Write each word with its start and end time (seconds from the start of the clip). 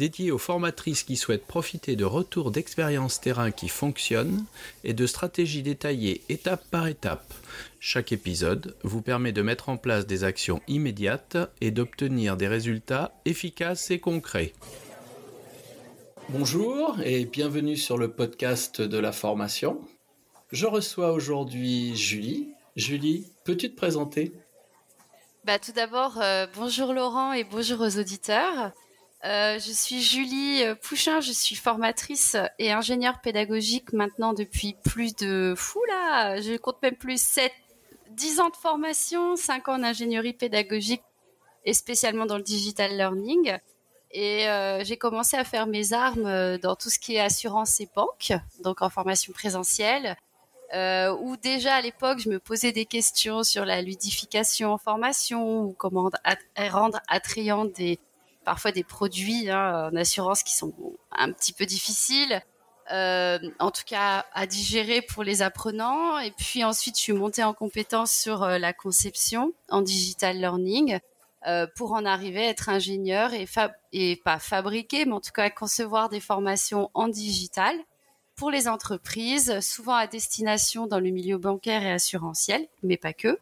dédié 0.00 0.30
aux 0.30 0.38
formatrices 0.38 1.02
qui 1.02 1.18
souhaitent 1.18 1.46
profiter 1.46 1.94
de 1.94 2.06
retours 2.06 2.50
d'expériences 2.50 3.20
terrain 3.20 3.50
qui 3.50 3.68
fonctionnent 3.68 4.46
et 4.82 4.94
de 4.94 5.06
stratégies 5.06 5.62
détaillées 5.62 6.22
étape 6.30 6.64
par 6.70 6.86
étape. 6.86 7.34
Chaque 7.80 8.10
épisode 8.10 8.74
vous 8.82 9.02
permet 9.02 9.32
de 9.32 9.42
mettre 9.42 9.68
en 9.68 9.76
place 9.76 10.06
des 10.06 10.24
actions 10.24 10.62
immédiates 10.68 11.36
et 11.60 11.70
d'obtenir 11.70 12.38
des 12.38 12.48
résultats 12.48 13.12
efficaces 13.26 13.90
et 13.90 13.98
concrets. 13.98 14.54
Bonjour 16.30 16.96
et 17.04 17.26
bienvenue 17.26 17.76
sur 17.76 17.98
le 17.98 18.10
podcast 18.10 18.80
de 18.80 18.96
la 18.96 19.12
formation. 19.12 19.82
Je 20.50 20.64
reçois 20.64 21.12
aujourd'hui 21.12 21.94
Julie. 21.94 22.48
Julie, 22.74 23.26
peux-tu 23.44 23.70
te 23.70 23.76
présenter? 23.76 24.32
Bah, 25.44 25.58
Tout 25.58 25.72
d'abord, 25.72 26.18
euh, 26.22 26.46
bonjour 26.56 26.94
Laurent 26.94 27.34
et 27.34 27.44
bonjour 27.44 27.82
aux 27.82 27.98
auditeurs. 27.98 28.72
Euh, 29.24 29.58
je 29.58 29.70
suis 29.70 30.00
Julie 30.00 30.64
euh, 30.64 30.74
Pouchin, 30.74 31.20
je 31.20 31.32
suis 31.32 31.54
formatrice 31.54 32.36
et 32.58 32.72
ingénieure 32.72 33.20
pédagogique 33.20 33.92
maintenant 33.92 34.32
depuis 34.32 34.76
plus 34.82 35.14
de 35.14 35.52
fou 35.54 35.78
là, 35.88 36.40
je 36.40 36.56
compte 36.56 36.80
même 36.82 36.96
plus 36.96 37.20
7 37.20 37.52
10 38.12 38.40
ans 38.40 38.48
de 38.48 38.56
formation, 38.56 39.36
5 39.36 39.68
ans 39.68 39.78
d'ingénierie 39.78 40.32
pédagogique 40.32 41.02
et 41.66 41.74
spécialement 41.74 42.24
dans 42.24 42.38
le 42.38 42.42
digital 42.42 42.96
learning. 42.96 43.58
Et 44.12 44.48
euh, 44.48 44.82
j'ai 44.84 44.96
commencé 44.96 45.36
à 45.36 45.44
faire 45.44 45.66
mes 45.66 45.92
armes 45.92 46.56
dans 46.58 46.74
tout 46.74 46.88
ce 46.90 46.98
qui 46.98 47.16
est 47.16 47.20
assurance 47.20 47.78
et 47.80 47.88
banque, 47.94 48.32
donc 48.64 48.82
en 48.82 48.88
formation 48.88 49.32
présentielle, 49.32 50.16
euh, 50.74 51.14
où 51.20 51.36
déjà 51.36 51.74
à 51.74 51.80
l'époque 51.80 52.20
je 52.20 52.28
me 52.28 52.38
posais 52.38 52.72
des 52.72 52.86
questions 52.86 53.42
sur 53.42 53.64
la 53.64 53.82
ludification 53.82 54.72
en 54.72 54.78
formation 54.78 55.62
ou 55.62 55.72
comment 55.72 56.10
rendre 56.56 57.00
attrayant 57.08 57.64
des 57.64 57.98
parfois 58.44 58.72
des 58.72 58.84
produits 58.84 59.50
hein, 59.50 59.90
en 59.92 59.96
assurance 59.96 60.42
qui 60.42 60.56
sont 60.56 60.72
un 61.12 61.32
petit 61.32 61.52
peu 61.52 61.66
difficiles. 61.66 62.42
Euh, 62.92 63.38
en 63.60 63.70
tout 63.70 63.84
cas 63.86 64.26
à 64.32 64.46
digérer 64.46 65.00
pour 65.00 65.22
les 65.22 65.42
apprenants. 65.42 66.18
Et 66.18 66.32
puis 66.32 66.64
ensuite, 66.64 66.96
je 66.96 67.02
suis 67.02 67.12
montée 67.12 67.44
en 67.44 67.54
compétence 67.54 68.12
sur 68.12 68.42
euh, 68.42 68.58
la 68.58 68.72
conception 68.72 69.52
en 69.68 69.82
digital 69.82 70.38
learning 70.38 70.98
euh, 71.46 71.66
pour 71.76 71.92
en 71.92 72.04
arriver 72.04 72.46
à 72.46 72.50
être 72.50 72.68
ingénieur 72.68 73.32
et, 73.32 73.46
et 73.92 74.16
pas 74.24 74.40
fabriquer, 74.40 75.04
mais 75.04 75.12
en 75.12 75.20
tout 75.20 75.30
cas 75.32 75.50
concevoir 75.50 76.08
des 76.08 76.20
formations 76.20 76.90
en 76.94 77.06
digital 77.06 77.76
pour 78.34 78.50
les 78.50 78.66
entreprises, 78.66 79.60
souvent 79.60 79.94
à 79.94 80.06
destination 80.06 80.86
dans 80.86 80.98
le 80.98 81.10
milieu 81.10 81.38
bancaire 81.38 81.82
et 81.82 81.92
assurantiel, 81.92 82.66
mais 82.82 82.96
pas 82.96 83.12
que 83.12 83.38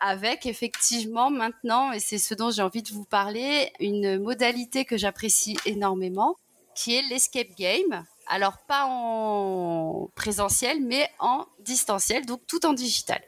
avec 0.00 0.46
effectivement 0.46 1.30
maintenant, 1.30 1.92
et 1.92 2.00
c'est 2.00 2.18
ce 2.18 2.34
dont 2.34 2.50
j'ai 2.50 2.62
envie 2.62 2.82
de 2.82 2.90
vous 2.90 3.04
parler, 3.04 3.72
une 3.80 4.18
modalité 4.18 4.84
que 4.84 4.96
j'apprécie 4.96 5.56
énormément, 5.66 6.36
qui 6.74 6.96
est 6.96 7.02
l'escape 7.08 7.54
game. 7.58 8.04
Alors 8.26 8.58
pas 8.66 8.86
en 8.86 10.08
présentiel, 10.14 10.80
mais 10.80 11.08
en 11.18 11.46
distanciel, 11.60 12.26
donc 12.26 12.40
tout 12.46 12.64
en 12.64 12.72
digital. 12.72 13.20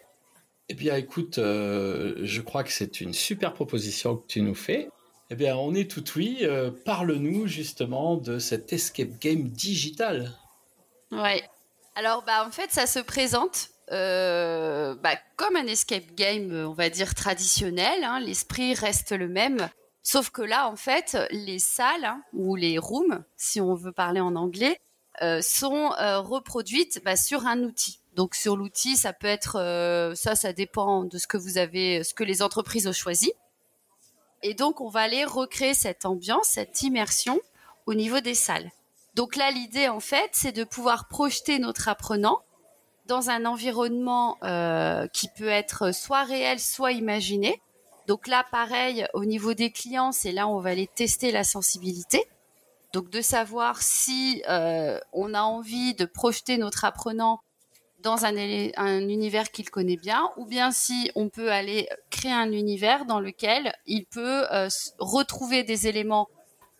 Eh 0.68 0.74
bien 0.74 0.96
écoute, 0.96 1.38
euh, 1.38 2.14
je 2.22 2.40
crois 2.40 2.64
que 2.64 2.72
c'est 2.72 3.00
une 3.00 3.12
super 3.12 3.52
proposition 3.52 4.16
que 4.16 4.26
tu 4.26 4.40
nous 4.40 4.54
fais. 4.54 4.88
Eh 5.28 5.34
bien 5.34 5.56
on 5.56 5.74
est 5.74 5.90
tout 5.90 6.04
oui, 6.16 6.38
euh, 6.42 6.70
parle-nous 6.70 7.46
justement 7.46 8.16
de 8.16 8.38
cet 8.38 8.72
escape 8.72 9.18
game 9.18 9.48
digital. 9.48 10.32
Ouais. 11.10 11.42
Alors 11.94 12.22
bah 12.22 12.46
en 12.46 12.50
fait 12.50 12.70
ça 12.70 12.86
se 12.86 13.00
présente 13.00 13.71
euh, 13.90 14.94
bah, 14.94 15.16
comme 15.36 15.56
un 15.56 15.66
escape 15.66 16.14
game, 16.14 16.52
on 16.68 16.72
va 16.72 16.88
dire 16.88 17.14
traditionnel, 17.14 18.04
hein, 18.04 18.20
l'esprit 18.20 18.74
reste 18.74 19.12
le 19.12 19.28
même. 19.28 19.68
Sauf 20.02 20.30
que 20.30 20.42
là, 20.42 20.68
en 20.68 20.76
fait, 20.76 21.16
les 21.30 21.58
salles 21.58 22.04
hein, 22.04 22.22
ou 22.32 22.56
les 22.56 22.78
rooms, 22.78 23.24
si 23.36 23.60
on 23.60 23.74
veut 23.74 23.92
parler 23.92 24.20
en 24.20 24.36
anglais, 24.36 24.78
euh, 25.22 25.42
sont 25.42 25.92
euh, 26.00 26.20
reproduites 26.20 27.02
bah, 27.04 27.16
sur 27.16 27.46
un 27.46 27.60
outil. 27.62 28.00
Donc 28.14 28.34
sur 28.34 28.56
l'outil, 28.56 28.96
ça 28.96 29.12
peut 29.12 29.26
être 29.26 30.12
ça, 30.16 30.34
ça 30.34 30.52
dépend 30.52 31.04
de 31.04 31.16
ce 31.16 31.26
que 31.26 31.38
vous 31.38 31.56
avez, 31.56 32.04
ce 32.04 32.12
que 32.12 32.24
les 32.24 32.42
entreprises 32.42 32.86
ont 32.86 32.92
choisi. 32.92 33.32
Et 34.42 34.52
donc 34.52 34.82
on 34.82 34.90
va 34.90 35.00
aller 35.00 35.24
recréer 35.24 35.72
cette 35.72 36.04
ambiance, 36.04 36.48
cette 36.48 36.82
immersion 36.82 37.40
au 37.86 37.94
niveau 37.94 38.20
des 38.20 38.34
salles. 38.34 38.70
Donc 39.14 39.36
là, 39.36 39.50
l'idée 39.50 39.88
en 39.88 40.00
fait, 40.00 40.30
c'est 40.32 40.52
de 40.52 40.64
pouvoir 40.64 41.08
projeter 41.08 41.58
notre 41.58 41.88
apprenant 41.88 42.42
dans 43.06 43.30
un 43.30 43.44
environnement 43.46 44.38
euh, 44.42 45.06
qui 45.08 45.28
peut 45.36 45.48
être 45.48 45.92
soit 45.92 46.24
réel, 46.24 46.60
soit 46.60 46.92
imaginé. 46.92 47.60
Donc 48.06 48.26
là, 48.26 48.44
pareil, 48.50 49.06
au 49.14 49.24
niveau 49.24 49.54
des 49.54 49.70
clients, 49.70 50.12
c'est 50.12 50.32
là 50.32 50.46
où 50.46 50.50
on 50.50 50.60
va 50.60 50.70
aller 50.70 50.88
tester 50.88 51.30
la 51.30 51.44
sensibilité. 51.44 52.24
Donc 52.92 53.10
de 53.10 53.20
savoir 53.20 53.80
si 53.80 54.42
euh, 54.48 54.98
on 55.12 55.34
a 55.34 55.42
envie 55.42 55.94
de 55.94 56.04
projeter 56.04 56.58
notre 56.58 56.84
apprenant 56.84 57.40
dans 58.00 58.24
un, 58.24 58.36
un 58.76 59.08
univers 59.08 59.50
qu'il 59.50 59.70
connaît 59.70 59.96
bien, 59.96 60.28
ou 60.36 60.44
bien 60.44 60.72
si 60.72 61.10
on 61.14 61.28
peut 61.28 61.52
aller 61.52 61.88
créer 62.10 62.32
un 62.32 62.50
univers 62.50 63.04
dans 63.06 63.20
lequel 63.20 63.72
il 63.86 64.06
peut 64.06 64.44
euh, 64.52 64.68
retrouver 64.98 65.62
des 65.62 65.86
éléments 65.86 66.28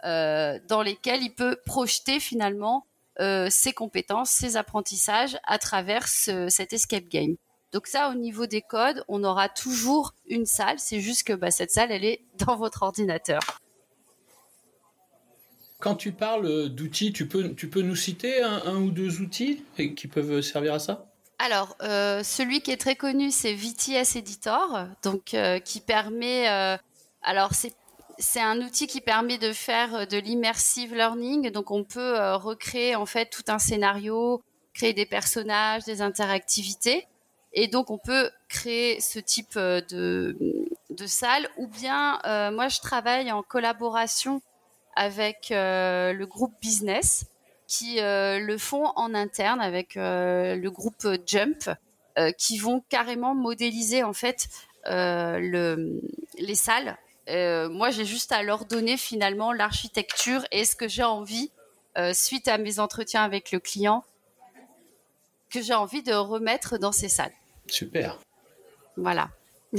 dans 0.04 0.82
lesquels 0.84 1.22
il 1.22 1.32
peut 1.32 1.56
projeter 1.64 2.18
finalement 2.18 2.86
euh, 3.20 3.48
ses 3.50 3.72
compétences, 3.72 4.30
ses 4.30 4.56
apprentissages 4.56 5.36
à 5.44 5.58
travers 5.58 6.08
cet 6.08 6.72
escape 6.72 7.08
game. 7.08 7.36
Donc 7.72 7.86
ça, 7.86 8.10
au 8.10 8.14
niveau 8.14 8.46
des 8.46 8.62
codes, 8.62 9.04
on 9.08 9.24
aura 9.24 9.48
toujours 9.48 10.14
une 10.26 10.46
salle. 10.46 10.78
C'est 10.78 11.00
juste 11.00 11.26
que 11.26 11.32
bah, 11.32 11.50
cette 11.50 11.70
salle, 11.70 11.90
elle 11.90 12.04
est 12.04 12.24
dans 12.46 12.56
votre 12.56 12.82
ordinateur. 12.82 13.40
Quand 15.78 15.96
tu 15.96 16.12
parles 16.12 16.68
d'outils, 16.68 17.12
tu 17.12 17.26
peux, 17.26 17.54
tu 17.54 17.68
peux 17.68 17.82
nous 17.82 17.96
citer 17.96 18.40
un, 18.42 18.76
ou 18.76 18.92
deux 18.92 19.20
outils 19.20 19.64
qui 19.96 20.06
peuvent 20.06 20.40
servir 20.40 20.74
à 20.74 20.78
ça? 20.78 21.06
Alors, 21.40 21.76
euh, 21.82 22.22
celui 22.22 22.60
qui 22.60 22.70
est 22.70 22.76
très 22.76 22.94
connu, 22.94 23.32
c'est 23.32 23.52
VTS 23.52 24.16
Editor, 24.16 24.86
donc 25.02 25.34
euh, 25.34 25.58
qui 25.58 25.80
permet. 25.80 26.46
alors, 27.24 27.52
c'est 27.52 27.74
c'est 28.18 28.40
un 28.40 28.60
outil 28.60 28.86
qui 28.86 29.00
permet 29.00 29.38
de 29.38 29.52
faire 29.52 29.94
euh, 29.94 30.06
de 30.06 30.18
l'immersive 30.18 30.94
learning. 30.94 31.50
Donc, 31.50 31.70
on 31.70 31.84
peut 31.84 32.18
euh, 32.18 32.36
recréer 32.36 32.96
en 32.96 33.06
fait 33.06 33.26
tout 33.26 33.44
un 33.48 33.58
scénario, 33.58 34.42
créer 34.74 34.92
des 34.92 35.06
personnages, 35.06 35.84
des 35.84 36.02
interactivités. 36.02 37.06
Et 37.52 37.68
donc, 37.68 37.90
on 37.90 37.98
peut 37.98 38.30
créer 38.48 39.00
ce 39.00 39.18
type 39.18 39.56
euh, 39.56 39.80
de, 39.90 41.06
salle. 41.06 41.48
Ou 41.56 41.66
bien, 41.66 42.20
moi, 42.52 42.68
je 42.68 42.80
travaille 42.80 43.32
en 43.32 43.42
collaboration 43.42 44.40
avec 44.94 45.48
le 45.50 46.24
groupe 46.24 46.54
business 46.60 47.26
qui 47.66 47.96
le 47.98 48.56
font 48.58 48.92
en 48.94 49.14
interne 49.14 49.60
avec 49.60 49.94
le 49.96 50.68
groupe 50.68 51.08
Jump, 51.26 51.70
qui 52.38 52.58
vont 52.58 52.84
carrément 52.88 53.34
modéliser 53.34 54.04
en 54.04 54.12
fait 54.12 54.48
le, 54.84 56.00
les 56.38 56.54
salles 56.54 56.96
euh, 57.32 57.68
moi, 57.68 57.90
j'ai 57.90 58.04
juste 58.04 58.32
à 58.32 58.42
leur 58.42 58.64
donner 58.64 58.96
finalement 58.96 59.52
l'architecture 59.52 60.44
et 60.50 60.64
ce 60.64 60.76
que 60.76 60.88
j'ai 60.88 61.02
envie, 61.02 61.50
euh, 61.98 62.12
suite 62.12 62.48
à 62.48 62.58
mes 62.58 62.78
entretiens 62.78 63.22
avec 63.22 63.52
le 63.52 63.60
client, 63.60 64.04
que 65.50 65.62
j'ai 65.62 65.74
envie 65.74 66.02
de 66.02 66.12
remettre 66.12 66.78
dans 66.78 66.92
ces 66.92 67.08
salles. 67.08 67.32
Super. 67.66 68.18
Voilà. 68.96 69.30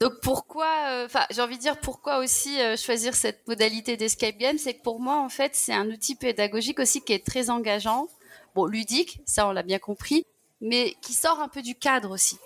Donc 0.00 0.14
pourquoi, 0.22 0.72
euh, 0.88 1.04
enfin 1.04 1.26
j'ai 1.30 1.42
envie 1.42 1.58
de 1.58 1.62
dire 1.62 1.78
pourquoi 1.78 2.18
aussi 2.20 2.56
choisir 2.78 3.14
cette 3.14 3.46
modalité 3.46 3.98
d'escape 3.98 4.38
game, 4.38 4.56
c'est 4.56 4.72
que 4.72 4.82
pour 4.82 4.98
moi 4.98 5.20
en 5.20 5.28
fait 5.28 5.54
c'est 5.54 5.74
un 5.74 5.86
outil 5.90 6.14
pédagogique 6.14 6.80
aussi 6.80 7.02
qui 7.02 7.12
est 7.12 7.26
très 7.26 7.50
engageant, 7.50 8.08
bon 8.54 8.64
ludique, 8.64 9.20
ça 9.26 9.46
on 9.46 9.52
l'a 9.52 9.62
bien 9.62 9.78
compris, 9.78 10.24
mais 10.62 10.96
qui 11.02 11.12
sort 11.12 11.40
un 11.40 11.48
peu 11.48 11.60
du 11.60 11.74
cadre 11.74 12.12
aussi. 12.12 12.38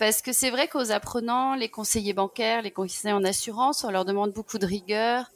Parce 0.00 0.22
que 0.22 0.32
c'est 0.32 0.48
vrai 0.48 0.66
qu'aux 0.66 0.92
apprenants, 0.92 1.54
les 1.54 1.68
conseillers 1.68 2.14
bancaires, 2.14 2.62
les 2.62 2.70
conseillers 2.70 3.12
en 3.12 3.22
assurance, 3.22 3.84
on 3.84 3.90
leur 3.90 4.06
demande 4.06 4.32
beaucoup 4.32 4.56
de 4.56 4.64
rigueur, 4.64 5.30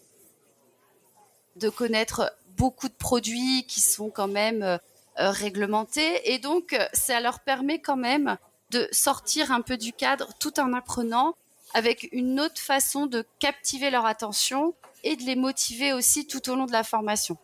de 1.57 1.69
connaître 1.69 2.35
beaucoup 2.57 2.89
de 2.89 2.95
produits 2.95 3.67
qui 3.69 3.83
sont 3.83 4.09
quand 4.09 4.27
même 4.27 4.63
euh, 4.63 4.79
réglementés. 5.19 6.33
Et 6.33 6.39
donc, 6.39 6.75
ça 6.95 7.21
leur 7.21 7.41
permet 7.41 7.79
quand 7.79 7.99
même 7.99 8.39
de 8.71 8.89
sortir 8.91 9.53
un 9.53 9.61
peu 9.61 9.77
du 9.77 9.93
cadre 9.93 10.33
tout 10.41 10.59
en 10.59 10.73
apprenant 10.73 11.35
avec 11.75 12.09
une 12.13 12.41
autre 12.41 12.59
façon 12.59 13.05
de 13.05 13.27
captiver 13.41 13.91
leur 13.91 14.07
attention 14.07 14.75
et 15.03 15.17
de 15.17 15.25
les 15.25 15.37
motiver 15.37 15.93
aussi 15.93 16.27
tout 16.27 16.49
au 16.49 16.57
long 16.57 16.65
de 16.65 16.73
la 16.73 16.85
formation. 16.85 17.37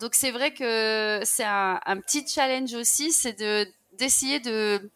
Donc 0.00 0.16
c'est 0.16 0.32
vrai 0.32 0.52
que 0.52 1.20
c'est 1.22 1.44
un, 1.44 1.78
un, 1.86 2.00
petit 2.00 2.26
challenge 2.26 2.74
aussi, 2.74 3.12
c'est 3.12 3.38
de 3.38 3.68
d'essayer 3.98 4.40
de 4.40 4.90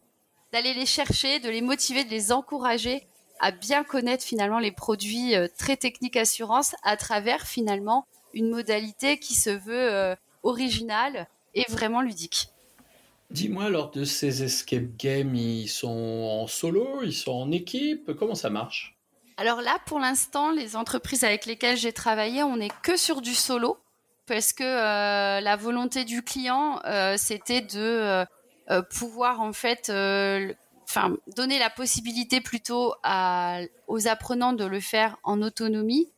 d'aller 0.53 0.75
les 0.75 0.87
chercher, 0.87 1.39
de 1.39 1.49
les 1.49 1.61
motiver, 1.61 2.05
de 2.05 2.11
les 2.11 2.33
encourager 2.33 3.07
à 3.41 3.51
bien 3.51 3.85
connaître 3.85 4.23
finalement 4.23 4.59
les 4.59 4.71
produits 4.71 5.35
euh, 5.35 5.49
très 5.59 5.77
techniques 5.77 6.17
assurance 6.17 6.77
à 6.83 6.97
travers 6.97 7.47
finalement 7.47 8.07
une 8.35 8.51
modalité 8.51 9.19
qui 9.19 9.35
se 9.35 9.51
veut 9.51 9.93
euh, 9.93 10.15
originale 10.43 11.27
et 11.55 11.65
vraiment 11.69 12.03
ludique. 12.03 12.49
Dis-moi, 13.31 13.71
lors 13.71 13.91
de 13.91 14.05
ces 14.05 14.43
escape 14.43 14.97
games, 14.99 15.35
ils 15.35 15.69
sont 15.69 15.89
en 15.89 16.47
solo, 16.47 17.03
ils 17.03 17.15
sont 17.15 17.33
en 17.33 17.51
équipe, 17.51 18.13
comment 18.19 18.35
ça 18.35 18.51
marche? 18.51 18.97
Alors 19.37 19.63
là, 19.63 19.79
pour 19.87 20.01
l'instant, 20.01 20.51
les 20.51 20.77
entreprises 20.77 21.25
avec 21.25 21.47
lesquelles 21.47 21.77
j'ai 21.77 21.93
travaillé, 21.93 22.43
on 22.43 22.57
n'est 22.57 22.71
que 22.83 22.97
sur 22.97 23.23
du 23.23 23.35
solo, 23.35 23.79
parce 24.27 24.53
que 24.53 24.65
euh, 24.65 25.41
la 25.41 25.57
volonté 25.57 26.05
du 26.05 26.23
client, 26.23 26.81
c'était 27.17 27.63
de 27.63 28.27
pouvoir 28.91 29.41
en 29.41 29.53
fait 29.53 29.91
enfin 30.85 31.17
donner 31.37 31.59
la 31.59 31.71
possibilité 31.71 32.41
plutôt 32.41 32.95
aux 33.89 34.09
apprenants 34.09 34.53
de 34.53 34.65
le 34.65 34.81
faire 34.81 35.19
en 35.23 35.43
autonomie 35.43 36.09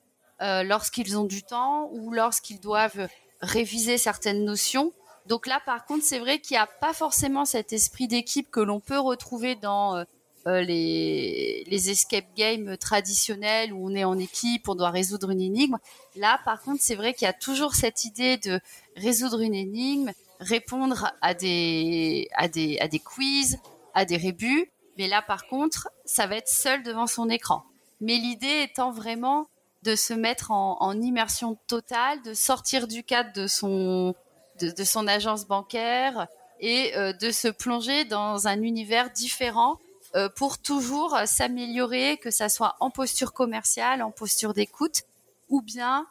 euh, 0.42 0.64
lorsqu'ils 0.64 1.16
ont 1.16 1.24
du 1.24 1.44
temps 1.44 1.88
ou 1.92 2.10
lorsqu'ils 2.10 2.58
doivent 2.58 3.06
réviser 3.42 3.96
certaines 3.96 4.44
notions. 4.44 4.92
Donc 5.26 5.46
là, 5.46 5.60
par 5.64 5.84
contre, 5.84 6.04
c'est 6.04 6.18
vrai 6.18 6.40
qu'il 6.40 6.56
n'y 6.56 6.58
a 6.58 6.66
pas 6.66 6.92
forcément 6.92 7.44
cet 7.44 7.72
esprit 7.72 8.08
d'équipe 8.08 8.50
que 8.50 8.58
l'on 8.58 8.80
peut 8.80 8.98
retrouver 8.98 9.54
dans 9.54 9.94
euh, 9.94 10.04
euh, 10.48 10.60
les, 10.62 11.62
les 11.68 11.90
escape 11.90 12.24
games 12.34 12.76
traditionnels 12.76 13.72
où 13.72 13.88
on 13.88 13.94
est 13.94 14.02
en 14.02 14.18
équipe, 14.18 14.68
on 14.68 14.74
doit 14.74 14.90
résoudre 14.90 15.30
une 15.30 15.40
énigme. 15.40 15.78
Là, 16.16 16.40
par 16.44 16.60
contre, 16.60 16.82
c'est 16.82 16.96
vrai 16.96 17.14
qu'il 17.14 17.26
y 17.26 17.28
a 17.28 17.32
toujours 17.32 17.76
cette 17.76 18.04
idée 18.04 18.36
de 18.38 18.58
résoudre 18.96 19.42
une 19.42 19.54
énigme, 19.54 20.10
répondre 20.42 21.12
à 21.20 21.34
des, 21.34 22.28
à 22.34 22.48
des, 22.48 22.78
à 22.80 22.88
des 22.88 22.98
quiz, 22.98 23.58
à 23.94 24.04
des 24.04 24.16
rébus. 24.16 24.70
Mais 24.98 25.08
là, 25.08 25.22
par 25.22 25.46
contre, 25.46 25.88
ça 26.04 26.26
va 26.26 26.36
être 26.36 26.48
seul 26.48 26.82
devant 26.82 27.06
son 27.06 27.28
écran. 27.30 27.64
Mais 28.00 28.16
l'idée 28.16 28.62
étant 28.62 28.90
vraiment 28.90 29.48
de 29.82 29.96
se 29.96 30.12
mettre 30.12 30.50
en, 30.50 31.00
immersion 31.00 31.58
totale, 31.66 32.22
de 32.22 32.34
sortir 32.34 32.86
du 32.86 33.02
cadre 33.02 33.32
de 33.32 33.46
son, 33.46 34.14
de, 34.60 34.84
son 34.84 35.08
agence 35.08 35.46
bancaire 35.46 36.28
et 36.60 36.96
euh, 36.96 37.12
de 37.12 37.30
se 37.30 37.48
plonger 37.48 38.04
dans 38.04 38.46
un 38.46 38.62
univers 38.62 39.10
différent 39.10 39.78
euh, 40.14 40.28
pour 40.28 40.58
toujours 40.58 41.18
s'améliorer, 41.26 42.18
que 42.18 42.30
ça 42.30 42.48
soit 42.48 42.76
en 42.78 42.90
posture 42.90 43.32
commerciale, 43.32 44.02
en 44.02 44.12
posture 44.12 44.52
d'écoute, 44.52 45.02
ou 45.48 45.62
bien 45.62 46.06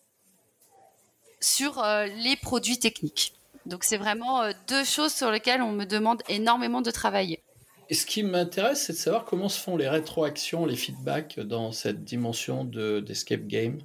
sur 1.39 1.83
euh, 1.83 2.05
les 2.05 2.35
produits 2.35 2.79
techniques. 2.79 3.33
Donc 3.65 3.83
c'est 3.83 3.97
vraiment 3.97 4.43
deux 4.67 4.83
choses 4.83 5.13
sur 5.13 5.31
lesquelles 5.31 5.61
on 5.61 5.71
me 5.71 5.85
demande 5.85 6.23
énormément 6.27 6.81
de 6.81 6.91
travailler. 6.91 7.43
Et 7.89 7.93
ce 7.93 8.05
qui 8.05 8.23
m'intéresse, 8.23 8.83
c'est 8.85 8.93
de 8.93 8.97
savoir 8.97 9.25
comment 9.25 9.49
se 9.49 9.59
font 9.59 9.75
les 9.75 9.89
rétroactions, 9.89 10.65
les 10.65 10.77
feedbacks 10.77 11.39
dans 11.41 11.73
cette 11.73 12.05
dimension 12.05 12.63
d'escape 12.63 13.47
game. 13.47 13.79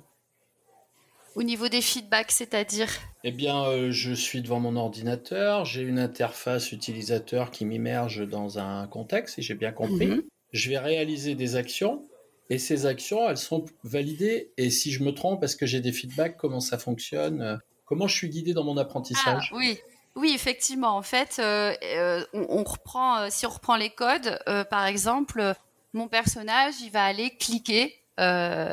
Au 1.34 1.42
niveau 1.42 1.68
des 1.68 1.82
feedbacks, 1.82 2.30
c'est-à-dire 2.30 2.88
Eh 3.24 3.32
bien, 3.32 3.64
euh, 3.64 3.90
je 3.90 4.12
suis 4.12 4.42
devant 4.42 4.60
mon 4.60 4.76
ordinateur, 4.76 5.64
j'ai 5.64 5.82
une 5.82 5.98
interface 5.98 6.72
utilisateur 6.72 7.50
qui 7.50 7.64
m'immerge 7.66 8.26
dans 8.26 8.58
un 8.58 8.86
contexte, 8.86 9.34
si 9.34 9.42
j'ai 9.42 9.54
bien 9.54 9.72
compris. 9.72 10.06
Mhm. 10.06 10.22
Je 10.52 10.70
vais 10.70 10.78
réaliser 10.78 11.34
des 11.34 11.56
actions 11.56 12.04
et 12.48 12.58
ces 12.58 12.86
actions, 12.86 13.28
elles 13.28 13.36
sont 13.36 13.64
validées. 13.82 14.52
Et 14.56 14.70
si 14.70 14.92
je 14.92 15.02
me 15.02 15.10
trompe, 15.10 15.40
parce 15.40 15.56
que 15.56 15.66
j'ai 15.66 15.80
des 15.80 15.92
feedbacks, 15.92 16.36
comment 16.36 16.60
ça 16.60 16.78
fonctionne? 16.78 17.42
euh, 17.42 17.56
Comment 17.86 18.08
je 18.08 18.16
suis 18.16 18.28
guidé 18.28 18.52
dans 18.52 18.64
mon 18.64 18.76
apprentissage 18.76 19.50
ah, 19.52 19.56
Oui, 19.56 19.78
oui, 20.16 20.32
effectivement. 20.34 20.96
En 20.96 21.02
fait, 21.02 21.36
euh, 21.38 21.74
euh, 21.84 22.24
on, 22.32 22.64
reprend, 22.64 23.18
euh, 23.18 23.26
si 23.30 23.46
on 23.46 23.50
reprend 23.50 23.76
les 23.76 23.90
codes, 23.90 24.38
par 24.70 24.86
exemple, 24.86 25.54
mon 25.92 26.08
personnage, 26.08 26.74
il 26.80 26.90
va 26.90 27.04
aller 27.04 27.36
cliquer 27.36 28.02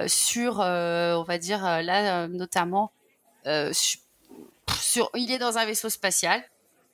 sur, 0.08 0.60
on 0.60 1.24
va 1.24 1.38
dire 1.38 1.62
là 1.62 2.28
notamment, 2.30 2.92
sur, 3.72 5.10
il 5.16 5.32
est 5.32 5.38
dans 5.38 5.58
un 5.58 5.66
vaisseau 5.66 5.90
spatial 5.90 6.44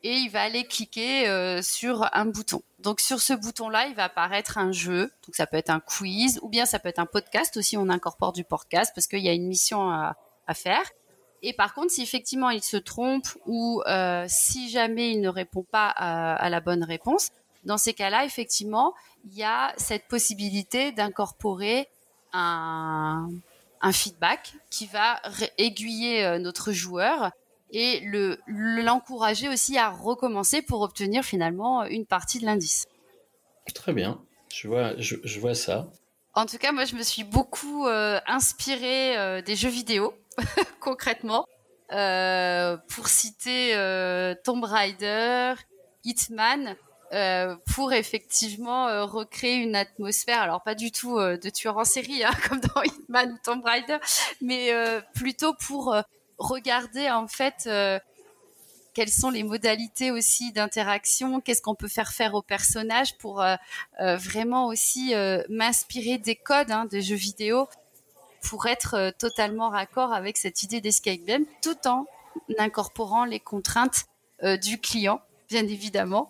et 0.01 0.13
il 0.13 0.29
va 0.29 0.41
aller 0.41 0.65
cliquer 0.65 1.61
sur 1.61 2.09
un 2.13 2.25
bouton. 2.25 2.63
Donc 2.79 3.01
sur 3.01 3.21
ce 3.21 3.33
bouton-là, 3.33 3.87
il 3.87 3.95
va 3.95 4.05
apparaître 4.05 4.57
un 4.57 4.71
jeu. 4.71 5.11
Donc 5.25 5.35
ça 5.35 5.45
peut 5.45 5.57
être 5.57 5.69
un 5.69 5.79
quiz 5.79 6.39
ou 6.41 6.49
bien 6.49 6.65
ça 6.65 6.79
peut 6.79 6.89
être 6.89 6.99
un 6.99 7.05
podcast 7.05 7.55
aussi. 7.57 7.77
On 7.77 7.89
incorpore 7.89 8.33
du 8.33 8.43
podcast 8.43 8.93
parce 8.95 9.05
qu'il 9.05 9.19
y 9.19 9.29
a 9.29 9.33
une 9.33 9.47
mission 9.47 9.91
à, 9.91 10.15
à 10.47 10.53
faire. 10.55 10.83
Et 11.41 11.53
par 11.53 11.73
contre, 11.73 11.91
si 11.91 12.01
effectivement 12.01 12.49
il 12.49 12.63
se 12.63 12.77
trompe 12.77 13.27
ou 13.45 13.81
euh, 13.87 14.25
si 14.27 14.69
jamais 14.69 15.11
il 15.11 15.21
ne 15.21 15.29
répond 15.29 15.63
pas 15.63 15.87
à, 15.89 16.49
la 16.49 16.59
bonne 16.59 16.83
réponse, 16.83 17.29
dans 17.63 17.77
ces 17.77 17.93
cas-là, 17.93 18.25
effectivement, 18.25 18.93
il 19.25 19.37
y 19.37 19.43
a 19.43 19.73
cette 19.77 20.07
possibilité 20.07 20.91
d'incorporer 20.91 21.87
un, 22.33 23.29
feedback 23.91 24.53
qui 24.69 24.87
va 24.87 25.21
aiguiller 25.57 26.25
euh, 26.25 26.39
notre 26.39 26.71
joueur 26.71 27.31
et 27.71 28.01
le 28.01 28.39
l'encourager 28.47 29.47
aussi 29.47 29.77
à 29.77 29.89
recommencer 29.89 30.61
pour 30.61 30.81
obtenir 30.81 31.23
finalement 31.23 31.85
une 31.85 32.05
partie 32.05 32.39
de 32.39 32.45
l'indice. 32.45 32.87
Très 33.73 33.93
bien, 33.93 34.19
je 34.51 34.67
vois, 34.67 34.97
je, 34.97 35.39
vois 35.39 35.53
ça. 35.53 35.87
En 36.33 36.45
tout 36.45 36.57
cas, 36.57 36.71
moi, 36.71 36.85
je 36.85 36.95
me 36.95 37.03
suis 37.03 37.23
beaucoup 37.23 37.87
euh, 37.87 38.19
inspirée 38.25 39.41
des 39.43 39.55
jeux 39.55 39.69
vidéo 39.69 40.13
concrètement. 40.79 41.45
Euh, 41.91 42.77
pour 42.89 43.07
citer 43.07 43.71
euh, 43.73 44.35
Tomb 44.43 44.63
Raider, 44.63 45.55
Hitman, 46.03 46.75
euh, 47.13 47.55
pour 47.73 47.93
effectivement 47.93 49.07
recréer 49.07 49.55
une 49.55 49.75
atmosphère, 49.75 50.41
alors 50.43 50.61
pas 50.61 50.75
du 50.75 50.91
tout 50.91 51.17
de 51.17 51.49
tueur 51.49 51.77
en 51.77 51.85
série 51.85 52.23
hein, 52.23 52.31
comme 52.47 52.59
dans 52.59 52.83
Hitman 52.83 53.31
ou 53.31 53.37
Tomb 53.43 53.63
Raider, 53.65 53.97
mais 54.41 54.71
plutôt 55.15 55.55
pour 55.55 55.95
regarder 56.37 57.09
en 57.09 57.27
fait 57.27 57.67
quelles 58.93 59.09
sont 59.09 59.31
les 59.31 59.43
modalités 59.43 60.11
aussi 60.11 60.51
d'interaction, 60.51 61.41
qu'est-ce 61.41 61.63
qu'on 61.63 61.75
peut 61.75 61.87
faire 61.87 62.11
faire 62.11 62.35
aux 62.35 62.43
personnages 62.43 63.17
pour 63.17 63.43
vraiment 63.97 64.67
aussi 64.67 65.15
m'inspirer 65.49 66.19
des 66.19 66.35
codes 66.35 66.69
hein, 66.69 66.85
de 66.85 66.99
jeux 66.99 67.15
vidéo 67.15 67.67
pour 68.41 68.67
être 68.67 68.95
euh, 68.95 69.11
totalement 69.17 69.69
raccord 69.69 70.13
avec 70.13 70.37
cette 70.37 70.63
idée 70.63 70.81
d'escape 70.81 71.21
game, 71.25 71.45
tout 71.61 71.87
en 71.87 72.05
incorporant 72.57 73.25
les 73.25 73.39
contraintes 73.39 74.05
euh, 74.43 74.57
du 74.57 74.79
client, 74.79 75.21
bien 75.49 75.67
évidemment, 75.67 76.29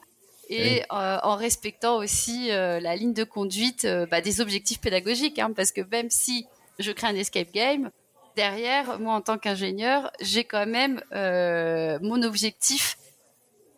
et 0.49 0.83
euh, 0.91 1.17
en 1.21 1.35
respectant 1.35 1.97
aussi 1.97 2.47
la 2.47 2.95
ligne 2.95 3.13
de 3.13 3.23
conduite 3.23 3.85
bah, 4.09 4.19
des 4.19 4.41
objectifs 4.41 4.81
pédagogiques, 4.81 5.37
hein, 5.37 5.51
parce 5.55 5.71
que 5.71 5.81
même 5.81 6.09
si 6.09 6.47
je 6.79 6.91
crée 6.91 7.05
un 7.05 7.15
escape 7.15 7.51
game, 7.51 7.91
derrière, 8.35 8.99
moi 8.99 9.13
en 9.13 9.21
tant 9.21 9.37
qu'ingénieur, 9.37 10.11
j'ai 10.21 10.43
quand 10.45 10.65
même 10.65 11.03
mon 12.01 12.23
objectif 12.23 12.97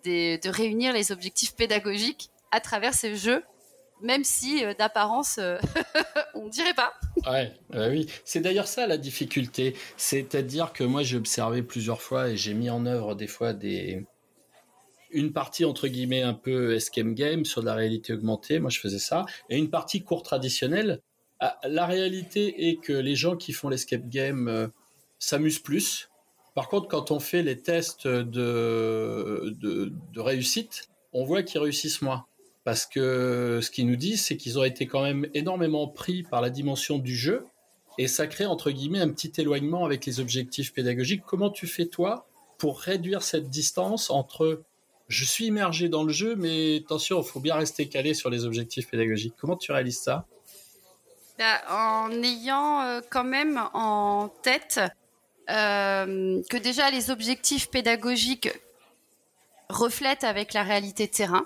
de 0.05 0.49
réunir 0.49 0.93
les 0.93 1.11
objectifs 1.11 1.55
pédagogiques 1.55 2.29
à 2.51 2.61
travers 2.61 2.93
ces 2.93 3.17
jeux 3.17 3.43
même 4.01 4.23
si 4.23 4.63
euh, 4.65 4.73
d'apparence, 4.73 5.37
euh, 5.37 5.57
on 6.33 6.47
dirait 6.47 6.73
pas. 6.73 6.93
ouais, 7.27 7.53
oui. 7.73 8.07
C'est 8.25 8.41
d'ailleurs 8.41 8.67
ça 8.67 8.87
la 8.87 8.97
difficulté. 8.97 9.75
C'est-à-dire 9.97 10.73
que 10.73 10.83
moi, 10.83 11.03
j'ai 11.03 11.17
observé 11.17 11.61
plusieurs 11.63 12.01
fois 12.01 12.29
et 12.29 12.37
j'ai 12.37 12.53
mis 12.53 12.69
en 12.69 12.85
œuvre 12.85 13.15
des 13.15 13.27
fois 13.27 13.53
des 13.53 14.05
une 15.13 15.33
partie 15.33 15.65
entre 15.65 15.89
guillemets 15.89 16.21
un 16.21 16.33
peu 16.33 16.73
escape 16.73 17.07
game 17.07 17.43
sur 17.43 17.61
la 17.61 17.75
réalité 17.75 18.13
augmentée. 18.13 18.59
Moi, 18.59 18.69
je 18.69 18.79
faisais 18.79 18.99
ça 18.99 19.25
et 19.49 19.57
une 19.57 19.69
partie 19.69 20.03
court 20.03 20.23
traditionnelle. 20.23 21.01
Ah, 21.41 21.59
la 21.67 21.85
réalité 21.85 22.69
est 22.69 22.77
que 22.77 22.93
les 22.93 23.15
gens 23.15 23.35
qui 23.35 23.51
font 23.51 23.67
l'escape 23.67 24.07
game 24.07 24.47
euh, 24.47 24.67
s'amusent 25.19 25.59
plus. 25.59 26.09
Par 26.55 26.69
contre, 26.69 26.87
quand 26.87 27.11
on 27.11 27.19
fait 27.19 27.43
les 27.43 27.57
tests 27.57 28.07
de, 28.07 29.55
de 29.59 30.19
réussite, 30.19 30.89
on 31.13 31.25
voit 31.25 31.43
qu'ils 31.43 31.61
réussissent 31.61 32.01
moins 32.01 32.25
parce 32.63 32.85
que 32.85 33.59
ce 33.61 33.71
qu'ils 33.71 33.87
nous 33.87 33.95
disent, 33.95 34.25
c'est 34.25 34.37
qu'ils 34.37 34.59
ont 34.59 34.63
été 34.63 34.87
quand 34.87 35.01
même 35.01 35.27
énormément 35.33 35.87
pris 35.87 36.23
par 36.23 36.41
la 36.41 36.49
dimension 36.49 36.99
du 36.99 37.15
jeu, 37.15 37.45
et 37.97 38.07
ça 38.07 38.27
crée 38.27 38.45
entre 38.45 38.71
guillemets 38.71 39.01
un 39.01 39.09
petit 39.09 39.31
éloignement 39.37 39.85
avec 39.85 40.05
les 40.05 40.19
objectifs 40.19 40.73
pédagogiques. 40.73 41.23
Comment 41.25 41.49
tu 41.49 41.67
fais 41.67 41.85
toi 41.85 42.27
pour 42.57 42.79
réduire 42.79 43.23
cette 43.23 43.49
distance 43.49 44.09
entre 44.09 44.61
je 45.07 45.25
suis 45.25 45.47
immergé 45.47 45.89
dans 45.89 46.03
le 46.03 46.13
jeu, 46.13 46.35
mais 46.37 46.77
attention, 46.85 47.21
il 47.21 47.27
faut 47.27 47.41
bien 47.41 47.55
rester 47.55 47.89
calé 47.89 48.13
sur 48.13 48.29
les 48.29 48.45
objectifs 48.45 48.89
pédagogiques. 48.89 49.33
Comment 49.37 49.57
tu 49.57 49.73
réalises 49.73 49.99
ça? 49.99 50.25
Bah, 51.37 51.61
En 51.69 52.09
ayant 52.23 52.81
euh, 52.83 53.01
quand 53.09 53.25
même 53.25 53.61
en 53.73 54.29
tête 54.41 54.79
euh, 55.49 56.41
que 56.49 56.55
déjà 56.55 56.89
les 56.91 57.09
objectifs 57.09 57.69
pédagogiques 57.69 58.49
reflètent 59.67 60.23
avec 60.23 60.53
la 60.53 60.63
réalité 60.63 61.09
terrain. 61.09 61.45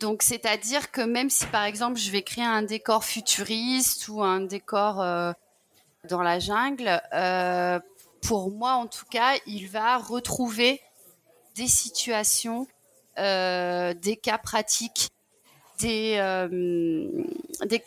Donc, 0.00 0.22
c'est-à-dire 0.22 0.90
que 0.90 1.02
même 1.02 1.30
si, 1.30 1.46
par 1.46 1.64
exemple, 1.64 1.98
je 1.98 2.10
vais 2.10 2.22
créer 2.22 2.44
un 2.44 2.62
décor 2.62 3.04
futuriste 3.04 4.08
ou 4.08 4.22
un 4.22 4.40
décor 4.40 5.00
euh, 5.00 5.32
dans 6.08 6.22
la 6.22 6.38
jungle, 6.38 7.02
euh, 7.12 7.78
pour 8.22 8.50
moi, 8.50 8.72
en 8.72 8.86
tout 8.86 9.04
cas, 9.10 9.34
il 9.46 9.68
va 9.68 9.98
retrouver 9.98 10.80
des 11.56 11.68
situations 11.68 12.66
des 13.16 14.18
cas 14.22 14.38
pratiques, 14.38 15.10
des, 15.78 16.16
des, 17.66 17.78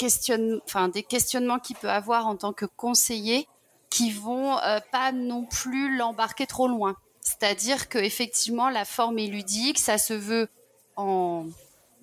des 0.91 1.03
questionnements 1.03 1.57
qu'il 1.57 1.75
peut 1.77 1.89
avoir 1.89 2.27
en 2.27 2.35
tant 2.35 2.53
que 2.53 2.65
conseiller 2.65 3.47
qui 3.89 4.11
vont 4.11 4.57
pas 4.91 5.11
non 5.11 5.45
plus 5.45 5.97
l'embarquer 5.97 6.45
trop 6.45 6.67
loin. 6.67 6.95
C'est-à-dire 7.21 7.89
que 7.89 7.97
effectivement 7.97 8.69
la 8.69 8.85
forme 8.85 9.17
est 9.17 9.27
ludique, 9.27 9.79
ça 9.79 9.97
se 9.97 10.13
veut 10.13 10.49
en 10.97 11.45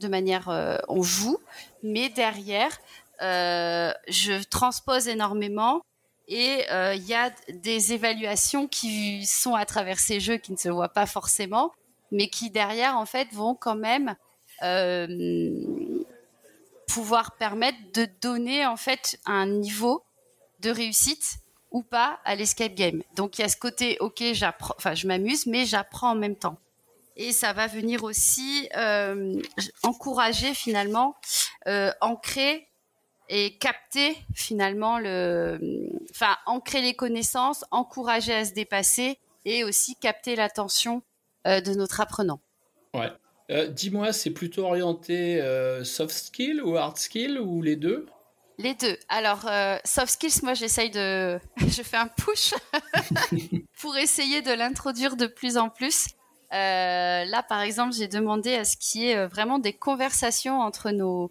de 0.01 0.09
manière 0.09 0.49
on 0.89 1.03
joue, 1.03 1.39
mais 1.83 2.09
derrière 2.09 2.79
je 3.21 4.43
transpose 4.49 5.09
énormément 5.09 5.83
et 6.31 6.65
euh, 6.71 6.95
il 6.95 7.05
y 7.09 7.15
a 7.15 7.33
des 7.49 7.93
évaluations 7.93 8.69
qui 8.69 9.27
sont 9.27 9.57
à 9.57 9.67
travers 9.67 9.99
ces 9.99 10.21
jeux 10.21 10.37
qui 10.37 10.53
ne 10.53 10.57
se 10.57 10.69
voient 10.69 10.93
pas 10.93 11.07
forcément, 11.07 11.73
mais 12.13 12.29
qui 12.29 12.51
derrière 12.51 12.97
en 12.97 13.05
fait 13.05 13.27
vont 13.33 13.57
quand 13.57 13.75
même 13.75 14.15
euh, 14.63 16.05
pouvoir 16.87 17.37
permettre 17.37 17.79
de 17.95 18.07
donner 18.23 18.65
en 18.65 18.77
fait 18.77 19.19
un 19.27 19.47
niveau 19.47 20.05
de 20.61 20.71
réussite 20.71 21.39
ou 21.73 21.83
pas 21.83 22.21
à 22.25 22.37
l'escape 22.37 22.75
game. 22.75 23.03
Donc 23.17 23.39
il 23.39 23.43
y 23.43 23.45
a 23.45 23.49
ce 23.49 23.57
côté 23.57 23.97
ok 23.99 24.23
j'apprends, 24.33 24.75
enfin 24.79 24.95
je 24.95 25.09
m'amuse, 25.09 25.47
mais 25.47 25.67
j'apprends 25.67 26.13
en 26.13 26.17
même 26.17 26.37
temps. 26.37 26.59
Et 27.23 27.33
ça 27.33 27.53
va 27.53 27.67
venir 27.67 28.03
aussi 28.03 28.69
euh, 28.77 29.41
encourager 29.83 30.55
finalement, 30.55 31.17
ancrer 32.01 32.71
et 33.31 33.57
capter 33.59 34.17
finalement 34.35 34.99
le, 34.99 35.61
enfin 36.11 36.37
ancrer 36.47 36.83
les 36.83 36.95
connaissances, 36.95 37.65
encourager 37.71 38.35
à 38.35 38.45
se 38.45 38.53
dépasser 38.53 39.19
et 39.45 39.65
aussi 39.65 39.95
capter 39.97 40.37
l'attention 40.37 41.03
euh, 41.47 41.61
de 41.61 41.73
notre 41.73 42.01
apprenant. 42.01 42.41
Ouais. 42.93 43.11
Euh, 43.51 43.69
dis-moi, 43.69 44.13
c'est 44.13 44.31
plutôt 44.31 44.65
orienté 44.65 45.41
euh, 45.41 45.85
soft 45.85 46.15
skill 46.15 46.61
ou 46.63 46.77
hard 46.77 46.99
skill 46.99 47.39
ou 47.39 47.63
les 47.63 47.77
deux? 47.77 48.07
Les 48.59 48.75
deux. 48.75 48.99
Alors 49.09 49.49
soft 49.85 50.11
skills, 50.11 50.43
moi 50.43 50.53
j'essaye 50.53 50.91
de, 50.91 51.41
je 51.57 51.83
fais 51.83 51.97
un 51.97 52.09
push 52.09 52.53
pour 53.81 53.97
essayer 53.97 54.43
de 54.43 54.53
l'introduire 54.53 55.17
de 55.17 55.27
plus 55.27 55.57
en 55.57 55.71
plus. 55.71 56.09
Là, 56.51 57.43
par 57.43 57.61
exemple, 57.61 57.95
j'ai 57.95 58.09
demandé 58.09 58.55
à 58.55 58.65
ce 58.65 58.77
qu'il 58.77 59.03
y 59.03 59.11
ait 59.11 59.27
vraiment 59.27 59.59
des 59.59 59.73
conversations 59.73 60.61
entre 60.61 60.91
nos 60.91 61.31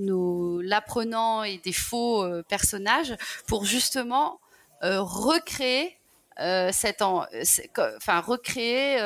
l'apprenant 0.00 1.42
et 1.42 1.58
des 1.58 1.72
faux 1.72 2.24
euh, 2.24 2.42
personnages 2.42 3.16
pour 3.46 3.64
justement 3.64 4.40
euh, 4.82 5.02
recréer 5.02 5.96
euh, 6.38 6.70
enfin 7.96 8.20
recréer 8.20 8.98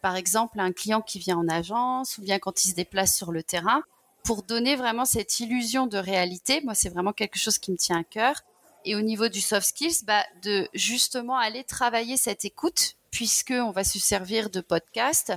par 0.00 0.16
exemple 0.16 0.60
un 0.60 0.72
client 0.72 1.00
qui 1.00 1.18
vient 1.18 1.38
en 1.38 1.48
agence 1.48 2.18
ou 2.18 2.22
bien 2.22 2.38
quand 2.38 2.64
il 2.64 2.70
se 2.70 2.74
déplace 2.74 3.16
sur 3.16 3.32
le 3.32 3.42
terrain 3.42 3.82
pour 4.22 4.42
donner 4.42 4.76
vraiment 4.76 5.06
cette 5.06 5.40
illusion 5.40 5.86
de 5.86 5.96
réalité. 5.96 6.60
Moi, 6.62 6.74
c'est 6.74 6.90
vraiment 6.90 7.12
quelque 7.12 7.38
chose 7.38 7.58
qui 7.58 7.72
me 7.72 7.76
tient 7.76 8.00
à 8.00 8.04
cœur. 8.04 8.42
Et 8.84 8.94
au 8.94 9.00
niveau 9.00 9.28
du 9.28 9.40
soft 9.40 9.66
skills, 9.66 10.04
bah, 10.04 10.22
de 10.42 10.68
justement 10.74 11.36
aller 11.36 11.64
travailler 11.64 12.16
cette 12.16 12.44
écoute, 12.44 12.96
puisque 13.10 13.52
on 13.52 13.70
va 13.70 13.84
se 13.84 13.98
servir 13.98 14.50
de 14.50 14.60
podcast. 14.60 15.32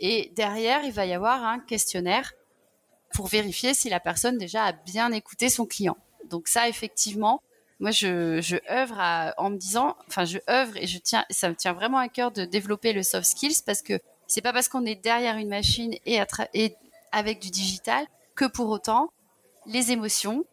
Et 0.00 0.32
derrière, 0.34 0.84
il 0.84 0.92
va 0.92 1.06
y 1.06 1.12
avoir 1.12 1.44
un 1.44 1.60
questionnaire 1.60 2.32
pour 3.12 3.28
vérifier 3.28 3.74
si 3.74 3.88
la 3.88 4.00
personne 4.00 4.38
déjà 4.38 4.64
a 4.64 4.72
bien 4.72 5.12
écouté 5.12 5.48
son 5.48 5.66
client. 5.66 5.96
Donc 6.28 6.48
ça, 6.48 6.68
effectivement, 6.68 7.42
moi, 7.80 7.90
je, 7.90 8.58
œuvre 8.70 9.34
en 9.36 9.50
me 9.50 9.56
disant, 9.56 9.96
enfin, 10.08 10.24
je 10.24 10.38
œuvre 10.48 10.76
et 10.76 10.86
je 10.86 10.98
tiens, 10.98 11.24
ça 11.30 11.48
me 11.48 11.54
tient 11.54 11.72
vraiment 11.72 11.98
à 11.98 12.08
cœur 12.08 12.30
de 12.30 12.44
développer 12.44 12.92
le 12.92 13.02
soft 13.02 13.26
skills 13.26 13.62
parce 13.64 13.82
que 13.82 14.00
c'est 14.26 14.40
pas 14.40 14.52
parce 14.52 14.68
qu'on 14.68 14.86
est 14.86 14.94
derrière 14.94 15.36
une 15.36 15.48
machine 15.48 15.94
et, 16.06 16.20
et 16.54 16.76
avec 17.12 17.40
du 17.40 17.50
digital 17.50 18.06
que 18.34 18.46
pour 18.46 18.68
autant 18.70 19.12
les 19.66 19.92
émotions, 19.92 20.44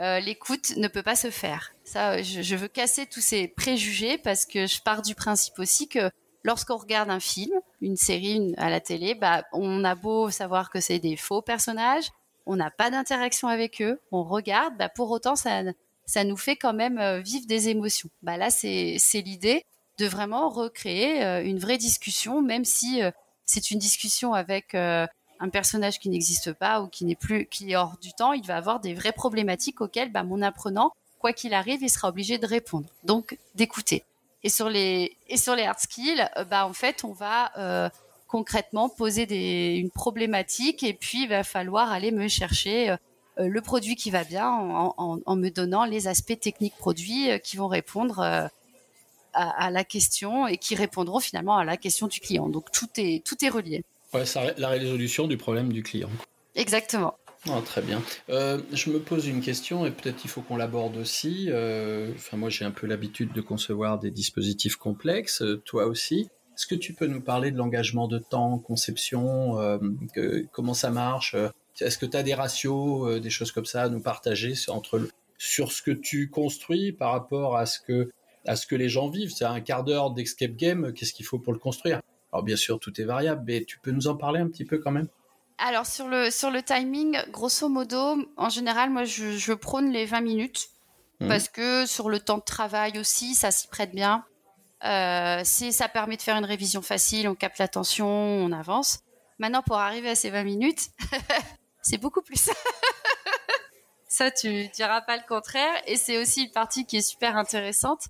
euh, 0.00 0.20
l'écoute 0.20 0.76
ne 0.76 0.88
peut 0.88 1.02
pas 1.02 1.16
se 1.16 1.30
faire. 1.30 1.72
Ça, 1.88 2.20
je, 2.20 2.54
veux 2.54 2.68
casser 2.68 3.06
tous 3.06 3.22
ces 3.22 3.48
préjugés 3.48 4.18
parce 4.18 4.44
que 4.44 4.66
je 4.66 4.82
pars 4.82 5.00
du 5.00 5.14
principe 5.14 5.58
aussi 5.58 5.88
que 5.88 6.10
lorsqu'on 6.44 6.76
regarde 6.76 7.08
un 7.08 7.18
film, 7.18 7.58
une 7.80 7.96
série 7.96 8.52
à 8.58 8.68
la 8.68 8.78
télé, 8.78 9.14
bah, 9.14 9.44
on 9.54 9.82
a 9.84 9.94
beau 9.94 10.28
savoir 10.28 10.68
que 10.68 10.80
c'est 10.80 10.98
des 10.98 11.16
faux 11.16 11.40
personnages, 11.40 12.10
on 12.44 12.56
n'a 12.56 12.70
pas 12.70 12.90
d'interaction 12.90 13.48
avec 13.48 13.80
eux, 13.80 13.98
on 14.12 14.22
regarde, 14.22 14.76
bah, 14.76 14.90
pour 14.90 15.10
autant, 15.10 15.34
ça, 15.34 15.62
nous 16.24 16.36
fait 16.36 16.56
quand 16.56 16.74
même 16.74 16.98
euh, 16.98 17.20
vivre 17.20 17.46
des 17.46 17.70
émotions. 17.70 18.10
Bah, 18.20 18.36
là, 18.36 18.50
c'est 18.50 18.98
l'idée 19.14 19.64
de 19.98 20.04
vraiment 20.04 20.50
recréer 20.50 21.24
euh, 21.24 21.42
une 21.42 21.58
vraie 21.58 21.78
discussion, 21.78 22.42
même 22.42 22.66
si 22.66 23.02
euh, 23.02 23.10
c'est 23.46 23.70
une 23.70 23.78
discussion 23.78 24.34
avec 24.34 24.74
un 24.74 25.48
personnage 25.50 26.00
qui 26.00 26.10
n'existe 26.10 26.52
pas 26.52 26.82
ou 26.82 26.88
qui 26.88 27.06
est 27.10 27.76
hors 27.76 27.96
du 27.96 28.12
temps, 28.12 28.34
il 28.34 28.44
va 28.46 28.58
avoir 28.58 28.78
des 28.78 28.92
vraies 28.92 29.12
problématiques 29.12 29.80
auxquelles 29.80 30.12
mon 30.26 30.42
apprenant, 30.42 30.92
quoi 31.18 31.32
qu'il 31.32 31.54
arrive, 31.54 31.82
il 31.82 31.90
sera 31.90 32.08
obligé 32.08 32.38
de 32.38 32.46
répondre. 32.46 32.86
Donc, 33.04 33.38
d'écouter. 33.54 34.04
Et 34.44 34.48
sur 34.48 34.68
les 34.68 35.16
et 35.28 35.36
sur 35.36 35.56
les 35.56 35.64
hard 35.64 35.78
skills, 35.80 36.24
euh, 36.36 36.44
bah 36.44 36.66
en 36.66 36.72
fait, 36.72 37.02
on 37.04 37.12
va 37.12 37.50
euh, 37.58 37.88
concrètement 38.28 38.88
poser 38.88 39.26
des, 39.26 39.76
une 39.76 39.90
problématique 39.90 40.82
et 40.82 40.94
puis 40.94 41.24
il 41.24 41.28
va 41.28 41.42
falloir 41.42 41.90
aller 41.90 42.12
me 42.12 42.28
chercher 42.28 42.90
euh, 42.90 42.96
le 43.36 43.60
produit 43.60 43.96
qui 43.96 44.10
va 44.10 44.24
bien 44.24 44.48
en, 44.48 44.94
en, 44.96 45.18
en, 45.24 45.36
me 45.36 45.48
donnant 45.48 45.84
les 45.84 46.06
aspects 46.06 46.38
techniques 46.38 46.76
produits 46.76 47.30
qui 47.42 47.56
vont 47.56 47.68
répondre 47.68 48.20
à, 48.20 48.50
à, 49.32 49.70
la 49.70 49.84
question 49.84 50.46
et 50.46 50.56
qui 50.56 50.74
répondront 50.74 51.20
finalement 51.20 51.56
à 51.56 51.64
la 51.64 51.76
question 51.76 52.06
du 52.06 52.20
client. 52.20 52.48
Donc 52.48 52.70
tout 52.72 52.88
est 52.96 53.24
tout 53.24 53.36
est 53.44 53.48
relié. 53.48 53.84
Ouais, 54.12 54.24
ça, 54.24 54.42
la 54.56 54.68
résolution 54.68 55.26
du 55.26 55.36
problème 55.36 55.72
du 55.72 55.82
client. 55.82 56.10
Exactement. 56.54 57.14
Ah, 57.46 57.62
très 57.64 57.82
bien. 57.82 58.02
Euh, 58.30 58.60
je 58.72 58.90
me 58.90 58.98
pose 58.98 59.26
une 59.26 59.40
question 59.40 59.86
et 59.86 59.90
peut-être 59.90 60.24
il 60.24 60.28
faut 60.28 60.42
qu'on 60.42 60.56
l'aborde 60.56 60.96
aussi. 60.96 61.46
Euh, 61.48 62.12
moi, 62.32 62.50
j'ai 62.50 62.64
un 62.64 62.70
peu 62.70 62.86
l'habitude 62.86 63.32
de 63.32 63.40
concevoir 63.40 63.98
des 63.98 64.10
dispositifs 64.10 64.76
complexes. 64.76 65.42
Euh, 65.42 65.62
toi 65.64 65.86
aussi. 65.86 66.28
Est-ce 66.56 66.66
que 66.66 66.74
tu 66.74 66.92
peux 66.92 67.06
nous 67.06 67.20
parler 67.20 67.52
de 67.52 67.56
l'engagement 67.56 68.08
de 68.08 68.18
temps, 68.18 68.58
conception, 68.58 69.56
comment 70.50 70.74
ça 70.74 70.90
marche 70.90 71.36
Est-ce 71.80 71.98
que 71.98 72.06
tu 72.06 72.16
as 72.16 72.24
des 72.24 72.34
ratios, 72.34 73.20
des 73.20 73.30
choses 73.30 73.52
comme 73.52 73.64
ça 73.64 73.84
à 73.84 73.88
nous 73.88 74.00
partager 74.00 74.54
entre 74.66 75.08
sur 75.38 75.70
ce 75.70 75.82
que 75.82 75.92
tu 75.92 76.30
construis 76.30 76.90
par 76.90 77.12
rapport 77.12 77.56
à 77.56 77.64
ce 77.64 77.78
que 77.78 78.10
à 78.44 78.56
ce 78.56 78.66
que 78.66 78.74
les 78.74 78.88
gens 78.88 79.08
vivent? 79.08 79.30
C'est 79.30 79.44
un 79.44 79.60
quart 79.60 79.84
d'heure 79.84 80.10
d'escape 80.10 80.56
game. 80.56 80.92
Qu'est-ce 80.92 81.12
qu'il 81.12 81.24
faut 81.24 81.38
pour 81.38 81.52
le 81.52 81.60
construire? 81.60 82.00
Alors 82.32 82.42
bien 82.42 82.56
sûr, 82.56 82.80
tout 82.80 83.00
est 83.00 83.04
variable, 83.04 83.44
mais 83.46 83.62
tu 83.64 83.78
peux 83.78 83.92
nous 83.92 84.08
en 84.08 84.16
parler 84.16 84.40
un 84.40 84.48
petit 84.48 84.64
peu 84.64 84.78
quand 84.78 84.90
même 84.90 85.06
alors 85.58 85.86
sur 85.86 86.08
le 86.08 86.30
sur 86.30 86.50
le 86.50 86.62
timing, 86.62 87.20
grosso 87.30 87.68
modo, 87.68 88.16
en 88.36 88.48
général, 88.48 88.90
moi 88.90 89.04
je, 89.04 89.52
prône 89.52 89.90
les 89.90 90.06
20 90.06 90.20
minutes 90.20 90.68
mmh. 91.20 91.28
parce 91.28 91.48
que 91.48 91.84
sur 91.84 92.08
le 92.08 92.20
temps 92.20 92.38
de 92.38 92.44
travail 92.44 92.98
aussi, 92.98 93.34
ça 93.34 93.50
s'y 93.50 93.68
prête 93.68 93.92
bien. 93.92 94.24
Euh, 94.84 95.40
si 95.44 95.72
ça 95.72 95.88
permet 95.88 96.16
de 96.16 96.22
faire 96.22 96.36
une 96.36 96.44
révision 96.44 96.82
facile, 96.82 97.28
on 97.28 97.34
capte 97.34 97.58
l'attention, 97.58 98.06
on 98.06 98.52
avance. 98.52 99.00
Maintenant, 99.38 99.62
pour 99.62 99.78
arriver 99.78 100.10
à 100.10 100.14
ces 100.14 100.30
20 100.30 100.44
minutes, 100.44 100.90
c'est 101.82 101.98
beaucoup 101.98 102.22
plus. 102.22 102.50
ça, 104.08 104.30
tu 104.30 104.68
diras 104.68 105.00
pas 105.00 105.16
le 105.16 105.22
contraire. 105.26 105.72
Et 105.86 105.96
c'est 105.96 106.18
aussi 106.18 106.44
une 106.44 106.52
partie 106.52 106.86
qui 106.86 106.98
est 106.98 107.08
super 107.08 107.36
intéressante. 107.36 108.06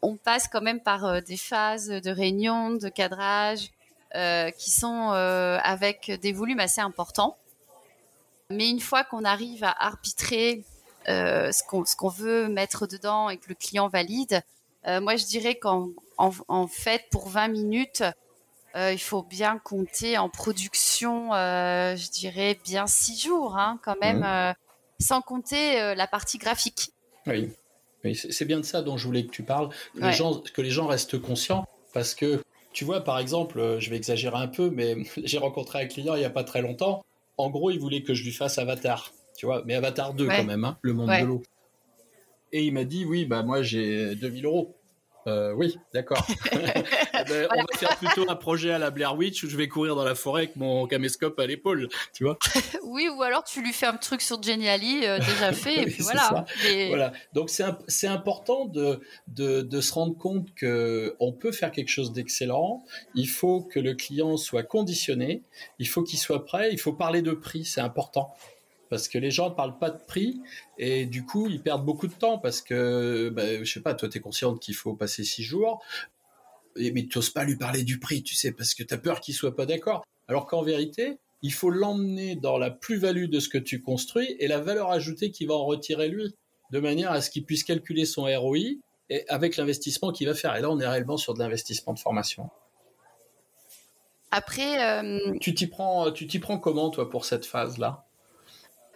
On 0.00 0.16
passe 0.16 0.48
quand 0.48 0.62
même 0.62 0.80
par 0.80 1.04
euh, 1.04 1.20
des 1.20 1.36
phases 1.36 1.88
de 1.88 2.10
réunion, 2.10 2.70
de 2.70 2.88
cadrage, 2.88 3.70
qui 4.14 4.70
sont 4.70 5.12
euh, 5.12 5.58
avec 5.62 6.10
des 6.20 6.32
volumes 6.32 6.60
assez 6.60 6.80
importants. 6.80 7.38
Mais 8.50 8.68
une 8.68 8.80
fois 8.80 9.04
qu'on 9.04 9.24
arrive 9.24 9.64
à 9.64 9.74
arbitrer 9.86 10.64
euh, 11.08 11.50
ce 11.52 11.62
qu'on 11.64 11.84
qu'on 11.96 12.08
veut 12.08 12.48
mettre 12.48 12.86
dedans 12.86 13.30
et 13.30 13.38
que 13.38 13.48
le 13.48 13.54
client 13.54 13.88
valide, 13.88 14.42
moi 14.86 15.14
je 15.14 15.24
dirais 15.26 15.54
qu'en 15.54 15.90
en, 16.18 16.66
fait 16.66 17.04
pour 17.12 17.28
20 17.28 17.48
minutes, 17.48 18.02
il 18.74 18.98
faut 18.98 19.22
bien 19.22 19.58
compter 19.58 20.18
en 20.18 20.28
production, 20.28 21.30
je 21.30 22.10
dirais 22.10 22.58
bien 22.64 22.88
6 22.88 23.20
jours 23.20 23.56
hein, 23.56 23.78
quand 23.82 23.96
même, 24.00 24.20
mmh. 24.20 24.54
sans 24.98 25.22
compter 25.22 25.94
la 25.94 26.06
partie 26.08 26.38
graphique. 26.38 26.90
Oui, 27.26 27.52
oui 28.04 28.16
c'est 28.16 28.44
bien 28.44 28.58
de 28.58 28.64
ça 28.64 28.82
dont 28.82 28.96
je 28.96 29.06
voulais 29.06 29.24
que 29.24 29.30
tu 29.30 29.44
parles, 29.44 29.70
que, 29.94 30.00
les, 30.00 30.12
gens, 30.12 30.42
que 30.52 30.60
les 30.60 30.70
gens 30.70 30.88
restent 30.88 31.20
conscients, 31.20 31.64
parce 31.94 32.14
que 32.14 32.42
tu 32.72 32.84
vois, 32.84 33.02
par 33.02 33.18
exemple, 33.18 33.58
euh, 33.58 33.80
je 33.80 33.90
vais 33.90 33.96
exagérer 33.96 34.36
un 34.36 34.48
peu, 34.48 34.70
mais 34.70 34.96
j'ai 35.24 35.38
rencontré 35.38 35.82
un 35.82 35.86
client 35.86 36.14
il 36.14 36.20
n'y 36.20 36.24
a 36.24 36.30
pas 36.30 36.44
très 36.44 36.62
longtemps. 36.62 37.04
En 37.38 37.50
gros, 37.50 37.70
il 37.70 37.78
voulait 37.78 38.02
que 38.02 38.14
je 38.14 38.24
lui 38.24 38.32
fasse 38.32 38.58
Avatar, 38.58 39.12
tu 39.36 39.46
vois, 39.46 39.62
mais 39.64 39.74
Avatar 39.74 40.14
2 40.14 40.26
quand 40.26 40.44
même, 40.44 40.64
hein, 40.64 40.78
le 40.82 40.92
monde 40.92 41.10
de 41.10 41.24
l'eau. 41.24 41.42
Et 42.52 42.64
il 42.64 42.72
m'a 42.74 42.84
dit, 42.84 43.04
oui, 43.06 43.24
bah 43.24 43.42
moi 43.42 43.62
j'ai 43.62 44.14
2000 44.14 44.44
euros. 44.44 44.76
Euh, 45.26 45.52
oui, 45.52 45.78
d'accord. 45.92 46.26
Eh 47.24 47.28
ben, 47.28 47.48
on 47.54 47.60
va 47.60 47.78
faire 47.78 47.96
plutôt 47.98 48.28
un 48.28 48.34
projet 48.34 48.72
à 48.72 48.78
la 48.78 48.90
Blair 48.90 49.16
Witch 49.16 49.44
où 49.44 49.48
je 49.48 49.56
vais 49.56 49.68
courir 49.68 49.94
dans 49.94 50.02
la 50.02 50.16
forêt 50.16 50.42
avec 50.42 50.56
mon 50.56 50.88
caméscope 50.88 51.38
à 51.38 51.46
l'épaule, 51.46 51.88
tu 52.12 52.24
vois. 52.24 52.36
oui, 52.82 53.08
ou 53.08 53.22
alors 53.22 53.44
tu 53.44 53.62
lui 53.62 53.72
fais 53.72 53.86
un 53.86 53.96
truc 53.96 54.22
sur 54.22 54.42
Geniali 54.42 55.06
euh, 55.06 55.18
déjà 55.18 55.52
fait, 55.52 55.82
et 55.82 55.86
puis 55.86 56.02
voilà. 56.02 56.44
Voilà. 56.88 57.12
Donc 57.32 57.48
c'est 57.50 58.06
important 58.08 58.64
de, 58.64 59.00
de, 59.28 59.60
de, 59.60 59.80
se 59.80 59.92
rendre 59.92 60.16
compte 60.16 60.52
que 60.54 61.14
on 61.20 61.32
peut 61.32 61.52
faire 61.52 61.70
quelque 61.70 61.90
chose 61.90 62.12
d'excellent. 62.12 62.82
Il 63.14 63.28
faut 63.28 63.62
que 63.62 63.78
le 63.78 63.94
client 63.94 64.36
soit 64.36 64.64
conditionné, 64.64 65.42
il 65.78 65.86
faut 65.86 66.02
qu'il 66.02 66.18
soit 66.18 66.44
prêt, 66.44 66.70
il 66.72 66.78
faut 66.78 66.92
parler 66.92 67.22
de 67.22 67.32
prix, 67.32 67.64
c'est 67.64 67.80
important 67.80 68.34
parce 68.92 69.08
que 69.08 69.16
les 69.16 69.30
gens 69.30 69.48
ne 69.48 69.54
parlent 69.54 69.78
pas 69.78 69.88
de 69.88 69.96
prix 69.96 70.42
et 70.76 71.06
du 71.06 71.24
coup 71.24 71.48
ils 71.48 71.62
perdent 71.62 71.82
beaucoup 71.82 72.08
de 72.08 72.12
temps 72.12 72.36
parce 72.36 72.60
que 72.60 73.30
bah, 73.30 73.64
je 73.64 73.72
sais 73.72 73.80
pas 73.80 73.94
toi 73.94 74.06
tu 74.06 74.18
es 74.18 74.20
consciente 74.20 74.60
qu'il 74.60 74.74
faut 74.74 74.92
passer 74.92 75.24
six 75.24 75.42
jours 75.42 75.82
mais 76.76 77.06
tu 77.06 77.16
n'oses 77.16 77.30
pas 77.30 77.44
lui 77.44 77.56
parler 77.56 77.84
du 77.84 77.98
prix 77.98 78.22
tu 78.22 78.34
sais 78.34 78.52
parce 78.52 78.74
que 78.74 78.82
tu 78.82 78.92
as 78.92 78.98
peur 78.98 79.22
qu'il 79.22 79.32
soit 79.32 79.56
pas 79.56 79.64
d'accord. 79.64 80.04
Alors 80.28 80.44
qu'en 80.44 80.60
vérité 80.60 81.16
il 81.40 81.54
faut 81.54 81.70
l'emmener 81.70 82.36
dans 82.36 82.58
la 82.58 82.70
plus-value 82.70 83.30
de 83.30 83.40
ce 83.40 83.48
que 83.48 83.56
tu 83.56 83.80
construis 83.80 84.36
et 84.38 84.46
la 84.46 84.60
valeur 84.60 84.90
ajoutée 84.90 85.30
qu'il 85.30 85.48
va 85.48 85.54
en 85.54 85.64
retirer 85.64 86.08
lui 86.08 86.34
de 86.70 86.78
manière 86.78 87.12
à 87.12 87.22
ce 87.22 87.30
qu'il 87.30 87.46
puisse 87.46 87.64
calculer 87.64 88.04
son 88.04 88.24
ROI 88.24 88.58
et 89.08 89.26
avec 89.30 89.56
l'investissement 89.56 90.12
qu'il 90.12 90.28
va 90.28 90.34
faire. 90.34 90.54
Et 90.54 90.60
là 90.60 90.70
on 90.70 90.78
est 90.78 90.86
réellement 90.86 91.16
sur 91.16 91.32
de 91.32 91.38
l'investissement 91.38 91.94
de 91.94 91.98
formation. 91.98 92.50
Après 94.30 94.84
euh, 94.84 95.18
tu 95.40 95.54
t'y 95.54 95.66
prends 95.66 96.12
tu 96.12 96.26
t'y 96.26 96.40
prends 96.40 96.58
comment 96.58 96.90
toi 96.90 97.08
pour 97.08 97.24
cette 97.24 97.46
phase 97.46 97.78
là 97.78 98.04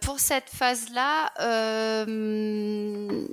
pour 0.01 0.19
cette 0.19 0.49
phase-là, 0.49 1.31
euh, 1.39 3.27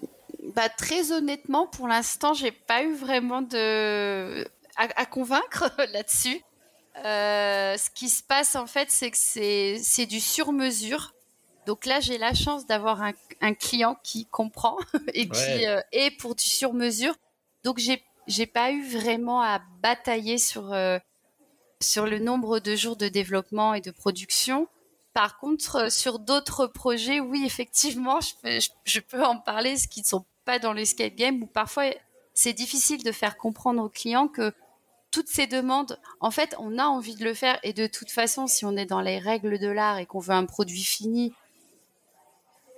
bah, 0.54 0.68
très 0.68 1.12
honnêtement, 1.12 1.66
pour 1.66 1.88
l'instant, 1.88 2.34
j'ai 2.34 2.52
pas 2.52 2.82
eu 2.82 2.94
vraiment 2.94 3.42
de 3.42 4.46
à, 4.76 5.06
convaincre 5.06 5.70
là-dessus. 5.92 6.40
Euh, 7.04 7.76
ce 7.76 7.90
qui 7.90 8.08
se 8.08 8.22
passe 8.22 8.54
en 8.54 8.66
fait, 8.66 8.90
c'est 8.90 9.10
que 9.10 9.16
c'est 9.16 10.06
du 10.06 10.20
sur-mesure. 10.20 11.14
Donc 11.66 11.86
là, 11.86 12.00
j'ai 12.00 12.18
la 12.18 12.34
chance 12.34 12.66
d'avoir 12.66 13.02
un, 13.02 13.54
client 13.54 13.96
qui 14.02 14.26
comprend 14.26 14.76
et 15.14 15.28
qui 15.28 15.66
euh, 15.66 15.80
est 15.92 16.10
pour 16.18 16.34
du 16.34 16.44
sur-mesure. 16.44 17.14
Donc 17.62 17.78
j'ai 17.78 18.02
j'ai 18.26 18.46
pas 18.46 18.70
eu 18.70 18.86
vraiment 18.86 19.42
à 19.42 19.60
batailler 19.82 20.38
sur 20.38 20.74
sur 21.80 22.06
le 22.06 22.18
nombre 22.18 22.58
de 22.58 22.74
jours 22.74 22.96
de 22.96 23.08
développement 23.08 23.74
et 23.74 23.80
de 23.80 23.90
production. 23.90 24.68
Par 25.14 25.38
contre, 25.38 25.76
euh, 25.76 25.90
sur 25.90 26.18
d'autres 26.18 26.66
projets, 26.66 27.20
oui, 27.20 27.44
effectivement, 27.46 28.18
je 28.20 29.00
peux, 29.00 29.24
en 29.24 29.38
parler, 29.38 29.76
ce 29.76 29.88
qui 29.88 30.00
ne 30.00 30.06
sont 30.06 30.26
pas 30.44 30.58
dans 30.58 30.72
l'escape 30.72 31.14
game, 31.14 31.42
où 31.42 31.46
parfois 31.46 31.84
c'est 32.34 32.52
difficile 32.52 33.02
de 33.04 33.12
faire 33.12 33.38
comprendre 33.38 33.82
aux 33.82 33.88
clients 33.88 34.26
que 34.26 34.52
toutes 35.12 35.28
ces 35.28 35.46
demandes, 35.46 36.00
en 36.18 36.32
fait, 36.32 36.56
on 36.58 36.78
a 36.78 36.84
envie 36.84 37.14
de 37.14 37.24
le 37.24 37.32
faire 37.32 37.60
et 37.62 37.72
de 37.72 37.86
toute 37.86 38.10
façon, 38.10 38.48
si 38.48 38.64
on 38.64 38.76
est 38.76 38.86
dans 38.86 39.00
les 39.00 39.20
règles 39.20 39.60
de 39.60 39.68
l'art 39.68 39.98
et 39.98 40.06
qu'on 40.06 40.18
veut 40.18 40.34
un 40.34 40.44
produit 40.44 40.82
fini 40.82 41.32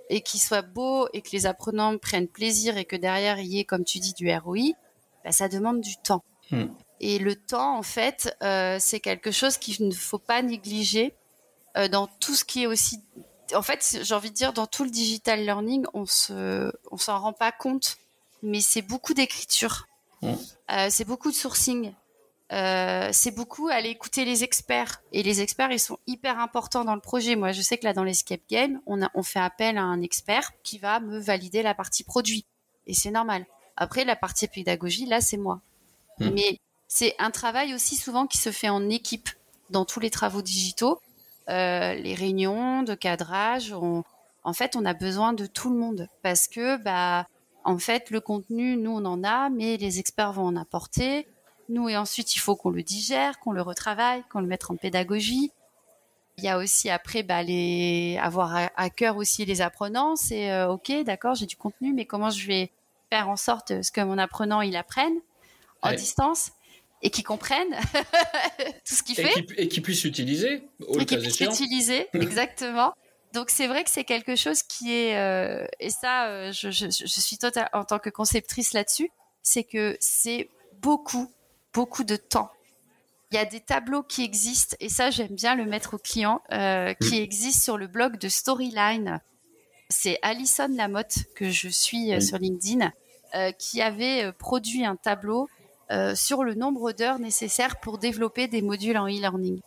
et 0.09 0.21
qui 0.21 0.37
soit 0.37 0.61
beau 0.61 1.07
et 1.13 1.23
que 1.23 1.31
les 1.31 1.47
apprenants 1.47 1.97
prennent 1.97 2.27
plaisir 2.27 2.77
et 2.77 2.85
que 2.85 2.95
derrière 2.95 3.39
il 3.39 3.47
y 3.47 3.59
ait, 3.59 3.65
comme 3.65 3.83
tu 3.83 3.97
dis, 3.97 4.13
du 4.13 4.31
ROI, 4.31 4.73
bah, 5.25 5.31
ça 5.31 5.49
demande 5.49 5.81
du 5.81 5.97
temps. 5.97 6.23
Hmm. 6.51 6.67
Et 6.99 7.17
le 7.17 7.35
temps, 7.35 7.75
en 7.75 7.83
fait, 7.83 8.37
euh, 8.43 8.77
c'est 8.79 8.99
quelque 8.99 9.31
chose 9.31 9.57
qu'il 9.57 9.87
ne 9.87 9.93
faut 9.93 10.19
pas 10.19 10.43
négliger 10.43 11.15
dans 11.91 12.07
tout 12.07 12.33
ce 12.33 12.43
qui 12.43 12.63
est 12.63 12.67
aussi 12.67 13.01
en 13.55 13.61
fait, 13.61 13.99
j'ai 14.01 14.13
envie 14.13 14.29
de 14.29 14.35
dire, 14.35 14.53
dans 14.53 14.67
tout 14.67 14.83
le 14.83 14.89
digital 14.89 15.43
learning, 15.43 15.85
on 15.93 16.05
se, 16.05 16.71
on 16.91 16.97
s'en 16.97 17.19
rend 17.19 17.33
pas 17.33 17.51
compte, 17.51 17.97
mais 18.43 18.61
c'est 18.61 18.81
beaucoup 18.81 19.13
d'écriture, 19.13 19.87
mmh. 20.21 20.33
euh, 20.71 20.87
c'est 20.89 21.05
beaucoup 21.05 21.31
de 21.31 21.35
sourcing, 21.35 21.93
euh, 22.51 23.09
c'est 23.11 23.31
beaucoup 23.31 23.67
aller 23.67 23.89
écouter 23.89 24.25
les 24.25 24.43
experts. 24.43 25.01
Et 25.11 25.23
les 25.23 25.41
experts, 25.41 25.71
ils 25.71 25.79
sont 25.79 25.99
hyper 26.07 26.39
importants 26.39 26.85
dans 26.85 26.95
le 26.95 27.01
projet. 27.01 27.35
Moi, 27.35 27.51
je 27.51 27.61
sais 27.61 27.77
que 27.77 27.83
là, 27.83 27.93
dans 27.93 28.05
l'escape 28.05 28.41
game, 28.49 28.79
on, 28.85 29.01
a, 29.01 29.11
on 29.15 29.23
fait 29.23 29.39
appel 29.39 29.77
à 29.77 29.83
un 29.83 30.01
expert 30.01 30.51
qui 30.63 30.77
va 30.77 30.99
me 30.99 31.19
valider 31.19 31.61
la 31.61 31.73
partie 31.73 32.03
produit, 32.03 32.45
et 32.85 32.93
c'est 32.93 33.11
normal. 33.11 33.45
Après, 33.75 34.05
la 34.05 34.15
partie 34.15 34.47
pédagogie, 34.47 35.05
là, 35.05 35.21
c'est 35.21 35.37
moi. 35.37 35.61
Mmh. 36.19 36.29
Mais 36.31 36.59
c'est 36.87 37.15
un 37.19 37.31
travail 37.31 37.73
aussi 37.73 37.95
souvent 37.95 38.27
qui 38.27 38.37
se 38.37 38.51
fait 38.51 38.69
en 38.69 38.89
équipe 38.89 39.29
dans 39.69 39.85
tous 39.85 39.99
les 39.99 40.09
travaux 40.09 40.41
digitaux. 40.41 41.01
Euh, 41.49 41.93
les 41.95 42.13
réunions 42.13 42.83
de 42.83 42.93
cadrage, 42.93 43.73
en 43.73 44.53
fait, 44.53 44.75
on 44.75 44.85
a 44.85 44.93
besoin 44.93 45.33
de 45.33 45.45
tout 45.45 45.69
le 45.69 45.77
monde 45.77 46.07
parce 46.21 46.47
que, 46.47 46.77
bah, 46.77 47.27
en 47.63 47.77
fait, 47.77 48.09
le 48.11 48.21
contenu, 48.21 48.77
nous, 48.77 48.91
on 48.91 49.05
en 49.05 49.23
a, 49.23 49.49
mais 49.49 49.77
les 49.77 49.99
experts 49.99 50.33
vont 50.33 50.45
en 50.45 50.55
apporter. 50.55 51.27
Nous, 51.69 51.89
et 51.89 51.97
ensuite, 51.97 52.35
il 52.35 52.39
faut 52.39 52.55
qu'on 52.55 52.69
le 52.69 52.83
digère, 52.83 53.39
qu'on 53.39 53.51
le 53.51 53.61
retravaille, 53.61 54.23
qu'on 54.31 54.39
le 54.39 54.47
mette 54.47 54.69
en 54.69 54.75
pédagogie. 54.77 55.51
Il 56.37 56.43
y 56.43 56.49
a 56.49 56.57
aussi 56.57 56.89
après, 56.89 57.23
bah, 57.23 57.43
les, 57.43 58.17
avoir 58.21 58.69
à, 58.75 58.89
cœur 58.89 59.17
aussi 59.17 59.43
les 59.43 59.61
apprenants. 59.61 60.15
C'est 60.15 60.51
euh, 60.51 60.69
ok, 60.69 60.91
d'accord, 61.03 61.35
j'ai 61.35 61.45
du 61.45 61.57
contenu, 61.57 61.93
mais 61.93 62.05
comment 62.05 62.29
je 62.29 62.47
vais 62.47 62.71
faire 63.09 63.29
en 63.29 63.37
sorte 63.37 63.73
que 63.91 64.01
mon 64.01 64.17
apprenant 64.17 64.61
il 64.61 64.75
apprenne 64.75 65.15
en 65.81 65.91
distance? 65.91 66.51
Et 67.01 67.09
qui 67.09 67.23
comprennent 67.23 67.75
tout 68.85 68.95
ce 68.95 69.03
qu'il 69.03 69.15
fait. 69.15 69.45
et 69.57 69.67
qui 69.67 69.81
puissent 69.81 70.05
utiliser. 70.05 70.63
et 70.99 71.05
qui 71.05 71.17
puissent 71.17 71.41
utiliser, 71.41 72.07
exactement. 72.13 72.93
Donc 73.33 73.49
c'est 73.49 73.67
vrai 73.67 73.83
que 73.83 73.89
c'est 73.89 74.03
quelque 74.03 74.35
chose 74.35 74.63
qui 74.63 74.93
est 74.93 75.17
euh, 75.17 75.67
et 75.79 75.89
ça 75.89 76.27
euh, 76.27 76.51
je, 76.51 76.71
je, 76.71 76.89
je, 76.89 77.05
suis 77.05 77.37
total 77.37 77.69
en 77.73 77.83
tant 77.83 77.99
que 77.99 78.09
conceptrice 78.09 78.73
là-dessus, 78.73 79.11
c'est 79.43 79.63
que 79.63 79.97
c'est 79.99 80.49
beaucoup 80.81 81.29
beaucoup 81.73 82.03
de 82.03 82.15
temps. 82.15 82.49
Il 83.31 83.35
y 83.35 83.37
a 83.37 83.45
des 83.45 83.59
tableaux 83.59 84.03
qui 84.03 84.23
existent 84.23 84.77
et 84.79 84.89
ça 84.89 85.09
j'aime 85.11 85.35
bien 85.35 85.55
le 85.55 85.65
mettre 85.65 85.95
aux 85.95 85.99
clients 85.99 86.41
euh, 86.51 86.93
qui 86.93 87.19
mm. 87.19 87.23
existent 87.23 87.63
sur 87.63 87.77
le 87.77 87.87
blog 87.87 88.17
de 88.17 88.29
Storyline. 88.29 89.19
C'est 89.89 90.17
Alison 90.21 90.69
Lamotte 90.69 91.25
que 91.35 91.49
je 91.49 91.69
suis 91.69 92.21
sur 92.21 92.37
LinkedIn 92.37 92.91
qui 93.59 93.81
avait 93.81 94.31
produit 94.33 94.83
un 94.83 94.95
tableau 94.95 95.47
euh, 95.91 96.15
sur 96.15 96.43
le 96.43 96.53
nombre 96.53 96.91
d'heures 96.91 97.19
nécessaires 97.19 97.79
pour 97.79 97.97
développer 97.97 98.47
des 98.47 98.61
modules 98.61 98.97
en 98.97 99.07
e-learning. 99.07 99.61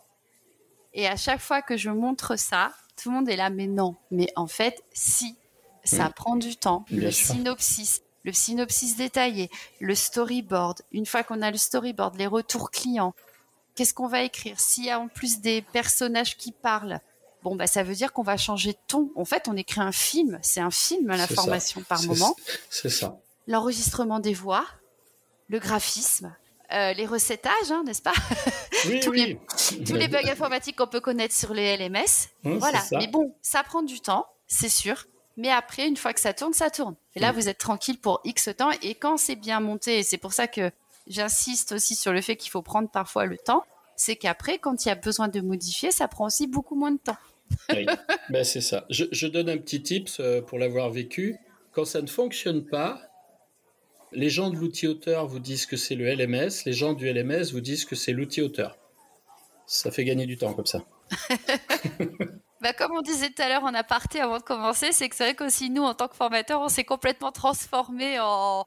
Et 0.93 1.07
à 1.07 1.15
chaque 1.15 1.39
fois 1.39 1.61
que 1.61 1.77
je 1.77 1.89
montre 1.89 2.37
ça, 2.37 2.71
tout 3.01 3.09
le 3.09 3.15
monde 3.15 3.29
est 3.29 3.35
là, 3.35 3.49
mais 3.49 3.67
non. 3.67 3.95
Mais 4.11 4.27
en 4.35 4.47
fait, 4.47 4.83
si, 4.93 5.35
ça 5.83 6.09
mm. 6.09 6.13
prend 6.13 6.35
du 6.35 6.55
temps. 6.55 6.85
le 6.91 7.11
synopsis, 7.11 8.01
le 8.23 8.33
synopsis 8.33 8.95
détaillé, 8.95 9.49
le 9.79 9.95
storyboard. 9.95 10.81
Une 10.91 11.05
fois 11.05 11.23
qu'on 11.23 11.41
a 11.41 11.51
le 11.51 11.57
storyboard, 11.57 12.15
les 12.17 12.27
retours 12.27 12.71
clients, 12.71 13.13
qu'est-ce 13.75 13.93
qu'on 13.93 14.07
va 14.07 14.21
écrire? 14.21 14.59
S'il 14.59 14.85
y 14.85 14.89
a 14.89 14.99
en 14.99 15.07
plus 15.07 15.39
des 15.39 15.61
personnages 15.61 16.37
qui 16.37 16.51
parlent, 16.51 16.99
bon 17.43 17.55
bah 17.55 17.67
ça 17.67 17.83
veut 17.83 17.95
dire 17.95 18.13
qu'on 18.13 18.23
va 18.23 18.37
changer 18.37 18.73
de 18.73 18.79
ton. 18.87 19.11
En 19.15 19.25
fait, 19.25 19.47
on 19.47 19.55
écrit 19.55 19.81
un 19.81 19.91
film. 19.91 20.39
C'est 20.43 20.61
un 20.61 20.71
film 20.71 21.07
la 21.07 21.27
formation 21.27 21.81
par 21.81 22.03
moment. 22.03 22.35
C'est 22.69 22.89
ça. 22.89 23.17
L'enregistrement 23.47 24.19
des 24.19 24.35
voix, 24.35 24.65
le 25.51 25.59
graphisme, 25.59 26.33
euh, 26.71 26.93
les 26.93 27.05
recettages, 27.05 27.71
hein, 27.71 27.83
n'est-ce 27.85 28.01
pas 28.01 28.13
tous, 29.03 29.11
Les, 29.11 29.37
tous, 29.85 29.95
les, 29.95 30.07
bugs 30.07 30.29
informatiques 30.31 30.77
qu'on 30.77 30.87
peut 30.87 31.01
connaître 31.01 31.35
sur 31.35 31.53
les 31.53 31.75
LMS. 31.75 32.29
voilà. 32.43 32.81
Mais 32.93 33.07
bon, 33.07 33.35
ça 33.41 33.61
prend 33.61 33.83
du 33.83 33.99
temps, 33.99 34.25
c'est 34.47 34.69
sûr. 34.69 35.05
Mais 35.35 35.51
après, 35.51 35.87
une 35.87 35.97
fois 35.97 36.13
que 36.13 36.21
ça 36.21 36.33
tourne, 36.33 36.53
ça 36.53 36.69
tourne. 36.69 36.95
Et 37.15 37.19
là, 37.19 37.33
vous 37.33 37.49
êtes 37.49 37.57
tranquille 37.57 37.99
pour 37.99 38.21
X 38.23 38.49
temps. 38.57 38.71
Et 38.81 38.95
quand 38.95 39.17
c'est 39.17 39.35
bien 39.35 39.59
monté, 39.59 39.99
et 39.99 40.03
c'est 40.03 40.17
pour 40.17 40.31
ça 40.31 40.47
que 40.47 40.71
j'insiste 41.07 41.73
aussi 41.73 41.95
sur 41.95 42.13
le 42.13 42.21
fait 42.21 42.37
qu'il 42.37 42.51
faut 42.51 42.61
prendre 42.61 42.89
parfois 42.89 43.25
le 43.25 43.37
temps, 43.37 43.65
c'est 43.97 44.15
qu'après, 44.15 44.57
quand 44.57 44.85
il 44.85 44.87
y 44.87 44.91
a 44.91 44.95
besoin 44.95 45.27
de 45.27 45.41
modifier, 45.41 45.91
ça 45.91 46.07
prend 46.07 46.27
aussi 46.27 46.47
beaucoup 46.47 46.75
moins 46.75 46.91
de 46.91 46.99
temps. 46.99 47.17
oui, 47.73 47.85
ben, 48.29 48.45
c'est 48.45 48.61
ça. 48.61 48.85
Je, 48.89 49.03
je, 49.11 49.27
donne 49.27 49.49
un 49.49 49.57
petit 49.57 49.83
tips 49.83 50.21
euh, 50.21 50.41
pour 50.41 50.59
l'avoir 50.59 50.89
vécu. 50.89 51.37
Quand 51.73 51.85
ça 51.85 52.01
ne 52.01 52.07
fonctionne 52.07 52.65
pas, 52.65 53.10
les 54.11 54.29
gens 54.29 54.49
de 54.49 54.57
l'outil 54.57 54.87
auteur 54.87 55.27
vous 55.27 55.39
disent 55.39 55.65
que 55.65 55.77
c'est 55.77 55.95
le 55.95 56.13
LMS, 56.13 56.65
les 56.65 56.73
gens 56.73 56.93
du 56.93 57.11
LMS 57.11 57.51
vous 57.51 57.61
disent 57.61 57.85
que 57.85 57.95
c'est 57.95 58.11
l'outil 58.11 58.41
auteur. 58.41 58.77
Ça 59.65 59.91
fait 59.91 60.03
gagner 60.03 60.25
du 60.25 60.37
temps 60.37 60.53
comme 60.53 60.65
ça. 60.65 60.83
bah, 62.61 62.73
comme 62.73 62.91
on 62.91 63.01
disait 63.01 63.29
tout 63.29 63.41
à 63.41 63.47
l'heure 63.47 63.63
en 63.63 63.73
aparté 63.73 64.19
avant 64.19 64.37
de 64.37 64.43
commencer, 64.43 64.91
c'est 64.91 65.07
que 65.07 65.15
c'est 65.15 65.23
vrai 65.23 65.35
qu'aussi 65.35 65.69
nous, 65.69 65.83
en 65.83 65.93
tant 65.93 66.07
que 66.07 66.15
formateurs, 66.15 66.61
on 66.61 66.67
s'est 66.67 66.83
complètement 66.83 67.31
transformé 67.31 68.19
en, 68.19 68.65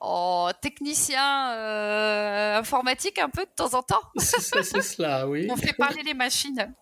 en 0.00 0.50
technicien 0.60 1.52
euh, 1.52 2.58
informatique 2.58 3.18
un 3.18 3.30
peu 3.30 3.44
de 3.44 3.50
temps 3.56 3.74
en 3.74 3.82
temps. 3.82 4.02
c'est 4.16 4.40
cela, 4.82 5.26
oui. 5.26 5.48
On 5.50 5.56
fait 5.56 5.72
parler 5.72 6.02
les 6.02 6.14
machines. 6.14 6.74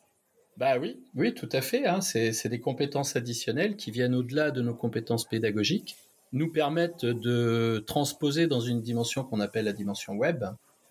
Bah 0.56 0.78
oui, 0.78 1.04
oui, 1.14 1.34
tout 1.34 1.48
à 1.52 1.60
fait. 1.60 1.86
Hein. 1.86 2.00
C'est 2.00 2.48
des 2.48 2.60
compétences 2.60 3.16
additionnelles 3.16 3.76
qui 3.76 3.90
viennent 3.90 4.14
au-delà 4.14 4.50
de 4.50 4.62
nos 4.62 4.74
compétences 4.74 5.28
pédagogiques 5.28 5.96
nous 6.34 6.50
permettent 6.50 7.06
de 7.06 7.82
transposer 7.86 8.46
dans 8.46 8.60
une 8.60 8.82
dimension 8.82 9.24
qu'on 9.24 9.40
appelle 9.40 9.64
la 9.64 9.72
dimension 9.72 10.14
web, 10.14 10.44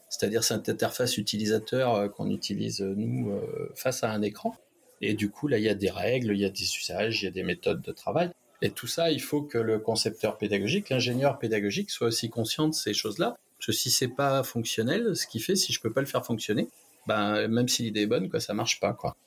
c'est-à-dire 0.10 0.44
cette 0.44 0.70
interface 0.70 1.18
utilisateur 1.18 1.94
euh, 1.96 2.08
qu'on 2.08 2.30
utilise 2.30 2.82
euh, 2.82 2.94
nous 2.96 3.32
euh, 3.32 3.72
face 3.76 4.04
à 4.04 4.12
un 4.12 4.22
écran. 4.22 4.56
Et 5.02 5.14
du 5.14 5.30
coup, 5.30 5.48
là, 5.48 5.58
il 5.58 5.64
y 5.66 5.70
a 5.70 5.76
des 5.76 5.90
règles, 5.90 6.32
il 6.34 6.40
y 6.40 6.46
a 6.46 6.50
des 6.50 6.64
usages, 6.64 7.22
il 7.22 7.26
y 7.26 7.28
a 7.28 7.32
des 7.32 7.44
méthodes 7.44 7.82
de 7.82 7.92
travail. 7.92 8.32
Et 8.62 8.70
tout 8.70 8.88
ça, 8.88 9.12
il 9.12 9.22
faut 9.22 9.42
que 9.42 9.58
le 9.58 9.80
concepteur 9.80 10.38
pédagogique, 10.38 10.90
l'ingénieur 10.90 11.38
pédagogique 11.38 11.92
soit 11.92 12.08
aussi 12.08 12.30
conscient 12.30 12.70
de 12.70 12.74
ces 12.74 12.94
choses-là. 12.94 13.36
Parce 13.58 13.66
que 13.66 13.72
si 13.74 13.92
c'est 13.92 14.08
pas 14.08 14.44
fonctionnel, 14.44 15.14
ce 15.16 15.28
qui 15.28 15.42
fait, 15.42 15.58
si 15.58 15.74
je 15.74 15.82
peux 15.82 15.92
pas 15.92 16.00
le 16.00 16.08
faire 16.08 16.26
fonctionner, 16.26 16.70
ben, 17.06 17.50
même 17.50 17.68
si 17.68 17.84
l'idée 17.84 18.04
est 18.04 18.08
bonne, 18.08 18.30
quoi, 18.30 18.40
ça 18.40 18.54
marche 18.54 18.80
pas, 18.80 18.94
quoi. 18.94 19.18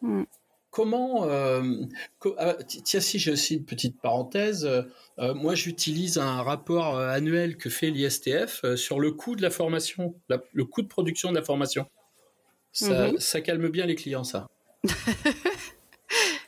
Hmm. 0.00 0.24
Comment, 0.72 1.28
euh, 1.28 1.62
ah, 2.38 2.56
tiens, 2.66 3.00
si 3.00 3.18
j'ai 3.18 3.32
aussi 3.32 3.56
une 3.56 3.66
petite 3.66 4.00
parenthèse, 4.00 4.64
euh, 5.18 5.34
moi 5.34 5.54
j'utilise 5.54 6.16
un 6.16 6.40
rapport 6.42 6.96
euh, 6.96 7.08
annuel 7.10 7.58
que 7.58 7.68
fait 7.68 7.90
l'ISTF 7.90 8.64
sur 8.76 8.98
le 8.98 9.12
coût 9.12 9.36
de 9.36 9.42
la 9.42 9.50
formation, 9.50 10.14
le 10.30 10.64
coût 10.64 10.80
de 10.80 10.88
production 10.88 11.28
de 11.28 11.36
la 11.36 11.42
formation. 11.42 11.84
Ça, 12.72 13.12
mhm. 13.12 13.18
ça 13.18 13.42
calme 13.42 13.68
bien 13.68 13.84
les 13.84 13.96
clients, 13.96 14.24
ça. 14.24 14.48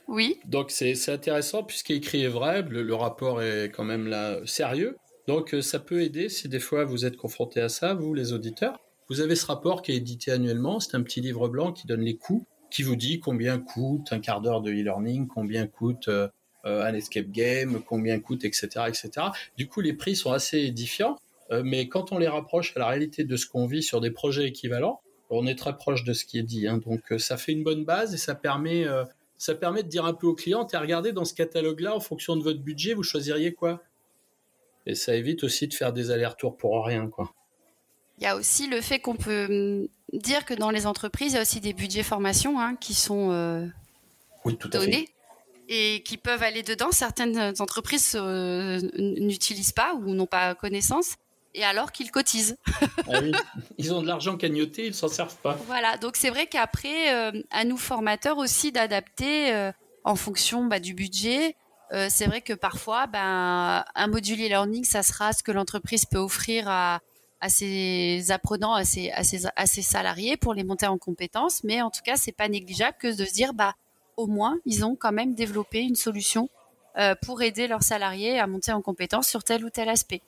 oui. 0.09 0.41
Donc 0.47 0.71
c'est 0.71 0.97
intéressant 1.11 1.63
puisqu'il 1.63 1.97
écrit 1.97 2.23
est 2.23 2.29
vrai, 2.29 2.63
le, 2.63 2.95
rapport 2.95 3.43
est 3.43 3.71
quand 3.71 3.85
même 3.85 4.07
là 4.07 4.39
sérieux. 4.47 4.97
Donc 5.29 5.55
ça 5.61 5.79
peut 5.79 6.01
aider 6.01 6.31
si 6.31 6.49
des 6.49 6.61
fois 6.61 6.85
vous 6.85 7.05
êtes 7.05 7.19
confronté 7.19 7.61
à 7.61 7.69
ça, 7.69 7.93
vous 7.93 8.15
les 8.15 8.33
auditeurs. 8.33 8.81
Vous 9.11 9.21
avez 9.21 9.37
ce 9.37 9.45
rapport 9.45 9.83
qui 9.83 9.93
est 9.93 9.97
édité 9.97 10.31
annuellement, 10.31 10.81
c'est 10.81 10.97
un 10.97 11.03
petit 11.03 11.21
livre 11.21 11.47
blanc 11.49 11.75
qui 11.75 11.87
donne 11.87 12.01
les 12.01 12.17
coûts 12.17 12.47
qui 12.75 12.83
vous 12.83 12.97
dit 12.97 13.21
combien 13.21 13.61
coûte 13.61 14.13
un 14.13 14.19
quart 14.19 14.41
d'heure 14.41 14.61
de 14.61 14.73
e-learning, 14.73 15.29
combien 15.29 15.69
coûte 15.69 16.09
euh, 16.09 16.29
un 16.65 16.93
escape 16.93 17.31
game, 17.31 17.81
combien 17.87 18.19
coûte, 18.19 18.45
etc., 18.45 18.87
etc. 18.89 19.11
Du 19.57 19.69
coup, 19.69 19.81
les 19.81 19.93
prix 19.93 20.17
sont 20.17 20.33
assez 20.33 20.59
édifiants, 20.59 21.17
euh, 21.53 21.63
mais 21.65 21.89
quand 21.89 22.11
on 22.11 22.19
les 22.19 22.27
rapproche 22.27 22.77
à 22.77 22.81
la 22.81 22.89
réalité 22.89 23.23
de 23.23 23.37
ce 23.37 23.47
qu'on 23.47 23.67
vit 23.67 23.85
sur 23.85 24.01
des 24.01 24.11
projets 24.11 24.49
équivalents, 24.49 25.01
on 25.31 25.47
est 25.47 25.55
très 25.55 25.77
proche 25.77 26.03
de 26.03 26.13
ce 26.13 26.25
qui 26.25 26.37
est 26.37 26.43
dit. 26.43 26.67
Hein. 26.67 26.79
donc, 26.79 27.13
euh, 27.13 27.19
ça 27.19 27.37
fait 27.37 27.53
une 27.53 27.63
bonne 27.63 27.85
base 27.85 28.13
et 28.13 28.19
ça 28.19 28.35
permet, 28.35 28.85
ça 29.39 29.55
permet 29.55 29.85
de 29.85 29.89
dire 29.89 30.05
un 30.05 30.15
peu 30.15 30.27
aux 30.27 30.35
clients, 30.35 30.67
regardez 30.75 31.13
dans 31.13 31.25
ce 31.25 31.35
catalogue-là, 31.35 31.95
en 31.95 32.01
fonction 32.01 32.35
de 32.35 32.43
votre 32.43 32.61
budget, 32.61 32.95
vous 32.95 33.05
choisiriez 33.05 33.55
quoi? 33.55 33.85
Et 34.85 34.97
ça 34.97 35.15
évite 35.15 35.45
aussi 35.45 35.69
de 35.69 35.75
faire 35.75 35.93
des 35.93 36.11
allers-retours 36.11 36.57
pour 36.57 36.85
rien, 36.85 37.07
quoi. 37.07 37.33
Il 38.19 38.25
y 38.25 38.27
a 38.27 38.37
aussi 38.37 38.69
le 38.69 38.81
fait 38.81 39.01
qu'on 39.01 39.17
peut 39.17 39.47
hum, 39.47 39.89
dire 40.13 40.45
que 40.45 40.55
dans 40.55 40.71
les 40.71 40.87
entreprises, 40.87 41.33
il 41.33 41.37
y 41.37 41.39
a 41.39 41.43
aussi 41.43 41.61
des 41.61 41.73
budgets 41.73 42.03
formation 42.03 42.61
hein, 42.61 42.77
qui 42.77 42.95
sont 42.95 43.31
euh, 43.31 43.67
donnés 44.71 45.09
et 45.69 46.03
qui 46.05 46.17
peuvent 46.17 46.43
aller 46.43 46.63
dedans. 46.63 46.93
Certaines 46.93 47.55
entreprises 47.59 48.13
euh, 48.15 48.81
n'utilisent 48.97 49.73
pas 49.73 49.95
ou 49.95 50.15
n'ont 50.15 50.27
pas 50.27 50.55
connaissance. 50.55 51.15
Et 51.57 51.65
alors 51.65 51.93
qu'ils 51.93 52.11
cotisent. 52.11 52.57
ah 53.09 53.21
oui. 53.23 53.33
Ils 53.79 53.95
ont 53.95 54.03
de 54.03 54.09
l'argent 54.09 54.37
cagnoté, 54.37 54.87
ils 54.87 54.95
s'en 54.95 55.07
servent 55.07 55.37
pas. 55.37 55.57
Voilà, 55.67 55.97
donc 55.99 56.17
c'est 56.17 56.31
vrai 56.31 56.47
qu'après, 56.47 57.15
euh, 57.15 57.43
à 57.51 57.65
nous 57.65 57.77
formateurs 57.77 58.39
aussi 58.39 58.73
d'adapter 58.73 59.71
en 60.03 60.17
fonction 60.17 60.65
bah, 60.65 60.81
du 60.81 60.95
budget. 60.95 61.57
c'est 62.09 62.27
vrai 62.27 62.41
que 62.41 62.53
parfois, 62.53 63.07
ben, 63.07 63.85
un 63.95 64.07
module 64.09 64.41
e-learning, 64.41 64.85
ça 64.85 65.05
sera 65.05 65.33
ce 65.33 65.45
que 65.45 65.53
l'entreprise 65.53 66.07
peut 66.07 66.19
offrir 66.19 66.69
à, 66.69 67.01
à 67.41 67.49
ses 67.49 68.31
apprenants, 68.31 68.73
à 68.75 68.85
ses, 68.85 69.11
à 69.11 69.23
ses, 69.67 69.83
salariés 69.83 70.37
pour 70.37 70.55
les 70.55 70.65
monter 70.65 70.87
en 70.87 70.99
compétences. 70.99 71.63
Mais 71.65 71.83
en 71.83 71.91
tout 71.91 72.03
cas, 72.03 72.17
c'est 72.17 72.33
pas 72.33 72.49
négligeable 72.49 72.97
que 72.99 73.15
de 73.15 73.25
se 73.25 73.33
dire, 73.33 73.55
bah, 73.55 73.75
au 74.17 74.27
moins, 74.27 74.59
ils 74.65 74.85
ont 74.85 74.97
quand 74.97 75.13
même 75.13 75.35
développé 75.35 75.81
une 75.81 75.97
solution 75.97 76.49
euh, 76.97 77.15
pour 77.23 77.43
aider 77.43 77.67
leurs 77.67 77.83
salariés 77.83 78.39
à 78.39 78.47
monter 78.47 78.73
en 78.73 78.81
compétences 78.81 79.29
sur 79.29 79.45
tel 79.45 79.65
ou 79.65 79.71
tel 79.71 79.89
aspect. 79.89 80.23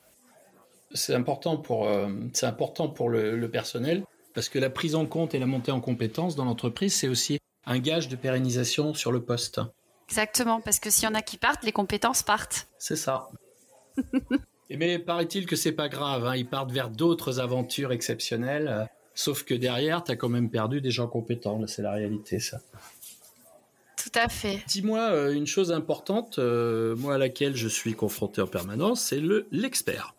C'est 0.93 1.15
important 1.15 1.57
pour, 1.57 1.87
euh, 1.87 2.09
c'est 2.33 2.45
important 2.45 2.87
pour 2.87 3.09
le, 3.09 3.49
personnel 3.49 4.03
parce 4.33 4.49
que 4.49 4.59
la 4.59 4.69
prise 4.69 4.95
en 4.95 5.05
compte 5.05 5.33
et 5.33 5.39
la 5.39 5.45
montée 5.45 5.71
en 5.71 5.81
compétences 5.81 6.35
dans 6.35 6.45
l'entreprise, 6.45 6.93
c'est 6.93 7.07
aussi 7.07 7.39
un 7.65 7.79
gage 7.79 8.07
de 8.07 8.15
pérennisation 8.15 8.93
sur 8.93 9.11
le 9.11 9.21
poste. 9.21 9.59
Exactement, 10.07 10.61
parce 10.61 10.79
que 10.79 10.89
s'il 10.89 11.05
y 11.05 11.07
en 11.07 11.15
a 11.15 11.21
qui 11.21 11.37
partent, 11.37 11.63
les 11.63 11.71
compétences 11.71 12.23
partent. 12.23 12.67
C'est 12.77 12.95
ça. 12.95 13.29
Mais 14.69 14.99
paraît-il 14.99 15.45
que 15.45 15.55
c'est 15.55 15.71
pas 15.71 15.87
grave, 15.87 16.25
hein. 16.25 16.35
ils 16.35 16.47
partent 16.47 16.71
vers 16.71 16.89
d'autres 16.89 17.39
aventures 17.39 17.91
exceptionnelles, 17.91 18.67
euh, 18.67 18.85
sauf 19.15 19.43
que 19.43 19.53
derrière, 19.53 20.03
tu 20.03 20.11
as 20.11 20.15
quand 20.15 20.29
même 20.29 20.49
perdu 20.49 20.81
des 20.81 20.91
gens 20.91 21.07
compétents, 21.07 21.65
c'est 21.67 21.81
la 21.81 21.93
réalité 21.93 22.39
ça. 22.39 22.59
Tout 23.95 24.11
à 24.13 24.27
fait. 24.27 24.61
Dis-moi 24.67 24.99
euh, 24.99 25.33
une 25.33 25.47
chose 25.47 25.71
importante, 25.71 26.39
euh, 26.39 26.95
moi 26.97 27.15
à 27.15 27.17
laquelle 27.17 27.55
je 27.55 27.67
suis 27.67 27.93
confronté 27.93 28.41
en 28.41 28.47
permanence, 28.47 29.01
c'est 29.01 29.19
le 29.19 29.47
l'expert. 29.51 30.13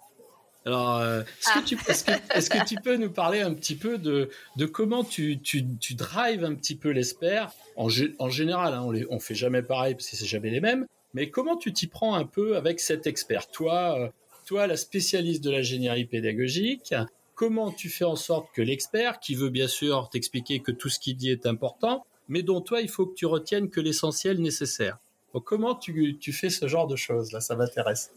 Alors, 0.66 1.02
est-ce, 1.02 1.52
que 1.54 1.58
ah. 1.58 1.62
tu, 1.64 1.78
est-ce, 1.88 2.50
que, 2.50 2.66
tu 2.66 2.74
peux 2.76 2.96
nous 2.96 3.10
parler 3.10 3.40
un 3.40 3.54
petit 3.54 3.74
peu 3.74 3.96
de, 3.96 4.28
de 4.56 4.66
comment 4.66 5.02
tu, 5.02 5.40
tu, 5.40 5.64
tu 5.78 5.94
drives 5.94 6.44
un 6.44 6.54
petit 6.54 6.74
peu 6.74 6.90
l'expert? 6.90 7.52
En, 7.76 7.88
en 8.18 8.28
général, 8.28 8.74
hein, 8.74 8.82
on 8.84 8.92
ne 8.92 9.04
on 9.08 9.18
fait 9.18 9.34
jamais 9.34 9.62
pareil 9.62 9.94
parce 9.94 10.10
que 10.10 10.16
c'est 10.16 10.26
jamais 10.26 10.50
les 10.50 10.60
mêmes, 10.60 10.86
mais 11.14 11.30
comment 11.30 11.56
tu 11.56 11.72
t'y 11.72 11.86
prends 11.86 12.16
un 12.16 12.26
peu 12.26 12.56
avec 12.56 12.80
cet 12.80 13.06
expert? 13.06 13.48
Toi, 13.50 14.12
toi, 14.48 14.66
la 14.66 14.78
spécialiste 14.78 15.44
de 15.44 15.50
l'ingénierie 15.50 16.06
pédagogique, 16.06 16.94
comment 17.34 17.70
tu 17.70 17.90
fais 17.90 18.06
en 18.06 18.16
sorte 18.16 18.48
que 18.54 18.62
l'expert, 18.62 19.20
qui 19.20 19.34
veut 19.34 19.50
bien 19.50 19.68
sûr 19.68 20.08
t'expliquer 20.10 20.60
que 20.60 20.72
tout 20.72 20.88
ce 20.88 20.98
qu'il 20.98 21.16
dit 21.16 21.30
est 21.30 21.44
important, 21.44 22.06
mais 22.28 22.42
dont 22.42 22.62
toi, 22.62 22.80
il 22.80 22.88
faut 22.88 23.04
que 23.04 23.14
tu 23.14 23.26
retiennes 23.26 23.68
que 23.68 23.78
l'essentiel 23.78 24.40
nécessaire. 24.40 24.98
comment 25.44 25.74
tu, 25.74 26.32
fais 26.32 26.48
ce 26.48 26.66
genre 26.66 26.86
de 26.86 26.96
choses 26.96 27.30
Là, 27.32 27.40
ça 27.42 27.56
m'intéresse. 27.56 28.10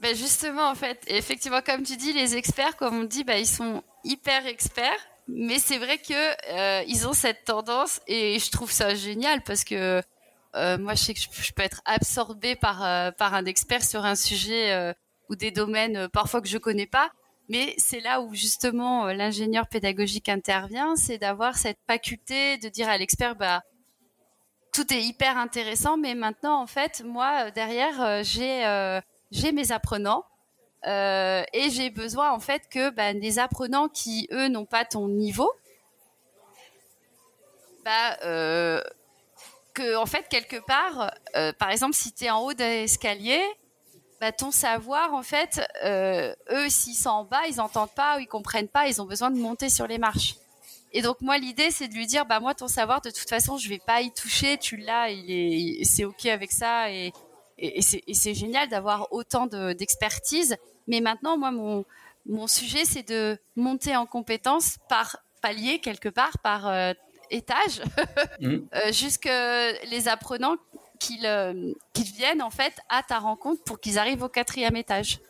Ben 0.00 0.16
justement, 0.16 0.68
en 0.68 0.74
fait, 0.74 1.00
effectivement, 1.06 1.62
comme 1.64 1.84
tu 1.84 1.96
dis, 1.96 2.12
les 2.12 2.34
experts, 2.34 2.76
comme 2.76 2.98
on 2.98 3.04
dit, 3.04 3.22
ben, 3.22 3.36
ils 3.36 3.46
sont 3.46 3.84
hyper 4.02 4.48
experts, 4.48 5.06
mais 5.28 5.60
c'est 5.60 5.78
vrai 5.78 5.98
que 5.98 6.50
euh, 6.52 6.82
ils 6.88 7.06
ont 7.06 7.12
cette 7.12 7.44
tendance, 7.44 8.00
et 8.08 8.40
je 8.40 8.50
trouve 8.50 8.72
ça 8.72 8.96
génial 8.96 9.40
parce 9.44 9.62
que 9.62 10.02
euh, 10.56 10.78
moi, 10.78 10.94
je 10.94 11.04
sais 11.04 11.14
que 11.14 11.20
je, 11.20 11.52
peux 11.52 11.62
être 11.62 11.80
absorbée 11.84 12.56
par 12.56 12.84
euh, 12.84 13.12
par 13.12 13.34
un 13.34 13.44
expert 13.44 13.84
sur 13.84 14.04
un 14.04 14.16
sujet 14.16 14.94
ou 15.28 15.36
des 15.36 15.50
domaines 15.50 15.96
euh, 15.96 16.08
parfois 16.08 16.40
que 16.40 16.48
je 16.48 16.58
connais 16.58 16.86
pas. 16.86 17.10
Mais 17.48 17.74
c'est 17.76 18.00
là 18.00 18.20
où 18.20 18.34
justement 18.34 19.06
euh, 19.06 19.12
l'ingénieur 19.12 19.68
pédagogique 19.68 20.28
intervient, 20.28 20.96
c'est 20.96 21.18
d'avoir 21.18 21.56
cette 21.56 21.78
faculté 21.86 22.58
de 22.58 22.68
dire 22.68 22.88
à 22.88 22.96
l'expert, 22.96 23.36
bah, 23.36 23.62
tout 24.72 24.92
est 24.92 25.02
hyper 25.02 25.36
intéressant, 25.36 25.96
mais 25.96 26.14
maintenant 26.14 26.60
en 26.60 26.66
fait, 26.66 27.02
moi 27.04 27.46
euh, 27.46 27.50
derrière, 27.50 28.22
j'ai 28.24 29.52
mes 29.52 29.72
apprenants 29.72 30.24
et 30.86 31.70
j'ai 31.70 31.88
besoin 31.88 32.30
en 32.32 32.40
fait 32.40 32.68
que 32.68 32.90
bah, 32.90 33.14
des 33.14 33.38
apprenants 33.38 33.88
qui 33.88 34.28
eux 34.32 34.48
n'ont 34.48 34.66
pas 34.66 34.84
ton 34.84 35.08
niveau, 35.08 35.50
bah 37.84 38.16
que 39.72 39.96
en 39.96 40.06
fait 40.06 40.28
quelque 40.28 40.56
part, 40.56 41.10
par 41.58 41.70
exemple 41.70 41.94
si 41.94 42.12
tu 42.12 42.24
es 42.24 42.30
en 42.30 42.40
haut 42.40 42.52
d'un 42.52 42.70
escalier, 42.70 43.42
bah, 44.20 44.32
ton 44.32 44.50
savoir, 44.50 45.14
en 45.14 45.22
fait, 45.22 45.60
euh, 45.84 46.34
eux, 46.50 46.68
s'ils 46.68 46.94
sont 46.94 47.10
en 47.10 47.24
bas, 47.24 47.46
ils 47.48 47.56
n'entendent 47.56 47.94
pas 47.94 48.16
ou 48.16 48.20
ils 48.20 48.26
comprennent 48.26 48.68
pas, 48.68 48.88
ils 48.88 49.00
ont 49.02 49.06
besoin 49.06 49.30
de 49.30 49.38
monter 49.38 49.68
sur 49.68 49.86
les 49.86 49.98
marches. 49.98 50.36
Et 50.92 51.02
donc 51.02 51.20
moi, 51.20 51.38
l'idée, 51.38 51.70
c'est 51.70 51.88
de 51.88 51.94
lui 51.94 52.06
dire, 52.06 52.24
bah 52.24 52.38
moi, 52.38 52.54
ton 52.54 52.68
savoir, 52.68 53.00
de 53.00 53.10
toute 53.10 53.28
façon, 53.28 53.58
je 53.58 53.68
vais 53.68 53.80
pas 53.84 54.00
y 54.00 54.12
toucher. 54.12 54.58
Tu 54.58 54.76
l'as, 54.76 55.10
il 55.10 55.30
est, 55.30 55.84
c'est 55.84 56.04
ok 56.04 56.26
avec 56.26 56.52
ça, 56.52 56.90
et, 56.90 57.12
et, 57.58 57.82
c'est 57.82 58.34
génial 58.34 58.68
d'avoir 58.68 59.12
autant 59.12 59.46
d'expertise. 59.46 60.56
Mais 60.86 61.00
maintenant, 61.00 61.36
moi, 61.36 61.50
mon 61.50 61.84
mon 62.26 62.46
sujet, 62.46 62.84
c'est 62.84 63.06
de 63.06 63.38
monter 63.56 63.96
en 63.96 64.06
compétence 64.06 64.78
par 64.88 65.18
palier 65.42 65.78
quelque 65.78 66.08
part, 66.08 66.38
par 66.38 66.66
euh, 66.68 66.92
étage, 67.30 67.82
mmh. 68.40 68.56
euh, 68.74 68.92
jusque 68.92 69.28
les 69.90 70.08
apprenants 70.08 70.56
euh, 71.24 71.72
qu'ils 71.92 72.12
viennent 72.12 72.42
en 72.42 72.50
fait 72.50 72.74
à 72.88 73.02
ta 73.02 73.18
rencontre 73.18 73.62
pour 73.64 73.80
qu'ils 73.80 73.98
arrivent 73.98 74.22
au 74.22 74.28
quatrième 74.28 74.76
étage. 74.76 75.20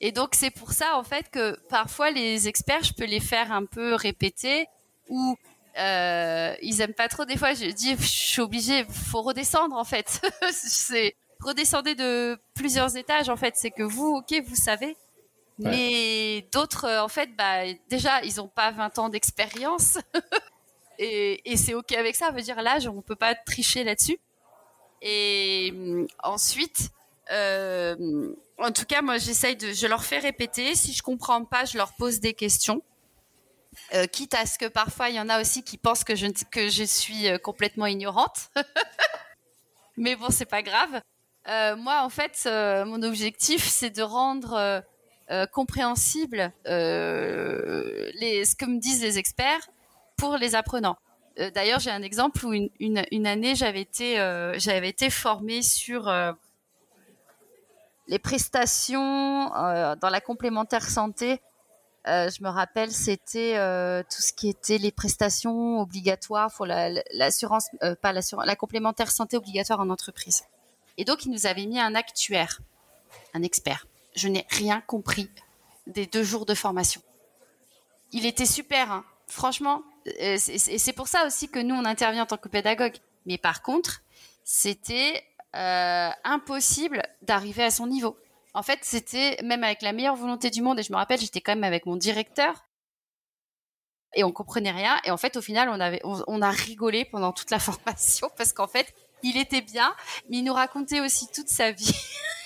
Et 0.00 0.12
donc 0.12 0.30
c'est 0.34 0.50
pour 0.50 0.72
ça 0.72 0.98
en 0.98 1.04
fait 1.04 1.30
que 1.30 1.58
parfois 1.68 2.10
les 2.10 2.48
experts, 2.48 2.82
je 2.82 2.92
peux 2.92 3.04
les 3.04 3.20
faire 3.20 3.52
un 3.52 3.64
peu 3.64 3.94
répéter 3.94 4.66
ou 5.08 5.36
euh, 5.78 6.54
ils 6.62 6.80
aiment 6.80 6.94
pas 6.94 7.08
trop. 7.08 7.24
Des 7.24 7.36
fois, 7.36 7.54
je 7.54 7.66
dis, 7.66 7.96
je 7.96 8.02
suis 8.02 8.40
obligée, 8.40 8.84
faut 8.84 9.22
redescendre 9.22 9.76
en 9.76 9.84
fait. 9.84 10.20
c'est 10.52 11.14
redescendez 11.40 11.94
de 11.94 12.38
plusieurs 12.54 12.96
étages 12.96 13.28
en 13.28 13.36
fait. 13.36 13.54
C'est 13.56 13.70
que 13.70 13.82
vous, 13.82 14.16
ok, 14.16 14.34
vous 14.46 14.56
savez, 14.56 14.96
mais 15.58 16.46
d'autres 16.52 16.88
en 17.00 17.08
fait, 17.08 17.34
bah 17.36 17.62
déjà 17.88 18.22
ils 18.24 18.40
ont 18.40 18.48
pas 18.48 18.72
20 18.72 18.98
ans 18.98 19.08
d'expérience 19.08 19.98
et, 20.98 21.50
et 21.50 21.56
c'est 21.56 21.74
ok 21.74 21.92
avec 21.92 22.16
ça. 22.16 22.30
veut 22.30 22.42
dire 22.42 22.60
là, 22.62 22.78
on 22.88 23.02
peut 23.02 23.16
pas 23.16 23.34
tricher 23.34 23.84
là-dessus. 23.84 24.18
Et 25.02 25.70
hum, 25.72 26.06
ensuite, 26.22 26.90
euh, 27.30 28.34
en 28.58 28.70
tout 28.70 28.84
cas, 28.84 29.02
moi, 29.02 29.18
j'essaye 29.18 29.56
de, 29.56 29.72
je 29.72 29.86
leur 29.86 30.04
fais 30.04 30.18
répéter. 30.18 30.74
Si 30.74 30.92
je 30.92 31.02
comprends 31.02 31.44
pas, 31.44 31.64
je 31.64 31.76
leur 31.76 31.92
pose 31.94 32.20
des 32.20 32.34
questions. 32.34 32.82
Euh, 33.92 34.06
quitte 34.06 34.34
à 34.34 34.46
ce 34.46 34.56
que 34.56 34.66
parfois 34.66 35.08
il 35.08 35.16
y 35.16 35.20
en 35.20 35.28
a 35.28 35.40
aussi 35.40 35.64
qui 35.64 35.78
pensent 35.78 36.04
que 36.04 36.14
je 36.14 36.28
que 36.48 36.68
je 36.68 36.84
suis 36.84 37.28
euh, 37.28 37.38
complètement 37.38 37.86
ignorante. 37.86 38.50
Mais 39.96 40.14
bon, 40.14 40.28
c'est 40.30 40.44
pas 40.46 40.62
grave. 40.62 41.00
moi, 41.78 42.02
en 42.02 42.08
fait, 42.08 42.48
mon 42.86 43.02
objectif, 43.02 43.64
c'est 43.68 43.90
de 43.90 44.02
rendre 44.02 44.82
compréhensible 45.52 46.52
ce 46.64 48.54
que 48.56 48.64
me 48.64 48.78
disent 48.80 49.02
les 49.02 49.18
experts 49.18 49.68
pour 50.16 50.36
les 50.36 50.56
apprenants. 50.56 50.96
Euh, 51.38 51.50
d'ailleurs, 51.50 51.80
j'ai 51.80 51.90
un 51.90 52.02
exemple 52.02 52.44
où 52.46 52.52
une, 52.52 53.26
année, 53.26 53.54
j'avais 53.54 53.80
été, 53.80 54.20
euh, 54.20 54.58
j'avais 54.58 54.88
été 54.88 55.10
formée 55.10 55.62
sur 55.62 56.08
euh, 56.08 56.32
les 58.06 58.18
prestations 58.18 59.48
dans 59.48 60.10
la 60.10 60.20
complémentaire 60.20 60.88
santé. 60.88 61.40
je 62.06 62.42
me 62.42 62.48
rappelle, 62.48 62.92
c'était 62.92 63.54
tout 64.10 64.20
ce 64.22 64.32
qui 64.32 64.48
était 64.48 64.78
les 64.78 64.92
prestations 64.92 65.80
obligatoires 65.80 66.50
l'assurance, 67.12 67.68
pas 68.02 68.12
l'assurance, 68.12 68.46
la 68.46 68.56
complémentaire 68.56 69.10
santé 69.10 69.36
obligatoire 69.36 69.80
en 69.80 69.88
entreprise. 69.88 70.44
Et 70.98 71.04
donc, 71.04 71.24
il 71.24 71.32
nous 71.32 71.46
avait 71.46 71.66
mis 71.66 71.80
un 71.80 71.94
actuaire, 71.94 72.60
un 73.32 73.42
expert. 73.42 73.86
Je 74.14 74.28
n'ai 74.28 74.46
rien 74.50 74.80
compris 74.82 75.30
des 75.86 76.06
deux 76.06 76.22
jours 76.22 76.46
de 76.46 76.54
formation. 76.54 77.00
Il 78.12 78.26
était 78.26 78.46
super, 78.46 78.92
hein. 78.92 79.04
Franchement. 79.34 79.82
Et 80.06 80.38
c'est 80.38 80.92
pour 80.92 81.08
ça 81.08 81.26
aussi 81.26 81.48
que 81.48 81.58
nous, 81.58 81.74
on 81.74 81.84
intervient 81.84 82.22
en 82.22 82.26
tant 82.26 82.36
que 82.36 82.48
pédagogue. 82.48 82.94
Mais 83.26 83.38
par 83.38 83.62
contre, 83.62 84.02
c'était 84.44 85.22
euh, 85.56 86.10
impossible 86.24 87.02
d'arriver 87.22 87.64
à 87.64 87.70
son 87.70 87.86
niveau. 87.86 88.16
En 88.54 88.62
fait, 88.62 88.78
c'était 88.82 89.38
même 89.42 89.64
avec 89.64 89.82
la 89.82 89.92
meilleure 89.92 90.16
volonté 90.16 90.50
du 90.50 90.62
monde. 90.62 90.78
Et 90.78 90.82
je 90.82 90.92
me 90.92 90.96
rappelle, 90.96 91.18
j'étais 91.18 91.40
quand 91.40 91.52
même 91.52 91.64
avec 91.64 91.86
mon 91.86 91.96
directeur 91.96 92.64
et 94.14 94.22
on 94.22 94.30
comprenait 94.30 94.70
rien. 94.70 95.00
Et 95.04 95.10
en 95.10 95.16
fait, 95.16 95.36
au 95.36 95.42
final, 95.42 95.68
on 95.68 95.80
avait, 95.80 96.00
on 96.04 96.40
a 96.40 96.50
rigolé 96.50 97.04
pendant 97.04 97.32
toute 97.32 97.50
la 97.50 97.58
formation 97.68 98.30
parce 98.36 98.52
qu'en 98.52 98.68
fait, 98.68 98.94
il 99.22 99.36
était 99.36 99.62
bien, 99.62 99.94
mais 100.28 100.38
il 100.38 100.44
nous 100.44 100.52
racontait 100.52 101.00
aussi 101.00 101.26
toute 101.34 101.48
sa 101.48 101.72
vie, 101.72 101.96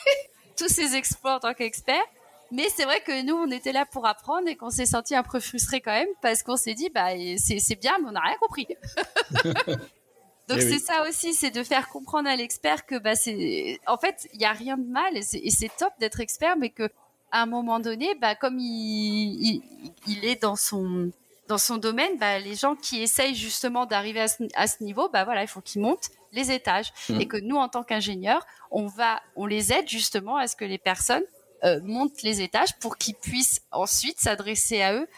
tous 0.56 0.68
ses 0.68 0.94
exploits 0.94 1.34
en 1.34 1.40
tant 1.40 1.54
qu'expert. 1.54 2.04
Mais 2.50 2.68
c'est 2.74 2.84
vrai 2.84 3.00
que 3.00 3.22
nous, 3.24 3.34
on 3.34 3.50
était 3.50 3.72
là 3.72 3.84
pour 3.84 4.06
apprendre 4.06 4.48
et 4.48 4.56
qu'on 4.56 4.70
s'est 4.70 4.86
senti 4.86 5.14
un 5.14 5.22
peu 5.22 5.40
frustré 5.40 5.80
quand 5.80 5.92
même 5.92 6.08
parce 6.22 6.42
qu'on 6.42 6.56
s'est 6.56 6.74
dit, 6.74 6.88
bah, 6.90 7.08
c'est 7.36 7.80
bien, 7.80 7.92
mais 8.00 8.08
on 8.08 8.12
n'a 8.12 8.20
rien 8.20 8.36
compris. 8.40 8.66
Donc 10.48 10.60
eh 10.62 10.62
c'est 10.62 10.78
ça 10.78 11.06
aussi, 11.06 11.34
c'est 11.34 11.50
de 11.50 11.62
faire 11.62 11.90
comprendre 11.90 12.26
à 12.26 12.34
l'expert 12.34 12.86
que 12.86 12.98
bah 12.98 13.14
c'est, 13.14 13.78
en 13.86 13.98
fait, 13.98 14.26
il 14.32 14.40
y 14.40 14.46
a 14.46 14.52
rien 14.52 14.78
de 14.78 14.86
mal 14.90 15.14
et 15.14 15.22
c'est 15.22 15.70
top 15.76 15.92
d'être 16.00 16.20
expert, 16.20 16.56
mais 16.56 16.70
que 16.70 16.88
à 17.30 17.42
un 17.42 17.46
moment 17.46 17.80
donné, 17.80 18.14
bah 18.14 18.34
comme 18.34 18.58
il, 18.58 19.62
il 20.06 20.24
est 20.24 20.40
dans 20.40 20.56
son 20.56 21.10
dans 21.48 21.58
son 21.58 21.78
domaine, 21.78 22.16
bah, 22.18 22.38
les 22.38 22.54
gens 22.54 22.76
qui 22.76 23.02
essayent 23.02 23.34
justement 23.34 23.86
d'arriver 23.86 24.20
à, 24.54 24.66
ce, 24.66 24.82
niveau, 24.84 25.08
bah 25.08 25.24
voilà, 25.24 25.42
il 25.42 25.48
faut 25.48 25.62
qu'ils 25.62 25.80
montent 25.80 26.10
les 26.32 26.52
étages 26.52 26.92
mmh. 27.08 27.20
et 27.20 27.26
que 27.26 27.38
nous, 27.38 27.56
en 27.56 27.68
tant 27.68 27.82
qu'ingénieurs, 27.82 28.46
on 28.70 28.86
va, 28.86 29.22
on 29.34 29.46
les 29.46 29.72
aide 29.72 29.88
justement 29.88 30.36
à 30.36 30.46
ce 30.46 30.56
que 30.56 30.66
les 30.66 30.78
personnes 30.78 31.24
euh, 31.64 31.80
montent 31.82 32.22
les 32.22 32.40
étages 32.40 32.78
pour 32.78 32.96
qu'ils 32.96 33.14
puissent 33.14 33.60
ensuite 33.72 34.20
s'adresser 34.20 34.82
à 34.82 34.94
eux 34.94 35.08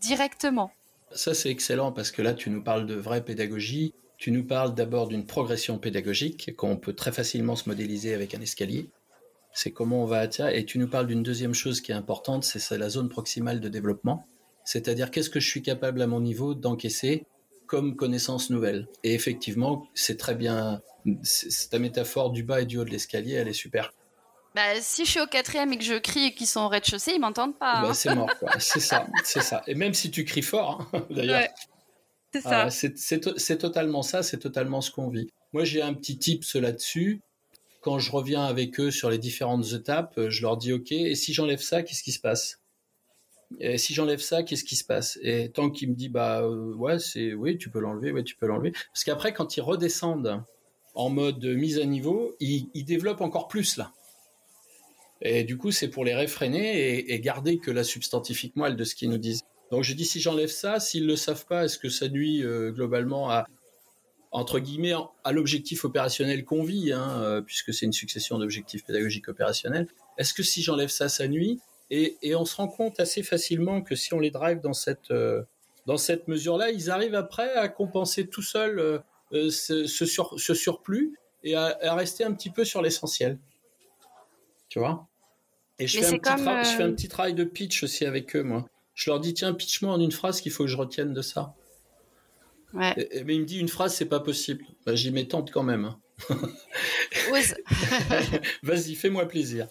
directement. 0.00 0.70
Ça, 1.12 1.34
c'est 1.34 1.50
excellent 1.50 1.92
parce 1.92 2.10
que 2.10 2.22
là, 2.22 2.34
tu 2.34 2.50
nous 2.50 2.62
parles 2.62 2.86
de 2.86 2.94
vraie 2.94 3.24
pédagogie. 3.24 3.94
Tu 4.18 4.30
nous 4.30 4.44
parles 4.44 4.74
d'abord 4.74 5.08
d'une 5.08 5.26
progression 5.26 5.78
pédagogique 5.78 6.54
qu'on 6.56 6.76
peut 6.76 6.94
très 6.94 7.12
facilement 7.12 7.56
se 7.56 7.68
modéliser 7.68 8.14
avec 8.14 8.34
un 8.34 8.40
escalier. 8.40 8.88
C'est 9.52 9.70
comment 9.70 10.02
on 10.02 10.06
va 10.06 10.18
attirer. 10.18 10.58
Et 10.58 10.64
tu 10.64 10.78
nous 10.78 10.88
parles 10.88 11.06
d'une 11.06 11.22
deuxième 11.22 11.54
chose 11.54 11.80
qui 11.80 11.92
est 11.92 11.94
importante, 11.94 12.44
c'est 12.44 12.76
la 12.76 12.88
zone 12.88 13.08
proximale 13.08 13.60
de 13.60 13.68
développement 13.68 14.26
c'est-à-dire 14.66 15.12
qu'est-ce 15.12 15.30
que 15.30 15.40
je 15.40 15.48
suis 15.48 15.62
capable 15.62 16.02
à 16.02 16.06
mon 16.06 16.20
niveau 16.20 16.54
d'encaisser 16.54 17.24
comme 17.66 17.96
connaissance 17.96 18.50
nouvelle? 18.50 18.88
Et 19.04 19.14
effectivement, 19.14 19.86
c'est 19.94 20.18
très 20.18 20.34
bien, 20.34 20.82
ta 21.70 21.78
métaphore 21.78 22.32
du 22.32 22.42
bas 22.42 22.60
et 22.60 22.66
du 22.66 22.76
haut 22.76 22.84
de 22.84 22.90
l'escalier, 22.90 23.34
elle 23.34 23.48
est 23.48 23.54
super. 23.54 23.94
Bah, 24.56 24.80
si 24.80 25.04
je 25.04 25.10
suis 25.10 25.20
au 25.20 25.26
quatrième 25.26 25.70
et 25.74 25.76
que 25.76 25.84
je 25.84 25.98
crie 25.98 26.28
et 26.28 26.34
qu'ils 26.34 26.46
sont 26.46 26.62
au 26.62 26.68
rez-de-chaussée, 26.68 27.12
ils 27.14 27.20
m'entendent 27.20 27.58
pas. 27.58 27.82
Bah, 27.82 27.88
hein. 27.90 27.94
c'est 27.94 28.14
mort, 28.14 28.30
c'est 28.58 28.80
ça, 28.80 29.06
c'est 29.22 29.42
ça. 29.42 29.62
Et 29.66 29.74
même 29.74 29.92
si 29.92 30.10
tu 30.10 30.24
cries 30.24 30.40
fort, 30.40 30.88
hein, 30.94 31.06
d'ailleurs. 31.10 31.42
c'est 32.32 32.40
ça. 32.40 32.62
Ah, 32.62 32.70
c'est 32.70 33.58
totalement 33.58 34.00
ça, 34.00 34.22
c'est 34.22 34.38
totalement 34.38 34.80
ce 34.80 34.90
qu'on 34.90 35.08
vit. 35.08 35.28
Moi, 35.52 35.64
j'ai 35.64 35.82
un 35.82 35.92
petit 35.92 36.16
tips 36.16 36.54
là-dessus. 36.54 37.20
Quand 37.82 37.98
je 37.98 38.10
reviens 38.10 38.46
avec 38.46 38.80
eux 38.80 38.90
sur 38.90 39.10
les 39.10 39.18
différentes 39.18 39.72
étapes, 39.74 40.18
je 40.28 40.40
leur 40.40 40.56
dis 40.56 40.72
OK, 40.72 40.90
et 40.90 41.14
si 41.14 41.34
j'enlève 41.34 41.60
ça, 41.60 41.82
qu'est-ce 41.82 42.02
qui 42.02 42.12
se 42.12 42.20
passe? 42.20 42.62
Et 43.60 43.76
si 43.76 43.92
j'enlève 43.92 44.20
ça, 44.20 44.42
qu'est-ce 44.42 44.64
qui 44.64 44.74
se 44.74 44.84
passe? 44.84 45.18
Et 45.20 45.50
tant 45.50 45.68
qu'il 45.68 45.90
me 45.90 45.94
dit 45.94 46.08
bah 46.08 46.40
euh, 46.40 46.74
ouais 46.74 46.98
c'est 46.98 47.32
oui 47.32 47.58
tu 47.58 47.70
peux 47.70 47.78
l'enlever, 47.78 48.10
ouais 48.10 48.24
tu 48.24 48.34
peux 48.34 48.46
l'enlever. 48.46 48.72
Parce 48.92 49.04
qu'après 49.04 49.32
quand 49.34 49.56
ils 49.56 49.60
redescendent 49.60 50.42
en 50.94 51.10
mode 51.10 51.44
mise 51.44 51.78
à 51.78 51.84
niveau, 51.84 52.34
ils, 52.40 52.84
développent 52.84 53.20
encore 53.20 53.48
plus 53.48 53.76
là. 53.76 53.92
Et 55.22 55.44
du 55.44 55.56
coup 55.56 55.70
c'est 55.70 55.88
pour 55.88 56.04
les 56.04 56.14
réfréner 56.14 57.12
et, 57.12 57.20
garder 57.20 57.58
que 57.58 57.70
la 57.70 57.84
substantifique 57.84 58.56
moelle 58.56 58.76
de 58.76 58.84
ce 58.84 58.94
qu'ils 58.94 59.10
nous 59.10 59.18
disent. 59.18 59.42
Donc 59.70 59.82
je 59.82 59.94
dis 59.94 60.04
si 60.04 60.20
j'enlève 60.20 60.48
ça, 60.48 60.78
s'ils 60.80 61.06
le 61.06 61.16
savent 61.16 61.46
pas, 61.46 61.64
est-ce 61.64 61.78
que 61.78 61.88
ça 61.88 62.08
nuit 62.08 62.42
euh, 62.42 62.70
globalement 62.70 63.30
à 63.30 63.46
entre 64.32 64.58
guillemets 64.58 64.92
à 65.24 65.32
l'objectif 65.32 65.84
opérationnel 65.84 66.44
qu'on 66.44 66.62
vit, 66.62 66.92
hein, 66.92 67.22
euh, 67.22 67.40
puisque 67.40 67.72
c'est 67.72 67.86
une 67.86 67.92
succession 67.92 68.38
d'objectifs 68.38 68.84
pédagogiques 68.84 69.28
opérationnels. 69.28 69.86
Est-ce 70.18 70.34
que 70.34 70.42
si 70.42 70.62
j'enlève 70.62 70.90
ça, 70.90 71.08
ça 71.08 71.26
nuit? 71.26 71.60
Et, 71.90 72.16
on 72.34 72.44
se 72.44 72.56
rend 72.56 72.68
compte 72.68 73.00
assez 73.00 73.22
facilement 73.22 73.80
que 73.80 73.94
si 73.94 74.12
on 74.12 74.18
les 74.18 74.30
drive 74.30 74.60
dans 74.60 74.74
cette, 74.74 75.10
euh, 75.10 75.42
cette 75.96 76.28
mesure-là, 76.28 76.70
ils 76.70 76.90
arrivent 76.90 77.14
après 77.14 77.54
à 77.54 77.68
compenser 77.68 78.26
tout 78.26 78.42
seuls 78.42 79.00
ce, 79.30 80.54
surplus 80.54 81.18
et 81.44 81.54
à, 81.54 81.94
rester 81.94 82.24
un 82.24 82.32
petit 82.32 82.50
peu 82.50 82.64
sur 82.64 82.82
l'essentiel. 82.82 83.38
Tu 84.76 84.80
vois 84.80 85.08
Et 85.78 85.86
je 85.86 85.98
fais, 85.98 86.04
un 86.04 86.18
petit 86.18 86.70
je 86.70 86.76
fais 86.76 86.82
un 86.82 86.92
petit 86.92 87.08
travail 87.08 87.32
de 87.32 87.44
pitch 87.44 87.82
aussi 87.82 88.04
avec 88.04 88.36
eux, 88.36 88.42
moi. 88.42 88.66
Je 88.92 89.08
leur 89.08 89.20
dis, 89.20 89.32
tiens, 89.32 89.54
pitch-moi 89.54 89.90
en 89.90 89.98
une 89.98 90.12
phrase 90.12 90.42
qu'il 90.42 90.52
faut 90.52 90.64
que 90.64 90.70
je 90.70 90.76
retienne 90.76 91.14
de 91.14 91.22
ça. 91.22 91.54
Ouais. 92.74 92.94
mais 93.24 93.36
il 93.36 93.40
me 93.40 93.46
dit, 93.46 93.58
une 93.58 93.70
phrase, 93.70 93.94
c'est 93.94 94.04
pas 94.04 94.20
possible. 94.20 94.66
Bah, 94.84 94.94
J'y 94.94 95.12
mets 95.12 95.28
tente 95.28 95.50
quand 95.50 95.62
même. 95.62 95.86
Hein. 95.86 95.98
Vas-y, 98.62 98.96
fais-moi 98.96 99.26
plaisir. 99.26 99.66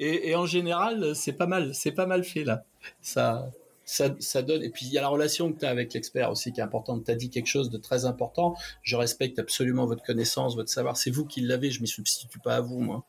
Et, 0.00 0.34
en 0.34 0.46
général, 0.46 1.14
c'est 1.14 1.34
pas 1.34 1.46
mal, 1.46 1.72
c'est 1.72 1.92
pas 1.92 2.06
mal 2.06 2.24
fait 2.24 2.42
là. 2.42 2.64
Ça, 3.00 3.52
ça, 3.84 4.42
donne. 4.42 4.64
Et 4.64 4.70
puis 4.70 4.86
il 4.86 4.92
y 4.92 4.98
a 4.98 5.00
la 5.00 5.08
relation 5.08 5.52
que 5.52 5.60
tu 5.60 5.64
as 5.64 5.70
avec 5.70 5.94
l'expert 5.94 6.28
aussi 6.28 6.52
qui 6.52 6.58
est 6.58 6.64
importante. 6.64 7.04
Tu 7.04 7.10
as 7.12 7.14
dit 7.14 7.30
quelque 7.30 7.46
chose 7.46 7.70
de 7.70 7.78
très 7.78 8.04
important. 8.04 8.56
Je 8.82 8.96
respecte 8.96 9.38
absolument 9.38 9.86
votre 9.86 10.02
connaissance, 10.02 10.56
votre 10.56 10.70
savoir. 10.70 10.96
C'est 10.96 11.12
vous 11.12 11.24
qui 11.24 11.40
l'avez. 11.40 11.70
Je 11.70 11.82
m'y 11.82 11.88
substitue 11.88 12.40
pas 12.40 12.56
à 12.56 12.60
vous, 12.60 12.80
moi. 12.80 13.04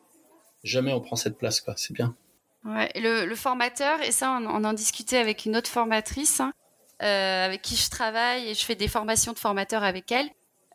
Jamais 0.63 0.93
on 0.93 1.01
prend 1.01 1.15
cette 1.15 1.37
place, 1.37 1.61
quoi. 1.61 1.73
C'est 1.77 1.93
bien. 1.93 2.15
Ouais, 2.63 2.91
le, 2.95 3.33
formateur, 3.35 4.01
et 4.01 4.11
ça, 4.11 4.39
on, 4.39 4.63
en 4.63 4.73
discutait 4.73 5.17
avec 5.17 5.45
une 5.45 5.57
autre 5.57 5.69
formatrice 5.69 6.41
hein, 6.41 6.53
euh, 7.01 7.45
avec 7.45 7.63
qui 7.63 7.75
je 7.75 7.89
travaille 7.89 8.49
et 8.49 8.53
je 8.53 8.63
fais 8.63 8.75
des 8.75 8.87
formations 8.87 9.33
de 9.33 9.39
formateurs 9.39 9.83
avec 9.83 10.11
elle. 10.11 10.29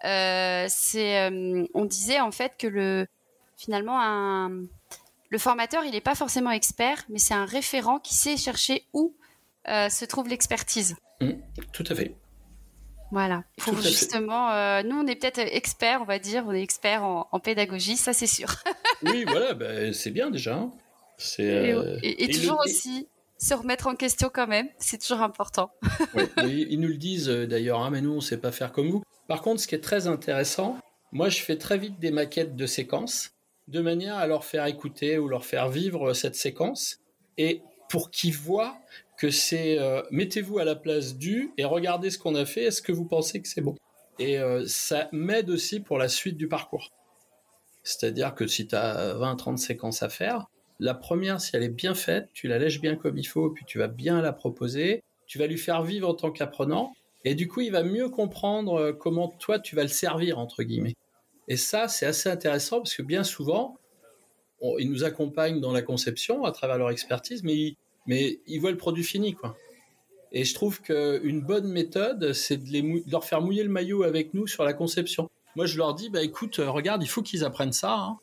Euh, 0.04 0.66
c'est, 0.68 1.30
euh, 1.30 1.64
on 1.74 1.84
disait 1.84 2.20
en 2.20 2.32
fait 2.32 2.54
que 2.58 2.66
le, 2.66 3.06
finalement, 3.56 4.00
un, 4.02 4.64
le 5.30 5.38
formateur, 5.38 5.84
il 5.84 5.92
n'est 5.92 6.00
pas 6.00 6.16
forcément 6.16 6.50
expert, 6.50 7.04
mais 7.08 7.20
c'est 7.20 7.34
un 7.34 7.46
référent 7.46 8.00
qui 8.00 8.14
sait 8.14 8.36
chercher 8.36 8.84
où 8.92 9.14
se 9.66 10.04
trouve 10.04 10.28
l'expertise. 10.28 10.96
Mmh, 11.20 11.32
tout 11.72 11.84
à 11.88 11.94
fait. 11.94 12.14
Voilà. 13.12 13.44
Pour 13.58 13.80
justement, 13.80 14.82
nous, 14.82 14.96
on 14.96 15.06
est 15.06 15.16
peut-être 15.16 15.38
experts, 15.38 16.00
on 16.02 16.04
va 16.04 16.18
dire, 16.18 16.44
on 16.46 16.52
est 16.52 16.62
experts 16.62 17.04
en, 17.04 17.40
pédagogie, 17.40 17.96
ça 17.96 18.12
c'est 18.12 18.26
sûr. 18.26 18.48
oui, 19.02 19.24
voilà, 19.26 19.54
ben, 19.54 19.92
c'est 19.92 20.10
bien 20.10 20.30
déjà. 20.30 20.56
Hein. 20.56 20.72
C'est, 21.18 21.74
et, 22.02 22.28
toujours 22.28 22.60
aussi 22.64 23.08
se 23.38 23.54
remettre 23.54 23.86
en 23.86 23.94
question 23.94 24.30
quand 24.32 24.46
même, 24.46 24.68
c'est 24.78 25.00
toujours 25.00 25.22
important. 25.22 25.70
ils 26.38 26.80
nous 26.80 26.88
le 26.88 26.96
disent 26.96 27.28
d'ailleurs, 27.28 27.80
hein, 27.80 27.90
mais 27.90 28.00
nous, 28.00 28.12
on 28.12 28.16
ne 28.16 28.20
sait 28.20 28.38
pas 28.38 28.52
faire 28.52 28.72
comme 28.72 28.90
vous. 28.90 29.02
Par 29.28 29.42
contre, 29.42 29.60
ce 29.60 29.66
qui 29.66 29.74
est 29.74 29.80
très 29.80 30.06
intéressant, 30.06 30.78
moi 31.12 31.28
je 31.28 31.40
fais 31.40 31.56
très 31.56 31.78
vite 31.78 31.98
des 31.98 32.10
maquettes 32.10 32.56
de 32.56 32.66
séquences 32.66 33.30
de 33.68 33.80
manière 33.80 34.16
à 34.16 34.26
leur 34.26 34.44
faire 34.44 34.66
écouter 34.66 35.18
ou 35.18 35.28
leur 35.28 35.44
faire 35.44 35.68
vivre 35.68 36.14
cette 36.14 36.36
séquence 36.36 36.98
et 37.36 37.62
pour 37.88 38.10
qu'ils 38.10 38.34
voient 38.34 38.78
que 39.16 39.30
c'est 39.30 39.78
euh, 39.78 40.02
mettez-vous 40.10 40.58
à 40.58 40.64
la 40.64 40.74
place 40.74 41.16
du 41.16 41.52
et 41.56 41.64
regardez 41.64 42.10
ce 42.10 42.18
qu'on 42.18 42.34
a 42.34 42.44
fait, 42.44 42.64
est-ce 42.64 42.82
que 42.82 42.92
vous 42.92 43.06
pensez 43.06 43.40
que 43.40 43.48
c'est 43.48 43.60
bon? 43.60 43.74
Et 44.18 44.38
euh, 44.38 44.64
ça 44.66 45.08
m'aide 45.12 45.50
aussi 45.50 45.80
pour 45.80 45.98
la 45.98 46.08
suite 46.08 46.36
du 46.36 46.48
parcours. 46.48 46.90
C'est-à-dire 47.82 48.34
que 48.34 48.46
si 48.46 48.66
tu 48.66 48.74
as 48.74 49.14
20-30 49.14 49.56
séquences 49.56 50.02
à 50.02 50.08
faire, 50.08 50.46
la 50.80 50.94
première, 50.94 51.40
si 51.40 51.56
elle 51.56 51.62
est 51.62 51.68
bien 51.68 51.94
faite, 51.94 52.28
tu 52.32 52.48
la 52.48 52.58
lèches 52.58 52.80
bien 52.80 52.96
comme 52.96 53.16
il 53.16 53.24
faut, 53.24 53.50
puis 53.50 53.64
tu 53.64 53.78
vas 53.78 53.88
bien 53.88 54.20
la 54.20 54.32
proposer, 54.32 55.02
tu 55.26 55.38
vas 55.38 55.46
lui 55.46 55.58
faire 55.58 55.82
vivre 55.82 56.08
en 56.08 56.14
tant 56.14 56.30
qu'apprenant, 56.30 56.92
et 57.24 57.34
du 57.34 57.48
coup, 57.48 57.60
il 57.60 57.72
va 57.72 57.82
mieux 57.82 58.08
comprendre 58.08 58.74
euh, 58.74 58.92
comment 58.92 59.28
toi, 59.28 59.58
tu 59.58 59.76
vas 59.76 59.82
le 59.82 59.88
servir, 59.88 60.38
entre 60.38 60.62
guillemets. 60.62 60.94
Et 61.48 61.56
ça, 61.56 61.88
c'est 61.88 62.06
assez 62.06 62.28
intéressant 62.28 62.78
parce 62.78 62.94
que 62.94 63.02
bien 63.02 63.24
souvent, 63.24 63.76
ils 64.78 64.90
nous 64.90 65.04
accompagnent 65.04 65.60
dans 65.60 65.72
la 65.72 65.82
conception 65.82 66.44
à 66.44 66.50
travers 66.50 66.78
leur 66.78 66.90
expertise, 66.90 67.42
mais 67.44 67.54
ils, 67.54 67.76
mais 68.06 68.40
ils 68.46 68.60
voient 68.60 68.70
le 68.70 68.76
produit 68.76 69.04
fini, 69.04 69.34
quoi. 69.34 69.56
Et 70.32 70.44
je 70.44 70.54
trouve 70.54 70.82
qu'une 70.82 71.40
bonne 71.40 71.68
méthode, 71.68 72.32
c'est 72.32 72.58
de, 72.58 73.10
leur 73.10 73.24
faire 73.24 73.40
mouiller 73.40 73.62
le 73.62 73.68
maillot 73.70 74.02
avec 74.02 74.34
nous 74.34 74.46
sur 74.46 74.64
la 74.64 74.72
conception. 74.72 75.30
Moi, 75.54 75.66
je 75.66 75.78
leur 75.78 75.94
dis, 75.94 76.10
bah 76.10 76.22
écoute, 76.22 76.58
euh, 76.58 76.70
regarde, 76.70 77.02
il 77.02 77.08
faut 77.08 77.22
qu'ils 77.22 77.44
apprennent 77.44 77.72
ça. 77.72 77.94
Hein. 77.94 78.18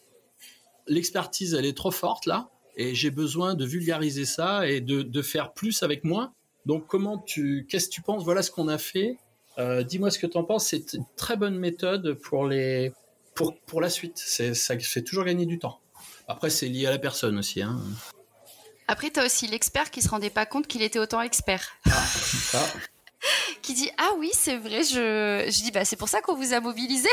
L'expertise, 0.88 1.54
elle 1.54 1.66
est 1.66 1.76
trop 1.76 1.92
forte 1.92 2.26
là, 2.26 2.50
et 2.76 2.94
j'ai 2.94 3.10
besoin 3.10 3.56
de 3.56 3.66
vulgariser 3.66 4.26
ça 4.26 4.68
et 4.68 4.82
de, 4.82 5.02
de 5.02 5.22
faire 5.22 5.54
plus 5.54 5.82
avec 5.82 6.04
moins. 6.04 6.34
Donc, 6.66 6.88
comment 6.88 7.18
tu, 7.18 7.66
qu'est-ce 7.70 7.88
que 7.88 7.94
tu 7.94 8.02
penses? 8.02 8.24
Voilà 8.24 8.42
ce 8.42 8.52
qu'on 8.52 8.68
a 8.68 8.78
fait. 8.78 9.18
Euh, 9.58 9.84
dis-moi 9.84 10.12
ce 10.12 10.20
que 10.20 10.28
tu 10.28 10.38
en 10.38 10.44
penses. 10.44 10.68
C'est 10.68 10.94
une 10.94 11.06
très 11.16 11.38
bonne 11.38 11.58
méthode 11.58 12.14
pour 12.14 12.46
les, 12.46 12.92
pour, 13.34 13.58
pour 13.62 13.82
la 13.82 13.90
suite. 13.90 14.18
Ça 14.18 14.78
fait 14.78 15.02
toujours 15.02 15.26
gagner 15.26 15.46
du 15.46 15.60
temps. 15.60 15.80
Après, 16.28 16.50
c'est 16.50 16.68
lié 16.68 16.86
à 16.86 16.92
la 16.92 17.00
personne 17.00 17.38
aussi. 17.38 17.62
Hein. 17.62 17.80
Après, 18.94 19.10
tu 19.10 19.20
as 19.20 19.26
aussi 19.26 19.48
l'expert 19.48 19.90
qui 19.90 20.04
se 20.04 20.10
rendait 20.10 20.30
pas 20.30 20.46
compte 20.46 20.68
qu'il 20.68 20.84
était 20.84 21.00
autant 21.00 21.20
expert. 21.20 21.80
Ah, 21.90 22.06
qui 23.64 23.74
dit 23.74 23.90
ah 23.98 24.12
oui 24.20 24.30
c'est 24.34 24.58
vrai 24.58 24.84
je 24.84 25.50
je 25.50 25.64
dis 25.64 25.72
bah 25.72 25.84
c'est 25.84 25.96
pour 25.96 26.10
ça 26.10 26.22
qu'on 26.22 26.36
vous 26.36 26.54
a 26.54 26.60
mobilisé 26.60 27.10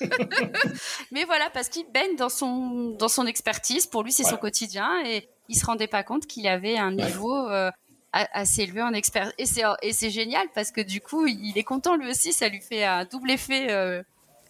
mais 1.10 1.24
voilà 1.24 1.50
parce 1.50 1.68
qu'il 1.68 1.84
baigne 1.90 2.14
dans 2.14 2.28
son 2.28 2.90
dans 2.90 3.08
son 3.08 3.26
expertise. 3.26 3.88
Pour 3.88 4.04
lui 4.04 4.12
c'est 4.12 4.22
son 4.22 4.36
quotidien. 4.36 4.88
Et 5.04 5.28
il 5.48 5.56
se 5.56 5.66
rendait 5.66 5.88
pas 5.88 6.04
compte 6.04 6.28
qu'il 6.28 6.46
avait 6.46 6.78
un 6.78 6.92
niveau 6.92 7.34
euh, 7.48 7.72
assez 8.12 8.62
élevé 8.62 8.82
en 8.82 8.92
expert. 8.92 9.32
Et 9.36 9.46
c'est 9.46 9.64
et 9.82 9.92
c'est 9.92 10.10
génial 10.10 10.46
parce 10.54 10.70
que 10.70 10.80
du 10.80 11.00
coup 11.00 11.26
il 11.26 11.58
est 11.58 11.64
content 11.64 11.96
lui 11.96 12.08
aussi. 12.08 12.32
Ça 12.32 12.48
lui 12.48 12.60
fait 12.60 12.84
un 12.84 13.04
double 13.04 13.32
effet 13.32 13.66
euh, 13.70 14.00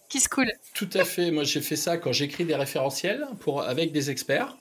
qui 0.09 0.19
se 0.19 0.29
coule. 0.29 0.51
Tout 0.75 0.91
à 0.93 1.05
fait. 1.05 1.31
Moi 1.31 1.43
j'ai 1.43 1.61
fait 1.61 1.75
ça 1.75 1.97
quand 1.97 2.11
j'écris 2.11 2.45
des 2.45 2.55
référentiels 2.55 3.25
pour 3.39 3.63
avec 3.63 3.91
des 3.91 4.11
experts 4.11 4.55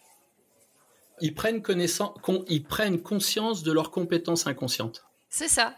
ils 1.20 1.34
prennent, 1.34 1.62
connaissance, 1.62 2.18
ils 2.48 2.64
prennent 2.64 3.00
conscience 3.00 3.62
de 3.62 3.72
leurs 3.72 3.90
compétences 3.90 4.46
inconscientes. 4.46 5.04
C'est 5.28 5.48
ça. 5.48 5.74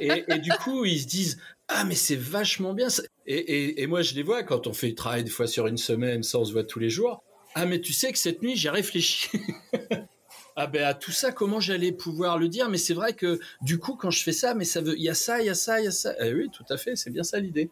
et, 0.00 0.38
du 0.38 0.50
coup, 0.62 0.84
ils 0.84 1.00
se 1.00 1.06
disent 1.06 1.38
Ah, 1.68 1.84
mais 1.84 1.94
c'est 1.94 2.16
vachement 2.16 2.74
bien. 2.74 2.88
Et, 3.26 3.82
et, 3.82 3.86
moi, 3.86 4.02
je 4.02 4.14
les 4.14 4.22
vois 4.22 4.42
quand 4.42 4.66
on 4.66 4.72
fait 4.72 4.88
le 4.88 4.94
travail 4.94 5.24
des 5.24 5.30
fois 5.30 5.46
sur 5.46 5.66
une 5.66 5.78
semaine, 5.78 6.22
ça 6.22 6.38
on 6.38 6.44
se 6.44 6.52
voit 6.52 6.64
tous 6.64 6.78
les 6.78 6.90
jours. 6.90 7.22
Ah, 7.54 7.66
mais 7.66 7.80
tu 7.80 7.92
sais 7.92 8.12
que 8.12 8.18
cette 8.18 8.42
nuit, 8.42 8.56
j'ai 8.56 8.70
réfléchi. 8.70 9.30
ah, 10.56 10.66
ben 10.66 10.84
à 10.84 10.94
tout 10.94 11.12
ça, 11.12 11.32
comment 11.32 11.60
j'allais 11.60 11.92
pouvoir 11.92 12.38
le 12.38 12.48
dire? 12.48 12.68
Mais 12.68 12.78
c'est 12.78 12.94
vrai 12.94 13.14
que 13.14 13.40
du 13.62 13.78
coup, 13.78 13.94
quand 13.94 14.10
je 14.10 14.22
fais 14.22 14.32
ça, 14.32 14.54
mais 14.54 14.64
ça 14.64 14.80
veut. 14.80 14.96
Il 14.96 15.02
y 15.02 15.08
a 15.08 15.14
ça, 15.14 15.40
il 15.40 15.46
y 15.46 15.50
a 15.50 15.54
ça, 15.54 15.80
il 15.80 15.84
y 15.84 15.88
a 15.88 15.92
ça. 15.92 16.14
Eh 16.20 16.34
oui, 16.34 16.48
tout 16.52 16.64
à 16.68 16.76
fait, 16.76 16.96
c'est 16.96 17.10
bien 17.10 17.22
ça 17.22 17.38
l'idée. 17.38 17.70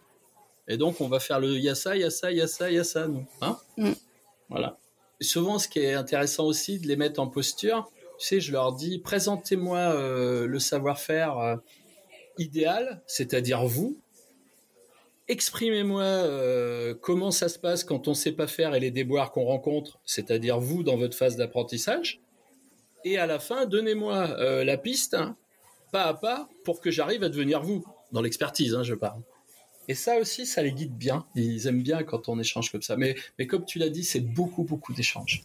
Et 0.68 0.76
donc, 0.76 1.00
on 1.00 1.08
va 1.08 1.18
faire 1.18 1.40
le 1.40 1.56
il 1.56 1.62
y 1.62 1.68
a 1.68 1.74
ça, 1.74 1.96
il 1.96 2.02
y 2.02 2.04
a 2.04 2.10
ça, 2.10 2.30
il 2.30 2.38
y 2.38 2.40
a 2.40 2.46
ça, 2.46 2.70
il 2.70 2.76
y 2.76 2.78
a 2.78 2.84
ça, 2.84 3.08
nous. 3.08 3.26
Hein? 3.40 3.58
Mm. 3.76 3.92
Voilà 4.48 4.78
souvent, 5.22 5.58
ce 5.58 5.68
qui 5.68 5.80
est 5.80 5.94
intéressant 5.94 6.46
aussi 6.46 6.78
de 6.78 6.86
les 6.86 6.96
mettre 6.96 7.20
en 7.20 7.26
posture, 7.26 7.90
tu 8.18 8.26
sais, 8.26 8.40
je 8.40 8.52
leur 8.52 8.72
dis, 8.72 8.98
présentez-moi 8.98 9.78
euh, 9.78 10.46
le 10.46 10.58
savoir-faire 10.58 11.38
euh, 11.38 11.56
idéal, 12.38 13.02
c'est-à-dire 13.06 13.64
vous. 13.64 13.98
Exprimez-moi 15.28 16.02
euh, 16.02 16.94
comment 17.00 17.30
ça 17.30 17.48
se 17.48 17.58
passe 17.58 17.84
quand 17.84 18.08
on 18.08 18.12
ne 18.12 18.16
sait 18.16 18.32
pas 18.32 18.46
faire 18.46 18.74
et 18.74 18.80
les 18.80 18.90
déboires 18.90 19.32
qu'on 19.32 19.44
rencontre, 19.44 19.98
c'est-à-dire 20.04 20.60
vous 20.60 20.82
dans 20.82 20.96
votre 20.96 21.16
phase 21.16 21.36
d'apprentissage. 21.36 22.20
Et 23.04 23.18
à 23.18 23.26
la 23.26 23.38
fin, 23.38 23.66
donnez-moi 23.66 24.62
la 24.62 24.76
piste, 24.76 25.14
hein, 25.14 25.36
pas 25.90 26.04
à 26.04 26.14
pas, 26.14 26.48
pour 26.64 26.80
que 26.80 26.92
j'arrive 26.92 27.24
à 27.24 27.28
devenir 27.28 27.62
vous, 27.62 27.84
dans 28.12 28.22
l'expertise, 28.22 28.74
hein, 28.74 28.84
je 28.84 28.94
parle. 28.94 29.22
Et 29.88 29.94
ça 29.94 30.16
aussi, 30.18 30.46
ça 30.46 30.62
les 30.62 30.72
guide 30.72 30.96
bien. 30.96 31.26
Ils 31.34 31.66
aiment 31.66 31.82
bien 31.82 32.02
quand 32.02 32.28
on 32.28 32.38
échange 32.38 32.70
comme 32.70 32.82
ça. 32.82 32.96
Mais, 32.96 33.16
mais 33.38 33.46
comme 33.46 33.64
tu 33.64 33.78
l'as 33.78 33.88
dit, 33.88 34.04
c'est 34.04 34.20
beaucoup, 34.20 34.62
beaucoup 34.62 34.92
d'échanges. 34.92 35.42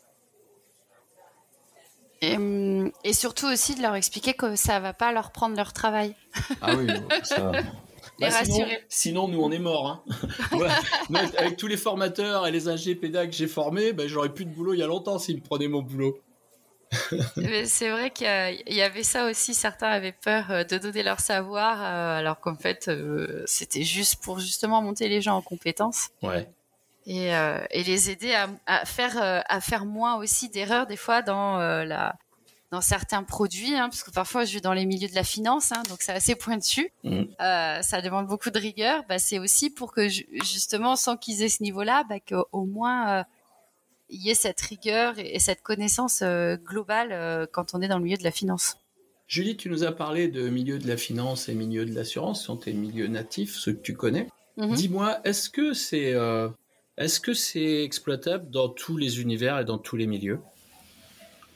Et, 2.22 3.14
surtout 3.14 3.48
aussi 3.48 3.76
de 3.76 3.82
leur 3.82 3.96
expliquer 3.96 4.34
que 4.34 4.56
ça 4.56 4.80
va 4.80 4.94
pas 4.94 5.12
leur 5.12 5.32
prendre 5.32 5.56
leur 5.56 5.74
travail. 5.74 6.16
Ah 6.62 6.76
oui, 6.76 6.88
ça. 7.24 7.52
les 8.20 8.30
bah, 8.30 8.30
rassurer. 8.30 8.80
Sinon, 8.90 9.28
nous, 9.28 9.40
on 9.40 9.52
est 9.52 9.60
morts. 9.60 10.04
Hein. 10.08 10.68
avec 11.38 11.58
tous 11.58 11.68
les 11.68 11.78
formateurs 11.78 12.48
et 12.48 12.52
les 12.52 12.68
AG 12.68 12.96
pédagogues 13.00 13.30
que 13.30 13.36
j'ai 13.36 13.48
formés, 13.48 13.94
ben, 13.94 14.08
j'aurais 14.08 14.34
plus 14.34 14.46
de 14.46 14.52
boulot 14.52 14.74
il 14.74 14.80
y 14.80 14.84
a 14.84 14.88
longtemps 14.88 15.20
s'ils 15.20 15.38
me 15.38 15.42
prenaient 15.42 15.68
mon 15.68 15.82
boulot 15.82 16.20
c'est 17.66 17.90
vrai 17.90 18.12
qu'il 18.12 18.28
y, 18.68 18.82
avait 18.82 19.04
ça 19.04 19.26
aussi. 19.26 19.54
Certains 19.54 19.90
avaient 19.90 20.14
peur 20.14 20.52
euh, 20.52 20.64
de 20.64 20.78
donner 20.78 21.04
leur 21.04 21.20
savoir, 21.20 21.82
euh, 21.82 22.20
alors 22.20 22.40
qu'en 22.40 22.56
fait, 22.56 22.88
euh, 22.88 23.44
c'était 23.46 23.84
juste 23.84 24.24
pour 24.24 24.40
justement 24.40 24.82
monter 24.82 25.10
les 25.10 25.22
gens 25.22 25.36
en 25.36 25.42
compétences. 25.42 26.10
Ouais. 26.22 26.48
Et, 27.06 27.32
les 27.74 28.10
aider 28.10 28.36
à, 28.66 28.86
faire 28.86 29.44
à 29.48 29.62
faire 29.62 29.86
moins 29.86 30.18
aussi 30.18 30.50
d'erreurs 30.50 30.88
des 30.88 30.98
fois 30.98 31.22
dans 31.22 31.58
la 31.58 32.16
dans 32.70 32.82
certains 32.82 33.24
produits, 33.24 33.76
hein, 33.76 33.88
parce 33.88 34.04
que 34.04 34.12
parfois 34.12 34.44
je 34.44 34.56
vais 34.56 34.60
dans 34.60 34.74
les 34.74 34.86
milieux 34.86 35.08
de 35.08 35.16
la 35.16 35.24
finance, 35.24 35.72
hein, 35.72 35.84
donc 35.88 36.00
c'est 36.02 36.12
assez 36.12 36.36
pointu. 36.36 36.92
Mm. 37.06 37.24
ça 37.40 38.02
demande 38.04 38.28
beaucoup 38.28 38.50
de 38.50 38.60
rigueur. 38.60 39.06
Bah, 39.08 39.20
c'est 39.20 39.40
aussi 39.40 39.70
pour 39.70 39.94
que 39.94 40.10
justement, 40.10 40.98
sans 40.98 41.16
qu'ils 41.16 41.44
aient 41.44 41.50
ce 41.50 41.64
niveau-là, 41.64 42.04
bah, 42.10 42.20
qu'au 42.20 42.66
moins 42.66 43.24
il 44.10 44.22
y 44.22 44.30
ait 44.30 44.36
cette 44.36 44.62
rigueur 44.62 45.16
et, 45.18 45.40
cette 45.40 45.62
connaissance 45.62 46.22
euh, 46.22 46.56
globale 46.58 47.12
euh, 47.12 47.46
quand 47.52 47.74
on 47.74 47.82
est 47.82 47.88
dans 47.88 47.98
le 47.98 48.04
milieu 48.04 48.18
de 48.18 48.24
la 48.24 48.32
finance. 48.32 48.78
Julie, 49.28 49.58
tu 49.58 49.70
nous 49.70 49.84
as 49.84 49.92
parlé 49.92 50.30
de 50.30 50.48
milieu 50.48 50.80
de 50.80 50.88
la 50.88 50.96
finance 50.96 51.50
et 51.50 51.54
milieu 51.54 51.86
de 51.86 51.94
l'assurance, 51.94 52.40
ce 52.40 52.46
sont 52.46 52.58
tes 52.58 52.74
milieux 52.74 53.08
natifs, 53.08 53.56
ceux 53.56 53.74
que 53.74 53.82
tu 53.82 53.94
connais. 53.94 54.28
Mhm. 54.56 54.74
Dis-moi, 54.74 55.20
est-ce 55.26 55.50
que 55.50 55.74
c'est 55.74 56.14
euh, 56.14 56.50
est-ce 56.98 57.20
que 57.20 57.34
c'est 57.34 57.84
exploitable 57.84 58.50
dans 58.50 58.70
tous 58.70 58.96
les 58.96 59.22
univers 59.22 59.60
et 59.60 59.66
dans 59.66 59.78
tous 59.78 59.98
les 59.98 60.08
milieux? 60.08 60.40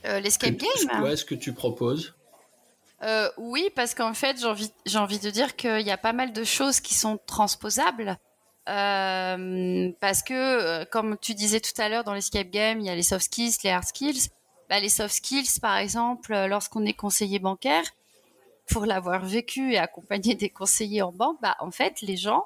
L'escape 0.03 0.55
game? 0.55 1.03
Ouais, 1.03 1.15
ce 1.15 1.25
que 1.25 1.35
tu 1.35 1.53
proposes? 1.53 2.15
Oui, 3.37 3.69
parce 3.75 3.95
qu'en 3.95 4.13
fait, 4.13 4.39
j'ai 4.39 4.47
envie, 4.47 4.71
j'ai 4.85 4.97
envie 4.97 5.19
de 5.19 5.29
dire 5.29 5.55
qu'il 5.55 5.81
y 5.81 5.91
a 5.91 5.97
pas 5.97 6.13
mal 6.13 6.33
de 6.33 6.43
choses 6.43 6.79
qui 6.79 6.93
sont 6.93 7.19
transposables. 7.25 8.17
Euh, 8.69 9.91
parce 9.99 10.21
que, 10.21 10.33
euh, 10.33 10.85
comme 10.85 11.17
tu 11.17 11.33
disais 11.33 11.59
tout 11.59 11.79
à 11.79 11.89
l'heure, 11.89 12.03
dans 12.03 12.13
l'escape 12.13 12.49
game, 12.49 12.79
il 12.79 12.85
y 12.85 12.89
a 12.89 12.95
les 12.95 13.03
soft 13.03 13.25
skills, 13.25 13.55
les 13.63 13.69
hard 13.71 13.85
skills. 13.85 14.29
Bah, 14.69 14.79
les 14.79 14.89
soft 14.89 15.15
skills, 15.15 15.59
par 15.61 15.77
exemple, 15.77 16.33
euh, 16.33 16.47
lorsqu'on 16.47 16.85
est 16.85 16.93
conseiller 16.93 17.39
bancaire, 17.39 17.83
pour 18.67 18.85
l'avoir 18.85 19.25
vécu 19.25 19.73
et 19.73 19.77
accompagné 19.77 20.35
des 20.35 20.49
conseillers 20.49 21.01
en 21.01 21.11
banque, 21.11 21.37
bah, 21.41 21.57
en 21.59 21.71
fait, 21.71 22.01
les 22.01 22.15
gens, 22.15 22.45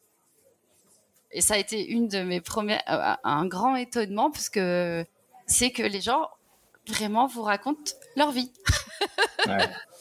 et 1.31 1.41
ça 1.41 1.55
a 1.55 1.57
été 1.57 1.85
une 1.85 2.07
de 2.07 2.21
mes 2.21 2.39
premières, 2.41 2.81
un 3.23 3.45
grand 3.45 3.75
étonnement, 3.75 4.31
parce 4.31 4.49
que 4.49 5.05
c'est 5.45 5.71
que 5.71 5.83
les 5.83 6.01
gens 6.01 6.29
vraiment 6.87 7.27
vous 7.27 7.41
racontent 7.43 7.91
leur 8.15 8.31
vie. 8.31 8.51
Ouais. 9.45 9.57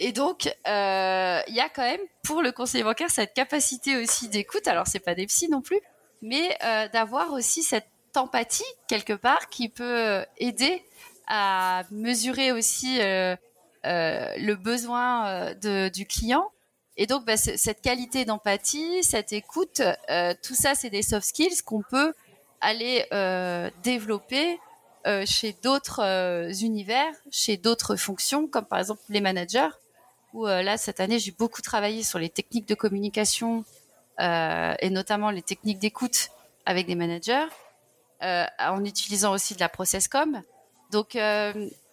Et 0.00 0.12
donc, 0.12 0.46
euh, 0.66 1.40
il 1.46 1.54
y 1.54 1.60
a 1.60 1.68
quand 1.68 1.82
même 1.82 2.00
pour 2.24 2.42
le 2.42 2.52
conseiller 2.52 2.82
bancaire 2.82 3.10
cette 3.10 3.32
capacité 3.34 3.96
aussi 3.96 4.28
d'écoute. 4.28 4.66
Alors, 4.66 4.86
c'est 4.86 4.98
pas 4.98 5.14
des 5.14 5.26
psys 5.26 5.48
non 5.48 5.60
plus, 5.60 5.80
mais 6.20 6.56
euh, 6.64 6.88
d'avoir 6.88 7.32
aussi 7.32 7.62
cette 7.62 7.86
empathie 8.16 8.64
quelque 8.88 9.12
part 9.12 9.48
qui 9.48 9.68
peut 9.68 10.24
aider 10.38 10.82
à 11.26 11.82
mesurer 11.90 12.52
aussi 12.52 13.00
euh, 13.00 13.36
le 13.84 14.54
besoin 14.54 15.54
de, 15.54 15.88
du 15.88 16.06
client. 16.06 16.50
Et 16.96 17.06
donc, 17.06 17.24
bah, 17.24 17.36
cette 17.36 17.80
qualité 17.80 18.24
d'empathie, 18.24 19.02
cette 19.02 19.32
écoute, 19.32 19.82
tout 20.42 20.54
ça, 20.54 20.74
c'est 20.74 20.90
des 20.90 21.02
soft 21.02 21.26
skills 21.26 21.62
qu'on 21.64 21.82
peut 21.82 22.12
aller 22.60 23.04
développer 23.82 24.58
chez 25.26 25.56
d'autres 25.62 26.52
univers, 26.62 27.12
chez 27.30 27.56
d'autres 27.56 27.96
fonctions, 27.96 28.46
comme 28.46 28.64
par 28.64 28.78
exemple 28.78 29.02
les 29.08 29.20
managers 29.20 29.68
où 30.34 30.46
euh, 30.46 30.62
là 30.62 30.76
cette 30.76 31.00
année 31.00 31.18
j'ai 31.18 31.30
beaucoup 31.30 31.62
travaillé 31.62 32.02
sur 32.02 32.18
les 32.18 32.28
techniques 32.28 32.68
de 32.68 32.74
communication 32.74 33.64
euh, 34.20 34.74
et 34.80 34.90
notamment 34.90 35.30
les 35.30 35.42
techniques 35.42 35.78
d'écoute 35.78 36.28
avec 36.66 36.86
des 36.86 36.94
managers, 36.94 37.46
euh, 38.22 38.44
en 38.58 38.84
utilisant 38.84 39.32
aussi 39.32 39.54
de 39.54 39.60
la 39.60 39.68
process 39.68 40.08
com. 40.08 40.42
Donc 40.90 41.18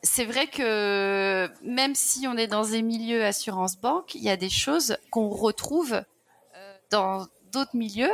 c'est 0.04 0.26
vrai 0.26 0.48
que 0.48 1.50
même 1.64 1.96
si 1.96 2.28
on 2.28 2.38
est 2.38 2.48
dans 2.48 2.66
des 2.66 2.82
milieux 2.82 3.26
assurance 3.26 3.78
banque, 3.78 4.14
il 4.16 4.22
y 4.22 4.30
a 4.30 4.38
des 4.38 4.50
choses 4.50 4.98
qu'on 5.10 5.30
retrouve 5.30 6.04
dans 6.92 7.26
d'autres 7.52 7.76
milieux 7.76 8.14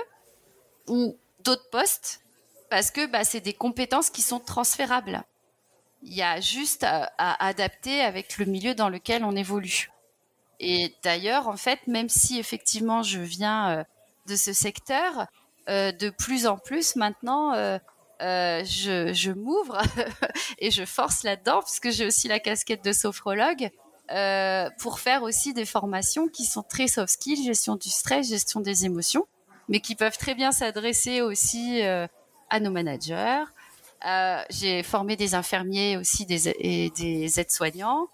ou 0.88 1.18
d'autres 1.44 1.70
postes 1.70 2.22
parce 2.70 2.92
que 2.92 3.06
bah, 3.06 3.24
c'est 3.24 3.42
des 3.42 3.54
compétences 3.54 4.10
qui 4.10 4.22
sont 4.22 4.40
transférables. 4.40 5.24
Il 6.04 6.14
y 6.14 6.22
a 6.22 6.40
juste 6.40 6.84
à, 6.84 7.12
adapter 7.18 8.02
avec 8.02 8.38
le 8.38 8.46
milieu 8.46 8.74
dans 8.74 8.90
lequel 8.90 9.26
on 9.26 9.36
évolue. 9.36 9.90
Et 10.60 10.96
d'ailleurs, 11.04 11.48
en 11.48 11.58
fait, 11.58 11.80
même 11.88 12.10
si 12.10 12.40
effectivement 12.40 13.04
je 13.04 13.20
viens 13.20 13.70
euh, 13.70 13.84
de 14.28 14.36
ce 14.36 14.54
secteur, 14.54 15.28
euh, 15.70 15.92
de 15.92 16.10
plus 16.10 16.48
en 16.48 16.58
plus 16.58 16.96
maintenant, 16.96 17.54
euh, 17.54 17.78
je, 18.20 19.12
je 19.14 19.32
m'ouvre 19.32 19.80
et 20.60 20.72
je 20.72 20.86
force 20.86 21.24
là-dedans, 21.24 21.60
parce 21.60 21.80
que 21.80 21.92
j'ai 21.92 22.06
aussi 22.06 22.28
la 22.28 22.40
casquette 22.40 22.84
de 22.84 22.92
sophrologue, 22.92 23.70
pour 24.80 25.00
faire 25.00 25.24
aussi 25.24 25.54
des 25.54 25.66
formations 25.66 26.30
qui 26.30 26.46
sont 26.46 26.64
très 26.64 26.88
soft 26.88 27.12
skills, 27.12 27.44
gestion 27.44 27.76
du 27.76 27.90
stress, 27.90 28.30
gestion 28.30 28.62
des 28.62 28.86
émotions, 28.86 29.28
mais 29.68 29.82
qui 29.82 29.96
peuvent 29.96 30.18
très 30.18 30.34
bien 30.34 30.54
s'adresser 30.54 31.22
aussi 31.22 31.82
à 31.82 32.60
nos 32.62 32.72
managers. 32.72 33.44
j'ai 34.50 34.82
formé 34.84 35.18
des 35.18 35.36
infirmiers 35.36 35.98
aussi 35.98 36.26
des, 36.26 36.48
et 36.48 36.90
des 36.92 37.40
aides-soignants. 37.42 38.08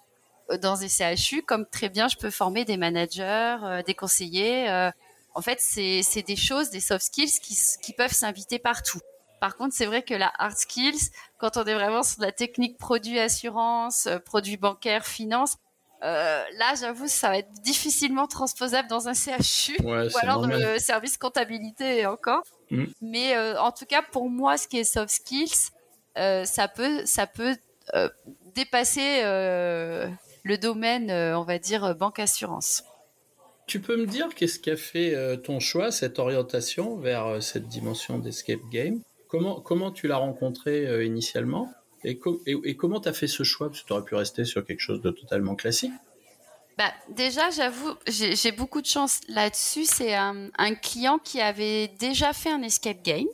Euh, 0.51 0.57
dans 0.57 0.77
des 0.77 0.89
CHU, 0.89 1.41
comme 1.41 1.65
très 1.65 1.89
bien 1.89 2.07
je 2.07 2.17
peux 2.17 2.29
former 2.29 2.65
des 2.65 2.77
managers, 2.77 3.57
euh, 3.63 3.83
des 3.83 3.93
conseillers. 3.93 4.69
Euh. 4.69 4.91
en 5.35 5.41
fait, 5.41 5.59
c'est 5.59 6.23
des 6.25 6.35
choses, 6.35 6.69
des 6.69 6.79
soft 6.79 7.05
skills 7.05 7.39
qui, 7.41 7.57
qui 7.81 7.93
peuvent 7.93 8.13
s'inviter 8.13 8.59
partout. 8.59 8.99
Par 9.39 9.57
contre, 9.57 9.73
c'est 9.75 9.85
vrai 9.85 10.03
que 10.03 10.13
la 10.13 10.31
hard 10.37 10.55
skills, 10.55 11.09
quand 11.37 11.57
on 11.57 11.65
est 11.65 11.73
vraiment 11.73 12.03
sur 12.03 12.21
la 12.21 12.31
technique 12.31 12.77
produit 12.77 13.19
assurance, 13.19 14.07
produit 14.25 14.55
bancaire, 14.55 15.05
finance, 15.05 15.57
euh, 16.01 16.43
là, 16.57 16.73
j'avoue, 16.79 17.07
ça 17.07 17.29
va 17.29 17.37
être 17.39 17.51
difficilement 17.61 18.27
transposable 18.27 18.89
dans 18.89 19.07
un 19.07 19.13
CHU 19.13 19.77
ou 19.83 19.91
alors 20.21 20.41
dans 20.41 20.47
le 20.47 20.77
service 20.79 21.17
comptabilité 21.17 22.05
encore. 22.05 22.43
Mm. 22.71 22.85
Mais 23.01 23.37
en 23.57 23.71
tout 23.71 23.85
cas, 23.85 24.01
pour 24.01 24.29
moi, 24.29 24.57
ce 24.57 24.67
qui 24.67 24.79
est 24.79 24.83
soft 24.83 25.09
skills, 25.09 25.71
ça 26.15 26.67
peut, 26.67 27.05
ça 27.05 27.27
peut 27.27 27.55
dépasser 28.53 29.23
le 30.43 30.57
domaine, 30.57 31.11
on 31.11 31.43
va 31.43 31.59
dire, 31.59 31.95
banque 31.95 32.19
assurance. 32.19 32.83
Tu 33.65 33.79
peux 33.79 33.95
me 33.95 34.05
dire 34.05 34.35
qu'est-ce 34.35 34.59
qui 34.59 34.69
a 34.69 34.75
fait 34.75 35.15
ton 35.43 35.59
choix, 35.59 35.91
cette 35.91 36.19
orientation 36.19 36.97
vers 36.97 37.41
cette 37.41 37.67
dimension 37.67 38.19
d'escape 38.19 38.59
game? 38.71 39.01
Comment, 39.29 39.61
comment 39.61 39.91
tu 39.91 40.07
l'as 40.07 40.17
rencontré 40.17 41.05
initialement? 41.05 41.71
Et, 42.03 42.19
et, 42.45 42.75
comment 42.75 42.99
tu 42.99 43.07
as 43.07 43.13
fait 43.13 43.27
ce 43.27 43.43
choix? 43.43 43.69
Parce 43.69 43.81
que 43.81 43.87
tu 43.87 43.93
aurais 43.93 44.03
pu 44.03 44.15
rester 44.15 44.43
sur 44.43 44.65
quelque 44.65 44.81
chose 44.81 45.01
de 45.01 45.11
totalement 45.11 45.55
classique. 45.55 45.93
Bah, 46.77 46.91
déjà, 47.09 47.49
j'avoue, 47.51 47.93
j'ai 48.07 48.51
beaucoup 48.51 48.81
de 48.81 48.87
chance 48.87 49.21
là-dessus. 49.29 49.85
C'est 49.85 50.15
un, 50.15 50.49
client 50.81 51.19
qui 51.19 51.39
avait 51.39 51.87
déjà 51.99 52.33
fait 52.33 52.49
un 52.49 52.63
escape 52.63 53.03
game 53.03 53.27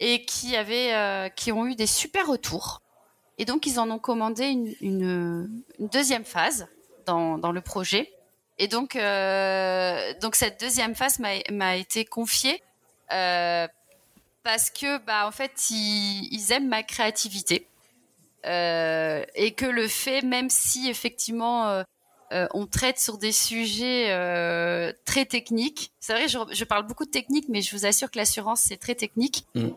et 0.00 0.24
qui 0.24 0.56
avait, 0.56 0.94
euh, 0.94 1.28
qui 1.28 1.50
ont 1.52 1.66
eu 1.66 1.74
des 1.74 1.86
super 1.86 2.26
retours. 2.26 2.80
Et 3.38 3.44
donc, 3.44 3.66
ils 3.66 3.80
en 3.80 3.90
ont 3.90 3.98
commandé 3.98 4.46
une, 4.46 4.74
une, 4.80 5.62
deuxième 5.78 6.24
phase 6.24 6.68
dans, 7.06 7.38
dans, 7.38 7.52
le 7.52 7.60
projet. 7.60 8.12
Et 8.58 8.68
donc, 8.68 8.94
euh, 8.94 10.14
donc 10.20 10.36
cette 10.36 10.60
deuxième 10.60 10.94
phase 10.94 11.18
m'a 11.18 11.76
été 11.76 12.04
confiée 12.04 12.62
euh, 13.12 13.66
parce 14.44 14.70
que, 14.70 14.98
bah, 15.04 15.26
en 15.26 15.32
fait, 15.32 15.70
ils, 15.70 16.28
ils 16.32 16.52
aiment 16.52 16.68
ma 16.68 16.82
créativité. 16.82 17.66
Euh, 18.46 19.24
et 19.34 19.52
que 19.52 19.64
le 19.64 19.88
fait, 19.88 20.22
même 20.22 20.50
si 20.50 20.90
effectivement 20.90 21.68
euh, 21.68 21.82
euh, 22.32 22.46
on 22.52 22.66
traite 22.66 22.98
sur 22.98 23.16
des 23.16 23.32
sujets 23.32 24.08
très 25.04 25.24
techniques, 25.24 25.92
c'est 26.00 26.12
vrai, 26.12 26.28
je, 26.28 26.38
je, 26.52 26.64
parle 26.64 26.86
beaucoup 26.86 27.06
de 27.06 27.10
technique, 27.10 27.46
mais 27.48 27.62
je 27.62 27.74
vous 27.74 27.86
assure 27.86 28.10
que 28.10 28.18
l'assurance 28.18 28.60
c'est 28.60 28.76
très 28.76 28.94
technique. 28.94 29.46
Mm. 29.54 29.68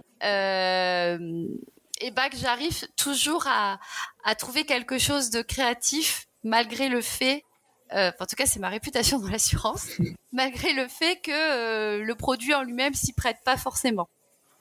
Et 1.99 2.11
bah 2.11 2.29
que 2.29 2.37
j'arrive 2.37 2.87
toujours 2.95 3.47
à, 3.47 3.79
à 4.23 4.35
trouver 4.35 4.65
quelque 4.65 4.97
chose 4.97 5.29
de 5.29 5.41
créatif 5.41 6.27
malgré 6.43 6.89
le 6.89 7.01
fait 7.01 7.43
euh, 7.93 8.11
en 8.19 8.25
tout 8.25 8.35
cas, 8.35 8.45
c'est 8.45 8.59
ma 8.59 8.69
réputation 8.69 9.19
dans 9.19 9.29
l'assurance, 9.29 9.87
malgré 10.31 10.73
le 10.73 10.87
fait 10.87 11.17
que 11.21 12.01
le 12.01 12.15
produit 12.15 12.53
en 12.53 12.63
lui-même 12.63 12.93
s'y 12.93 13.13
prête 13.13 13.37
pas 13.45 13.57
forcément. 13.57 14.09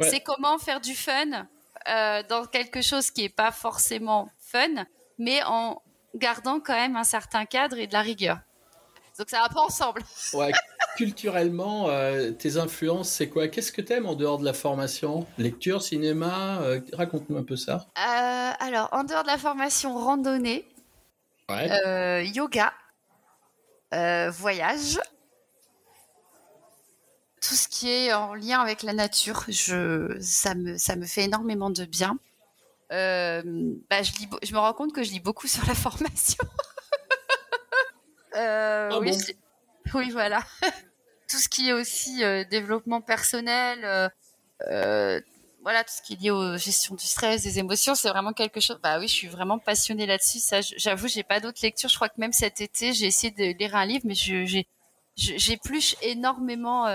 C'est 0.00 0.20
comment 0.20 0.58
faire 0.58 0.80
du 0.82 0.94
fun 0.94 1.48
euh, 1.88 2.22
dans 2.28 2.44
quelque 2.44 2.82
chose 2.82 3.10
qui 3.10 3.24
est 3.24 3.34
pas 3.34 3.50
forcément 3.50 4.28
fun, 4.38 4.84
mais 5.18 5.42
en 5.44 5.80
gardant 6.14 6.60
quand 6.60 6.74
même 6.74 6.96
un 6.96 7.04
certain 7.04 7.46
cadre 7.46 7.78
et 7.78 7.86
de 7.86 7.94
la 7.94 8.02
rigueur. 8.02 8.38
Donc 9.18 9.30
ça 9.30 9.40
va 9.40 9.48
pas 9.48 9.62
ensemble. 9.62 10.02
Ouais, 10.34 10.52
culturellement, 10.96 11.88
euh, 11.88 12.30
tes 12.32 12.56
influences, 12.56 13.08
c'est 13.10 13.28
quoi? 13.28 13.48
Qu'est-ce 13.48 13.72
que 13.72 13.80
tu 13.80 13.92
aimes 13.92 14.06
en 14.06 14.14
dehors 14.14 14.38
de 14.38 14.44
la 14.44 14.52
formation? 14.52 15.26
Lecture, 15.38 15.82
cinéma 15.82 16.60
euh, 16.62 16.80
Raconte-nous 16.92 17.36
un 17.36 17.44
peu 17.44 17.56
ça. 17.56 17.86
alors, 17.94 18.88
en 18.92 19.04
dehors 19.04 19.22
de 19.22 19.28
la 19.28 19.38
formation, 19.38 19.96
randonnée, 19.96 20.66
yoga, 21.48 22.72
voyage, 24.30 24.98
tout 27.40 27.54
ce 27.54 27.68
qui 27.68 27.88
est 27.90 28.12
en 28.12 28.34
lien 28.34 28.60
avec 28.60 28.82
la 28.82 28.92
nature, 28.92 29.44
je, 29.48 30.16
ça, 30.20 30.54
me, 30.54 30.76
ça 30.76 30.96
me 30.96 31.06
fait 31.06 31.24
énormément 31.24 31.70
de 31.70 31.84
bien. 31.84 32.18
Euh, 32.92 33.42
bah, 33.90 34.02
je, 34.02 34.12
lis, 34.12 34.28
je 34.42 34.52
me 34.52 34.58
rends 34.58 34.72
compte 34.72 34.92
que 34.92 35.02
je 35.02 35.10
lis 35.10 35.20
beaucoup 35.20 35.46
sur 35.46 35.64
la 35.66 35.74
formation. 35.74 36.44
Euh, 38.36 38.88
ah 38.92 38.98
oui, 39.00 39.12
oui, 39.94 40.10
voilà. 40.10 40.42
tout 41.28 41.38
ce 41.38 41.48
qui 41.48 41.68
est 41.68 41.72
aussi 41.72 42.22
euh, 42.22 42.44
développement 42.44 43.00
personnel, 43.00 44.10
euh, 44.68 45.20
voilà, 45.62 45.82
tout 45.82 45.92
ce 45.92 46.02
qui 46.02 46.14
est 46.14 46.20
lié 46.20 46.30
aux 46.30 46.56
gestion 46.56 46.94
du 46.94 47.04
stress, 47.04 47.42
des 47.42 47.58
émotions, 47.58 47.94
c'est 47.94 48.08
vraiment 48.08 48.32
quelque 48.32 48.60
chose. 48.60 48.78
Bah 48.82 48.98
oui, 48.98 49.08
je 49.08 49.14
suis 49.14 49.28
vraiment 49.28 49.58
passionnée 49.58 50.06
là-dessus. 50.06 50.38
Ça, 50.38 50.60
j'avoue, 50.60 51.08
j'ai 51.08 51.24
pas 51.24 51.40
d'autres 51.40 51.60
lectures. 51.62 51.88
Je 51.88 51.96
crois 51.96 52.08
que 52.08 52.20
même 52.20 52.32
cet 52.32 52.60
été, 52.60 52.92
j'ai 52.92 53.06
essayé 53.06 53.32
de 53.32 53.58
lire 53.58 53.74
un 53.74 53.84
livre, 53.84 54.04
mais 54.04 54.14
j'ai 54.14 54.68
j'épluche 55.16 55.96
énormément 56.02 56.86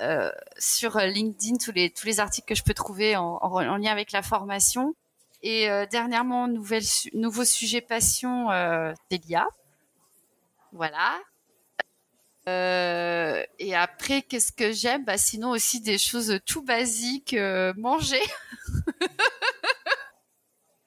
euh, 0.00 0.30
sur 0.56 0.96
LinkedIn 0.98 1.58
tous 1.58 1.72
les 1.72 1.90
tous 1.90 2.06
les 2.06 2.20
articles 2.20 2.46
que 2.46 2.54
je 2.54 2.62
peux 2.62 2.72
trouver 2.72 3.16
en, 3.16 3.38
en, 3.42 3.76
lien 3.76 3.92
avec 3.92 4.12
la 4.12 4.22
formation. 4.22 4.94
Et 5.42 5.70
euh, 5.70 5.86
dernièrement, 5.90 6.48
nouvelle, 6.48 6.82
nouveau 7.14 7.44
sujet 7.44 7.80
passion 7.80 8.50
euh, 8.50 8.92
d'Elia. 9.10 9.46
Voilà. 10.72 11.18
Euh, 12.48 13.44
et 13.58 13.74
après, 13.74 14.22
qu'est-ce 14.22 14.52
que 14.52 14.72
j'aime? 14.72 15.04
Bah, 15.04 15.18
Sinon 15.18 15.50
aussi 15.50 15.80
des 15.80 15.98
choses 15.98 16.40
tout 16.46 16.62
basiques, 16.62 17.36
manger. 17.76 18.22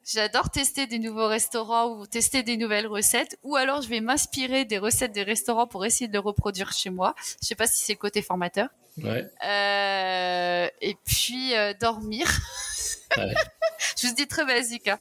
J'adore 0.06 0.50
tester 0.50 0.86
des 0.86 1.00
nouveaux 1.00 1.28
restaurants 1.28 1.98
ou 1.98 2.06
tester 2.06 2.44
des 2.44 2.58
nouvelles 2.58 2.88
recettes, 2.88 3.40
ou 3.42 3.56
alors 3.56 3.82
je 3.82 3.88
vais 3.88 4.02
m'inspirer 4.02 4.66
des 4.66 4.78
recettes 4.78 5.14
des 5.14 5.24
restaurants 5.24 5.66
pour 5.66 5.86
essayer 5.86 6.08
de 6.08 6.14
les 6.14 6.20
reproduire 6.20 6.74
chez 6.74 6.90
moi. 6.90 7.16
Je 7.42 7.48
sais 7.48 7.56
pas 7.56 7.68
si 7.68 7.82
c'est 7.84 7.96
côté 7.96 8.22
formateur. 8.22 8.68
Ouais. 8.98 9.26
Euh, 9.46 10.68
et 10.82 10.96
puis 11.06 11.56
euh, 11.56 11.74
dormir. 11.74 12.28
Ouais. 13.16 13.32
je 13.96 14.08
vous 14.08 14.16
dis 14.16 14.26
très 14.26 14.44
basique. 14.44 14.88
Hein. 14.88 14.98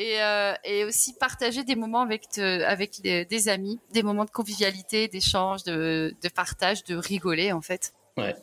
Et, 0.00 0.22
euh, 0.22 0.54
et, 0.62 0.84
aussi 0.84 1.12
partager 1.12 1.64
des 1.64 1.74
moments 1.74 2.02
avec 2.02 2.38
avec 2.38 3.00
des 3.00 3.48
amis, 3.48 3.80
des 3.90 4.04
moments 4.04 4.24
de 4.24 4.30
convivialité, 4.30 5.08
d'échange, 5.08 5.64
de, 5.64 6.14
de, 6.22 6.28
partage, 6.28 6.84
de 6.84 6.94
rigoler 6.94 7.50
en 7.50 7.60
fait. 7.60 7.92
Ouais. 8.16 8.36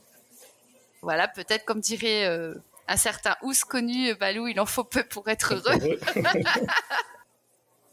Voilà, 1.02 1.30
peut-être 1.30 1.64
comme 1.64 1.80
dirait 1.80 2.26
euh, 2.26 2.56
un 2.90 2.98
certain 2.98 3.38
Ous 3.42 3.54
connu, 3.70 4.14
Balou, 4.16 4.48
il 4.48 4.60
en 4.60 4.66
faut 4.66 4.84
peu 4.84 5.06
pour 5.06 5.30
être 5.30 5.54
heureux. 5.54 5.98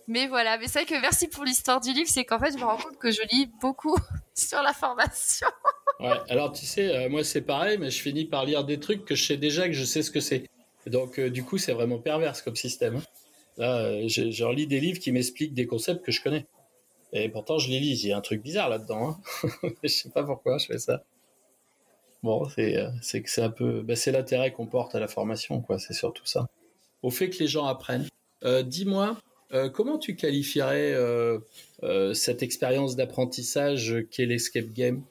mais 0.09 0.27
voilà, 0.27 0.59
mais 0.59 0.67
c'est 0.67 0.83
vrai 0.83 0.97
que 0.97 1.01
merci 1.01 1.29
pour 1.29 1.45
l'histoire 1.45 1.81
du 1.81 1.93
livre, 1.93 2.11
c'est 2.11 2.25
qu'en 2.25 2.41
fait 2.41 2.51
je 2.51 2.59
me 2.59 2.65
rends 2.65 2.79
compte 2.79 2.99
que 2.99 3.13
je 3.13 3.23
lis 3.31 3.49
beaucoup 3.61 3.97
sur 4.35 4.61
la 4.61 4.73
formation. 4.73 5.47
Ouais, 6.01 6.19
alors 6.31 6.51
tu 6.51 6.67
sais, 6.67 6.97
euh, 6.97 7.09
moi 7.09 7.23
c'est 7.23 7.43
pareil, 7.43 7.79
mais 7.79 7.91
je 7.91 8.03
finis 8.03 8.25
par 8.25 8.45
lire 8.45 8.65
des 8.65 8.81
trucs 8.81 9.05
que 9.05 9.15
je 9.15 9.25
sais 9.25 9.37
déjà 9.37 9.69
que 9.69 9.75
je 9.75 9.85
sais 9.85 10.03
ce 10.03 10.11
que 10.11 10.19
c'est. 10.19 10.49
Donc 10.87 11.21
euh, 11.21 11.31
du 11.31 11.45
coup, 11.45 11.59
c'est 11.59 11.75
vraiment 11.75 11.99
perverse 11.99 12.43
comme 12.43 12.57
système. 12.57 13.01
Là, 13.59 13.79
euh, 13.85 14.09
je, 14.09 14.45
relis 14.45 14.67
des 14.67 14.81
livres 14.81 14.99
qui 14.99 15.13
m'expliquent 15.13 15.55
des 15.55 15.67
concepts 15.67 16.05
que 16.05 16.13
je 16.13 16.23
connais. 16.23 16.47
Et 17.13 17.29
pourtant, 17.29 17.59
je 17.59 17.71
les 17.71 17.81
lis. 17.81 18.03
Il 18.05 18.09
y 18.09 18.13
a 18.13 18.17
un 18.17 18.23
truc 18.23 18.43
bizarre 18.43 18.69
là-dedans. 18.69 19.19
Hein. 19.45 19.49
je 19.83 19.89
sais 19.89 20.09
pas 20.09 20.25
pourquoi 20.25 20.59
je 20.59 20.67
fais 20.67 20.79
ça. 20.79 21.03
Bon, 22.23 22.49
c'est 22.49 22.77
c'est 23.03 23.43
un 23.43 23.51
peu, 23.51 23.83
bah, 23.83 23.97
c'est 23.97 24.13
l'intérêt 24.13 24.53
qu'on 24.53 24.67
porte 24.67 24.95
à 24.95 25.01
la 25.01 25.09
formation, 25.09 25.61
quoi. 25.61 25.79
C'est 25.79 25.93
surtout 25.93 26.25
ça. 26.25 26.49
Au 27.03 27.11
fait 27.11 27.29
que 27.31 27.39
les 27.39 27.49
gens 27.49 27.67
apprennent. 27.67 28.07
Dis-moi, 28.65 29.17
comment 29.73 29.99
tu 29.99 30.15
qualifierais 30.15 30.97
cette 32.15 32.43
expérience 32.43 32.97
d'apprentissage 32.97 33.97
qu'est 34.11 34.27
l'escape 34.27 34.73
game? 34.73 35.03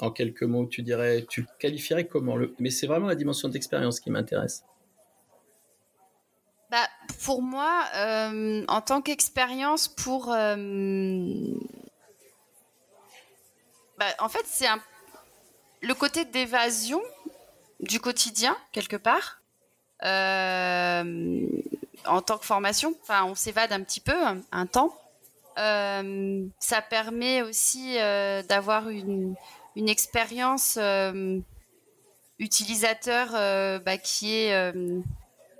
En 0.00 0.10
quelques 0.10 0.42
mots, 0.42 0.66
tu 0.66 0.82
dirais, 0.82 1.24
tu 1.28 1.46
qualifierais 1.60 2.06
comment 2.06 2.36
le... 2.36 2.54
Mais 2.58 2.70
c'est 2.70 2.86
vraiment 2.86 3.06
la 3.06 3.14
dimension 3.14 3.48
d'expérience 3.48 4.00
qui 4.00 4.10
m'intéresse. 4.10 4.64
Pour 7.24 7.40
moi, 7.40 7.86
euh, 7.94 8.66
en 8.68 8.82
tant 8.82 9.00
qu'expérience, 9.00 9.88
pour... 9.88 10.30
Euh, 10.30 11.26
bah, 13.96 14.04
en 14.18 14.28
fait, 14.28 14.44
c'est 14.44 14.66
le 15.80 15.94
côté 15.94 16.26
d'évasion 16.26 17.00
du 17.80 17.98
quotidien, 17.98 18.54
quelque 18.72 18.96
part. 18.96 19.40
Euh, 20.02 21.46
en 22.04 22.20
tant 22.20 22.36
que 22.36 22.44
formation, 22.44 22.94
enfin, 23.00 23.24
on 23.24 23.34
s'évade 23.34 23.72
un 23.72 23.80
petit 23.80 24.00
peu, 24.00 24.18
un, 24.52 24.66
temps. 24.66 24.94
ça 25.56 26.82
permet 26.90 27.40
aussi 27.40 27.94
d'avoir 27.94 28.90
une, 28.90 29.34
expérience 29.76 30.78
utilisateur 32.38 33.80
bah, 33.80 33.96
qui 33.96 34.34
est 34.34 34.74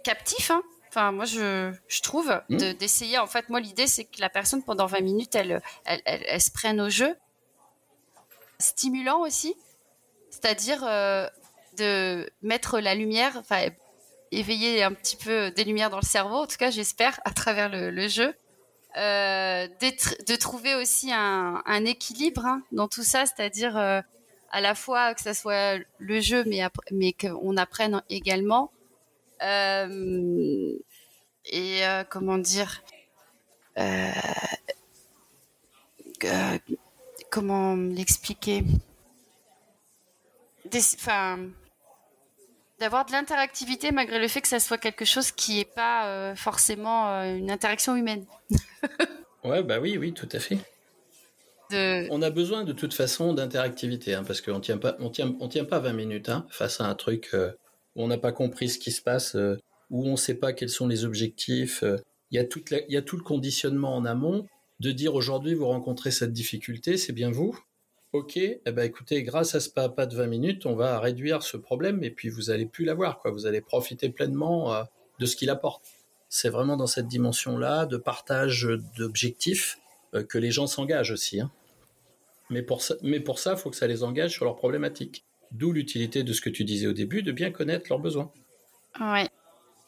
captif. 0.02 0.50
Hein. 0.50 0.62
Enfin, 0.94 1.10
moi, 1.10 1.24
je, 1.24 1.72
je 1.88 2.00
trouve 2.02 2.40
mmh. 2.48 2.74
d'essayer. 2.74 3.18
en 3.18 3.26
fait, 3.26 3.48
moi, 3.48 3.58
l'idée, 3.58 3.88
c'est 3.88 4.04
que 4.04 4.20
la 4.20 4.28
personne, 4.28 4.62
pendant 4.62 4.86
20 4.86 5.00
minutes, 5.00 5.34
elle, 5.34 5.60
elle, 5.84 6.00
elle, 6.04 6.40
se 6.40 6.52
prenne 6.52 6.80
au 6.80 6.88
jeu. 6.88 7.16
Stimulant 8.60 9.20
aussi. 9.20 9.56
C'est-à-dire 10.30 10.82
de 11.76 12.30
mettre 12.42 12.78
la 12.78 12.94
lumière, 12.94 13.36
enfin, 13.36 13.68
éveiller 14.30 14.84
un 14.84 14.92
petit 14.92 15.16
peu 15.16 15.50
des 15.50 15.64
lumières 15.64 15.90
dans 15.90 16.00
le 16.00 16.06
cerveau, 16.06 16.36
en 16.36 16.46
tout 16.46 16.56
cas, 16.56 16.70
j'espère, 16.70 17.18
à 17.24 17.32
travers 17.32 17.68
le, 17.68 17.90
le 17.90 18.08
jeu. 18.08 18.34
Euh, 18.96 19.66
de 19.66 20.36
trouver 20.36 20.76
aussi 20.76 21.12
un, 21.12 21.62
un 21.66 21.84
équilibre 21.84 22.46
hein, 22.46 22.62
dans 22.70 22.86
tout 22.86 23.02
ça, 23.02 23.26
c'est-à-dire 23.26 23.76
euh, 23.76 24.00
à 24.52 24.60
la 24.60 24.76
fois 24.76 25.14
que 25.14 25.20
ça 25.20 25.34
soit 25.34 25.80
le 25.98 26.20
jeu, 26.20 26.44
mais, 26.46 26.60
mais 26.92 27.12
qu'on 27.12 27.56
apprenne 27.56 28.02
également. 28.08 28.70
Euh, 29.44 30.72
et 31.46 31.86
euh, 31.86 32.04
comment 32.08 32.38
dire 32.38 32.82
Comment 37.30 37.76
l'expliquer? 37.76 38.64
Enfin, 40.74 41.50
d'avoir 42.78 43.04
de 43.04 43.12
l'interactivité 43.12 43.92
malgré 43.92 44.18
le 44.18 44.28
fait 44.28 44.40
que 44.40 44.48
ça 44.48 44.60
soit 44.60 44.78
quelque 44.78 45.04
chose 45.04 45.30
qui 45.32 45.58
n'est 45.58 45.64
pas 45.64 46.34
forcément 46.36 47.22
une 47.22 47.50
interaction 47.50 47.96
humaine. 47.96 48.24
ouais, 49.44 49.62
bah 49.62 49.78
oui, 49.80 49.98
oui, 49.98 50.14
tout 50.14 50.28
à 50.32 50.38
fait. 50.38 50.58
On 51.72 52.22
a 52.22 52.30
besoin 52.30 52.64
de 52.64 52.72
toute 52.72 52.94
façon 52.94 53.32
d'interactivité, 53.32 54.14
hein, 54.14 54.24
parce 54.24 54.40
qu'on 54.40 54.60
tient 54.60 54.78
pas, 54.78 54.96
on 55.00 55.10
tient, 55.10 55.34
on 55.40 55.48
tient 55.48 55.64
pas 55.64 55.78
20 55.78 55.92
minutes 55.92 56.28
hein, 56.28 56.46
face 56.50 56.80
à 56.80 56.86
un 56.86 56.94
truc 56.94 57.30
euh, 57.34 57.52
où 57.96 58.02
on 58.02 58.08
n'a 58.08 58.18
pas 58.18 58.32
compris 58.32 58.68
ce 58.68 58.78
qui 58.78 58.92
se 58.92 59.02
passe, 59.02 59.36
euh, 59.36 59.58
où 59.90 60.06
on 60.06 60.12
ne 60.12 60.16
sait 60.16 60.34
pas 60.34 60.52
quels 60.52 60.70
sont 60.70 60.88
les 60.88 61.04
objectifs. 61.04 61.82
Euh. 61.82 61.98
Il 62.30 62.36
y, 62.36 62.96
a 62.96 63.02
tout 63.02 63.16
le 63.16 63.22
conditionnement 63.22 63.94
en 63.94 64.04
amont 64.04 64.46
de 64.80 64.90
dire 64.90 65.14
aujourd'hui 65.14 65.54
vous 65.54 65.66
rencontrez 65.66 66.10
cette 66.10 66.32
difficulté, 66.32 66.96
c'est 66.96 67.12
bien 67.12 67.30
vous. 67.30 67.56
Ok, 68.12 68.36
eh 68.36 68.60
ben 68.66 68.82
écoutez, 68.82 69.22
grâce 69.22 69.54
à 69.54 69.60
ce 69.60 69.70
pas, 69.70 69.88
pas 69.88 70.06
de 70.06 70.16
20 70.16 70.26
minutes, 70.26 70.66
on 70.66 70.74
va 70.74 70.98
réduire 70.98 71.44
ce 71.44 71.56
problème 71.56 72.02
et 72.02 72.10
puis 72.10 72.28
vous 72.28 72.50
allez 72.50 72.66
plus 72.66 72.84
l'avoir, 72.84 73.20
quoi. 73.20 73.30
Vous 73.30 73.46
allez 73.46 73.60
profiter 73.60 74.08
pleinement 74.08 74.84
de 75.20 75.26
ce 75.26 75.36
qu'il 75.36 75.50
apporte. 75.50 75.84
C'est 76.28 76.48
vraiment 76.48 76.76
dans 76.76 76.88
cette 76.88 77.06
dimension-là 77.06 77.86
de 77.86 77.96
partage 77.96 78.68
d'objectifs 78.96 79.78
que 80.28 80.38
les 80.38 80.50
gens 80.50 80.66
s'engagent 80.66 81.12
aussi. 81.12 81.40
Hein. 81.40 81.52
Mais 82.50 82.62
pour 82.62 82.82
ça, 82.82 82.96
mais 83.02 83.20
pour 83.20 83.38
ça, 83.38 83.52
il 83.52 83.58
faut 83.58 83.70
que 83.70 83.76
ça 83.76 83.86
les 83.86 84.02
engage 84.02 84.32
sur 84.32 84.44
leurs 84.44 84.56
problématiques. 84.56 85.24
D'où 85.54 85.72
l'utilité 85.72 86.22
de 86.22 86.32
ce 86.32 86.40
que 86.40 86.50
tu 86.50 86.64
disais 86.64 86.86
au 86.86 86.92
début, 86.92 87.22
de 87.22 87.32
bien 87.32 87.50
connaître 87.50 87.86
leurs 87.88 87.98
besoins. 87.98 88.30
Ouais. 89.00 89.28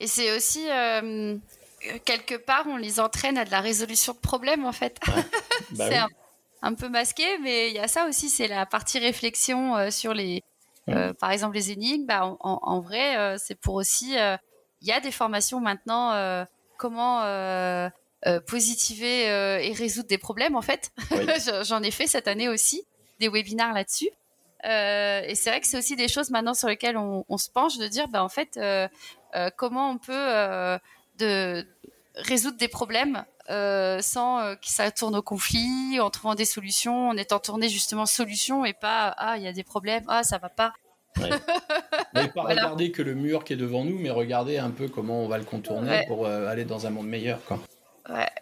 Et 0.01 0.07
c'est 0.07 0.35
aussi 0.37 0.69
euh, 0.71 1.37
quelque 2.05 2.37
part, 2.37 2.67
on 2.67 2.77
les 2.77 3.01
entraîne 3.01 3.37
à 3.39 3.45
de 3.45 3.51
la 3.51 3.61
résolution 3.61 4.13
de 4.13 4.19
problèmes 4.19 4.65
en 4.65 4.73
fait. 4.73 4.99
Bah 5.73 5.89
c'est 5.89 5.99
un, 6.63 6.75
peu 6.75 6.89
masqué, 6.89 7.25
mais 7.43 7.71
il 7.71 7.75
y 7.75 7.79
a 7.79 7.89
ça 7.89 8.07
aussi. 8.07 8.29
C'est 8.29 8.47
la 8.47 8.67
partie 8.67 8.99
réflexion 8.99 9.77
euh, 9.77 9.91
sur 9.91 10.15
les, 10.15 10.43
euh, 10.89 11.13
par 11.15 11.31
exemple, 11.33 11.57
les 11.57 11.73
énigmes. 11.73 12.07
Bah, 12.07 12.37
en, 12.41 12.81
vrai, 12.81 13.37
c'est 13.39 13.59
pour 13.59 13.75
aussi. 13.75 14.13
Il 14.13 14.89
y 14.89 14.93
a 14.93 15.01
des 15.01 15.11
formations 15.11 15.61
maintenant. 15.61 16.47
comment 16.77 17.23
euh, 18.27 18.41
positiver 18.41 19.29
euh, 19.29 19.59
et 19.59 19.73
résoudre 19.73 20.09
des 20.09 20.19
problèmes 20.19 20.57
en 20.57 20.63
fait. 20.63 20.91
J'en 21.65 21.81
ai 21.83 21.93
fait 21.93 22.09
cette 22.09 22.27
année 22.27 22.49
aussi 22.49 22.85
des 23.21 23.29
webinars 23.29 23.73
là-dessus. 23.73 24.09
Euh, 24.65 25.23
et 25.27 25.35
c'est 25.35 25.51
vrai 25.51 25.61
que 25.61 25.67
c'est 25.67 25.79
aussi 25.79 25.97
des 25.97 26.09
choses 26.09 26.31
maintenant 26.31 26.55
sur 26.55 26.69
lesquelles 26.69 26.97
on, 26.97 27.39
se 27.39 27.51
penche 27.51 27.79
de 27.79 27.87
dire, 27.87 28.09
bah, 28.09 28.25
en 28.25 28.29
fait, 28.29 28.59
comment 29.57 29.91
on 29.91 29.99
peut 29.99 30.79
de 31.19 31.67
résoudre 32.15 32.57
des 32.57 32.69
problèmes 32.69 33.25
sans 33.49 34.55
que 34.57 34.69
ça 34.69 34.91
tourne 34.91 35.17
au 35.17 35.23
conflit, 35.23 36.01
en 36.01 36.11
trouvant 36.11 36.35
des 36.35 36.45
solutions, 36.45 37.11
en 37.11 37.17
étant 37.17 37.39
tourné 37.39 37.69
justement 37.69 38.07
solution 38.07 38.65
et 38.65 38.73
pas 38.73 39.15
ah 39.19 39.37
il 39.37 39.45
y 39.45 39.49
a 39.49 39.53
des 39.53 39.65
problèmes, 39.65 40.05
ah 40.09 40.23
ça 40.25 40.39
va 40.39 40.49
pas. 40.49 40.73
Ouais. 41.19 41.31
mais 42.15 42.29
pas 42.29 42.43
regarder 42.43 42.91
que 42.91 43.03
le 43.03 43.15
mur 43.15 43.45
qui 43.45 43.53
est 43.53 43.57
devant 43.57 43.85
nous, 43.85 43.99
mais 43.99 44.11
regarder 44.11 44.59
un 44.59 44.71
peu 44.71 44.89
comment 44.89 45.23
on 45.23 45.29
va 45.29 45.39
le 45.39 45.45
contourner 45.45 46.05
pour 46.07 46.27
aller 46.27 46.65
dans 46.65 46.87
un 46.87 46.91
monde 46.91 47.07
meilleur. 47.07 47.45
Quoi. 47.45 47.59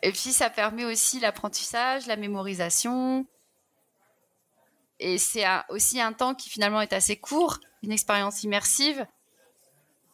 Et 0.02 0.12
puis 0.12 0.32
ça 0.32 0.50
permet 0.50 0.84
aussi 0.84 1.20
l'apprentissage, 1.20 2.06
la 2.06 2.16
mémorisation. 2.16 3.26
Et 5.04 5.18
c'est 5.18 5.44
aussi 5.68 6.00
un 6.00 6.14
temps 6.14 6.34
qui 6.34 6.48
finalement 6.48 6.80
est 6.80 6.94
assez 6.94 7.16
court, 7.16 7.60
une 7.82 7.92
expérience 7.92 8.42
immersive. 8.42 9.06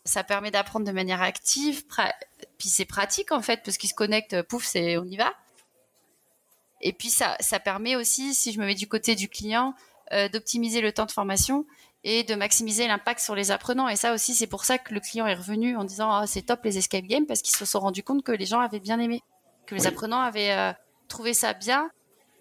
Ça 0.04 0.24
permet 0.24 0.50
d'apprendre 0.50 0.84
de 0.84 0.90
manière 0.90 1.22
active, 1.22 1.84
puis 2.58 2.68
c'est 2.68 2.86
pratique 2.86 3.30
en 3.30 3.40
fait, 3.40 3.62
parce 3.64 3.76
qu'ils 3.76 3.90
se 3.90 3.94
connectent, 3.94 4.42
pouf, 4.42 4.64
c'est 4.64 4.98
on 4.98 5.04
y 5.04 5.16
va. 5.16 5.32
Et 6.80 6.92
puis 6.92 7.08
ça, 7.08 7.36
ça 7.38 7.60
permet 7.60 7.94
aussi, 7.94 8.34
si 8.34 8.52
je 8.52 8.58
me 8.58 8.66
mets 8.66 8.74
du 8.74 8.88
côté 8.88 9.14
du 9.14 9.28
client, 9.28 9.74
euh, 10.12 10.28
d'optimiser 10.28 10.80
le 10.80 10.92
temps 10.92 11.06
de 11.06 11.12
formation 11.12 11.66
et 12.02 12.24
de 12.24 12.34
maximiser 12.34 12.88
l'impact 12.88 13.20
sur 13.20 13.36
les 13.36 13.52
apprenants. 13.52 13.88
Et 13.88 13.96
ça 13.96 14.12
aussi, 14.12 14.34
c'est 14.34 14.48
pour 14.48 14.64
ça 14.64 14.78
que 14.78 14.92
le 14.92 14.98
client 14.98 15.26
est 15.26 15.34
revenu 15.34 15.76
en 15.76 15.84
disant 15.84 16.10
ah, 16.10 16.26
c'est 16.26 16.42
top 16.42 16.64
les 16.64 16.78
escape 16.78 17.04
games 17.04 17.26
parce 17.26 17.42
qu'ils 17.42 17.54
se 17.54 17.64
sont 17.64 17.78
rendus 17.78 18.02
compte 18.02 18.24
que 18.24 18.32
les 18.32 18.46
gens 18.46 18.58
avaient 18.58 18.80
bien 18.80 18.98
aimé 18.98 19.22
que 19.70 19.76
les 19.76 19.86
apprenants 19.86 20.20
avaient 20.20 20.52
euh, 20.52 20.72
trouvé 21.08 21.32
ça 21.32 21.54
bien, 21.54 21.90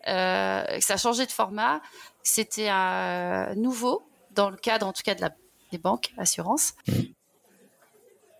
que 0.05 0.81
ça 0.81 0.93
a 0.93 0.97
changé 0.97 1.25
de 1.25 1.31
format, 1.31 1.79
que 1.79 2.29
c'était 2.29 2.69
euh, 2.69 3.53
nouveau 3.55 4.03
dans 4.31 4.49
le 4.49 4.57
cadre, 4.57 4.87
en 4.87 4.93
tout 4.93 5.03
cas, 5.03 5.15
de 5.15 5.21
la, 5.21 5.31
des 5.71 5.77
banques, 5.77 6.13
assurances. 6.17 6.73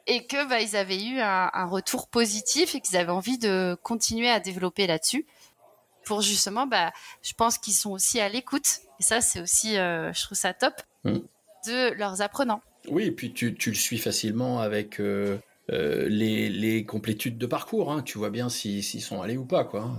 Et 0.07 0.25
que 0.25 0.47
bah, 0.49 0.61
ils 0.61 0.75
avaient 0.75 1.03
eu 1.03 1.19
un, 1.19 1.65
retour 1.65 2.07
positif 2.07 2.73
et 2.75 2.81
qu'ils 2.81 2.97
avaient 2.97 3.11
envie 3.11 3.37
de 3.37 3.77
continuer 3.83 4.29
à 4.29 4.39
développer 4.39 4.87
là-dessus 4.87 5.25
pour 6.05 6.21
justement, 6.21 6.65
bah, 6.65 6.91
je 7.21 7.33
pense 7.33 7.59
qu'ils 7.59 7.75
sont 7.75 7.91
aussi 7.91 8.19
à 8.19 8.29
l'écoute. 8.29 8.79
Et 8.99 9.03
ça, 9.03 9.21
c'est 9.21 9.39
aussi, 9.39 9.75
je 9.75 10.23
trouve 10.23 10.37
ça 10.37 10.53
top, 10.53 10.73
mm. 11.03 11.19
de 11.67 11.93
leurs 11.93 12.21
apprenants. 12.21 12.61
Oui, 12.87 13.03
et 13.03 13.11
puis 13.11 13.33
tu, 13.33 13.53
tu 13.53 13.69
le 13.69 13.75
suis 13.75 13.99
facilement 13.99 14.61
avec 14.61 14.99
euh, 15.71 16.07
les, 16.09 16.85
complétudes 16.85 17.37
de 17.37 17.45
parcours. 17.45 17.91
Hein. 17.91 18.01
Tu 18.01 18.17
vois 18.17 18.29
bien 18.29 18.49
s'ils 18.49 18.83
sont 18.83 19.21
allés 19.21 19.37
ou 19.37 19.45
pas, 19.45 19.63
quoi. 19.63 19.91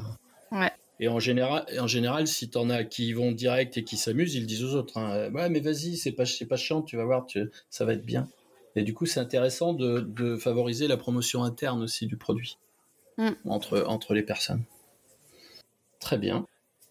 Ouais. 0.50 0.72
Et 1.03 1.09
en 1.09 1.18
général, 1.18 1.64
en 1.78 1.86
général, 1.86 2.26
si 2.26 2.51
t'en 2.51 2.68
as 2.68 2.84
qui 2.84 3.14
vont 3.14 3.32
direct 3.32 3.78
et 3.78 3.84
qui 3.84 3.96
s'amusent, 3.96 4.34
ils 4.34 4.46
disent 4.46 4.64
aux 4.64 4.74
autres, 4.74 4.98
hein, 4.98 5.30
ouais, 5.32 5.48
mais 5.48 5.61
vas-y, 5.61 5.96
c'est 5.96 6.12
pas, 6.12 6.26
c'est 6.26 6.44
pas 6.44 6.57
chiant, 6.57 6.82
tu 6.82 6.98
vas 6.98 7.05
voir, 7.05 7.26
ça 7.70 7.86
va 7.86 7.94
être 7.94 8.05
bien. 8.05 8.28
Et 8.76 8.82
du 8.82 8.92
coup, 8.92 9.07
c'est 9.07 9.18
intéressant 9.18 9.72
de, 9.72 10.36
favoriser 10.36 10.88
la 10.88 10.98
promotion 10.98 11.42
interne 11.42 11.82
aussi 11.82 12.07
du 12.07 12.18
produit 12.18 12.59
mm. 13.16 13.30
entre, 13.46 13.82
entre 13.88 14.12
les 14.12 14.22
personnes. 14.22 14.62
Très 16.01 16.18
bien. 16.18 16.46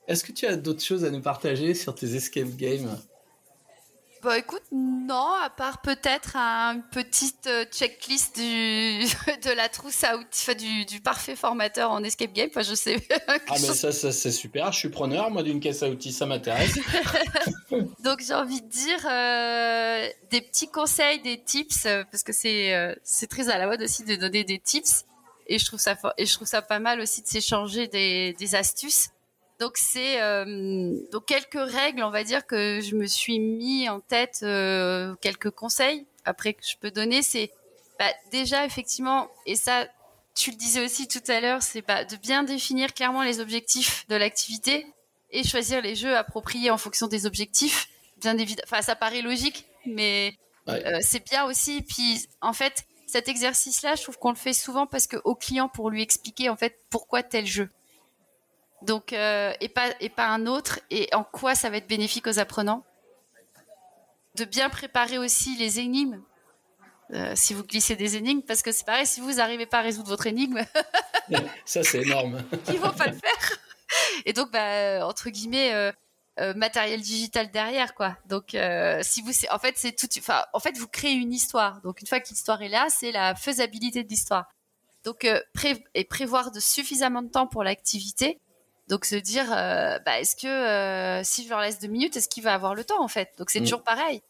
Est-ce 0.07 0.23
que 0.23 0.31
tu 0.31 0.47
as 0.47 0.55
d'autres 0.55 0.83
choses 0.83 1.05
à 1.05 1.11
nous 1.11 1.21
partager 1.21 1.75
sur 1.75 1.93
tes 1.93 2.15
escape 2.15 2.55
games? 2.57 2.97
Bah 4.21 4.37
écoute, 4.37 4.63
non, 4.71 5.33
à 5.41 5.49
part 5.49 5.81
peut-être 5.81 6.35
une 6.35 6.83
petite 6.91 7.47
euh, 7.47 7.63
checklist 7.65 8.35
du, 8.35 8.41
de 9.43 9.55
la 9.55 9.69
trousse 9.69 10.03
à 10.03 10.17
outils, 10.17 10.55
du, 10.55 10.85
du, 10.85 10.99
parfait 10.99 11.37
formateur 11.37 11.91
en 11.91 12.03
escape 12.03 12.33
game. 12.33 12.49
Enfin, 12.49 12.63
je 12.63 12.75
sais. 12.75 12.97
ah, 13.27 13.37
mais 13.49 13.57
ça, 13.57 13.93
ça 13.93 14.11
c'est 14.11 14.31
super. 14.31 14.73
Je 14.73 14.79
suis 14.79 14.89
preneur, 14.89 15.31
moi, 15.31 15.41
d'une 15.41 15.61
caisse 15.61 15.83
à 15.83 15.89
outils, 15.89 16.11
ça 16.11 16.25
m'intéresse. 16.25 16.77
Donc, 18.03 18.19
j'ai 18.19 18.33
envie 18.33 18.61
de 18.61 18.67
dire 18.67 19.07
euh, 19.09 20.07
des 20.31 20.41
petits 20.41 20.69
conseils, 20.69 21.21
des 21.21 21.41
tips, 21.41 21.85
euh, 21.85 22.03
parce 22.11 22.23
que 22.23 22.33
c'est 22.33 22.97
c'est 23.03 23.27
très 23.27 23.49
à 23.49 23.57
la 23.57 23.67
mode 23.67 23.81
aussi 23.81 24.03
de 24.03 24.15
donner 24.15 24.43
des 24.43 24.59
tips. 24.59 25.05
Et 25.47 25.59
je 25.59 25.65
trouve 25.65 25.79
ça, 25.79 25.97
et 26.17 26.25
je 26.25 26.33
trouve 26.33 26.47
ça 26.47 26.61
pas 26.61 26.79
mal 26.79 26.99
aussi 26.99 27.21
de 27.21 27.27
s'échanger 27.27 27.87
des, 27.87 28.33
des 28.33 28.55
astuces. 28.55 29.09
Donc 29.59 29.73
c'est 29.75 30.21
euh, 30.21 30.95
donc 31.11 31.25
quelques 31.25 31.59
règles, 31.59 32.03
on 32.03 32.11
va 32.11 32.23
dire 32.23 32.47
que 32.47 32.79
je 32.79 32.95
me 32.95 33.05
suis 33.05 33.39
mis 33.39 33.89
en 33.89 33.99
tête 33.99 34.39
euh, 34.43 35.13
quelques 35.21 35.49
conseils 35.49 36.05
après 36.23 36.53
que 36.53 36.63
je 36.65 36.77
peux 36.77 36.91
donner. 36.91 37.21
C'est 37.21 37.51
bah, 37.99 38.11
déjà 38.31 38.65
effectivement 38.65 39.29
et 39.45 39.55
ça 39.55 39.87
tu 40.33 40.51
le 40.51 40.55
disais 40.55 40.85
aussi 40.85 41.09
tout 41.09 41.23
à 41.27 41.41
l'heure, 41.41 41.61
c'est 41.61 41.81
bah, 41.81 42.05
de 42.05 42.15
bien 42.15 42.43
définir 42.43 42.93
clairement 42.93 43.23
les 43.23 43.41
objectifs 43.41 44.07
de 44.07 44.15
l'activité 44.15 44.87
et 45.31 45.43
choisir 45.43 45.81
les 45.81 45.95
jeux 45.95 46.15
appropriés 46.15 46.71
en 46.71 46.77
fonction 46.77 47.07
des 47.07 47.25
objectifs. 47.25 47.89
Bien 48.17 48.37
évidemment, 48.37 48.65
enfin 48.71 48.81
ça 48.81 48.95
paraît 48.95 49.21
logique, 49.21 49.65
mais 49.85 50.33
euh, 50.69 50.99
c'est 51.01 51.25
bien 51.25 51.43
aussi. 51.43 51.81
Puis 51.81 52.27
en 52.39 52.53
fait 52.53 52.85
cet 53.07 53.27
exercice-là, 53.27 53.95
je 53.95 54.03
trouve 54.03 54.17
qu'on 54.17 54.29
le 54.29 54.37
fait 54.37 54.53
souvent 54.53 54.87
parce 54.87 55.07
que 55.07 55.17
au 55.25 55.35
client 55.35 55.67
pour 55.67 55.89
lui 55.89 56.01
expliquer 56.01 56.47
en 56.47 56.55
fait 56.55 56.79
pourquoi 56.89 57.23
tel 57.23 57.45
jeu. 57.45 57.69
Donc, 58.81 59.13
euh, 59.13 59.53
et, 59.59 59.69
pas, 59.69 59.89
et 59.99 60.09
pas 60.09 60.27
un 60.27 60.45
autre, 60.45 60.79
et 60.89 61.09
en 61.13 61.23
quoi 61.23 61.55
ça 61.55 61.69
va 61.69 61.77
être 61.77 61.87
bénéfique 61.87 62.27
aux 62.27 62.39
apprenants. 62.39 62.85
De 64.35 64.45
bien 64.45 64.69
préparer 64.69 65.17
aussi 65.17 65.57
les 65.57 65.79
énigmes, 65.79 66.21
euh, 67.13 67.33
si 67.35 67.53
vous 67.53 67.63
glissez 67.63 67.95
des 67.95 68.15
énigmes, 68.15 68.41
parce 68.41 68.61
que 68.61 68.71
c'est 68.71 68.85
pareil, 68.85 69.05
si 69.05 69.19
vous 69.19 69.33
n'arrivez 69.33 69.65
pas 69.65 69.79
à 69.79 69.81
résoudre 69.81 70.07
votre 70.07 70.27
énigme, 70.27 70.63
ça 71.65 71.83
c'est 71.83 72.03
énorme. 72.03 72.41
il 72.67 72.75
ne 72.75 72.79
faut 72.79 72.91
pas 72.91 73.07
le 73.07 73.13
faire. 73.13 73.57
Et 74.25 74.33
donc, 74.33 74.51
bah, 74.51 75.05
entre 75.05 75.29
guillemets, 75.29 75.73
euh, 75.73 76.53
matériel 76.53 77.01
digital 77.01 77.51
derrière, 77.51 77.95
quoi. 77.95 78.15
Donc, 78.27 78.55
si 79.01 79.21
vous, 79.21 79.31
en 79.51 79.59
fait, 79.59 79.73
c'est 79.77 79.91
tout, 79.91 80.07
enfin, 80.19 80.45
en 80.53 80.59
fait, 80.59 80.77
vous 80.77 80.87
créez 80.87 81.13
une 81.13 81.33
histoire. 81.33 81.81
Donc, 81.81 81.99
une 81.99 82.07
fois 82.07 82.19
que 82.19 82.29
l'histoire 82.29 82.61
est 82.61 82.69
là, 82.69 82.87
c'est 82.89 83.11
la 83.11 83.35
faisabilité 83.35 84.03
de 84.03 84.09
l'histoire. 84.09 84.45
Donc, 85.03 85.27
et 85.95 86.03
prévoir 86.05 86.51
de 86.51 86.59
suffisamment 86.59 87.23
de 87.23 87.29
temps 87.29 87.47
pour 87.47 87.63
l'activité 87.63 88.39
donc 88.89 89.05
se 89.05 89.15
dire, 89.15 89.45
euh, 89.55 89.99
bah, 89.99 90.19
est-ce 90.19 90.35
que 90.35 90.47
euh, 90.47 91.23
si 91.23 91.43
je 91.43 91.49
leur 91.49 91.61
laisse 91.61 91.79
deux 91.79 91.87
minutes, 91.87 92.17
est-ce 92.17 92.27
qu'il 92.27 92.43
va 92.43 92.55
avoir 92.55 92.73
le 92.73 92.83
temps 92.83 93.01
en 93.01 93.07
fait? 93.07 93.31
Donc 93.37 93.51
c'est 93.51 93.59
mm. 93.59 93.63
toujours 93.63 93.83
pareil. 93.83 94.21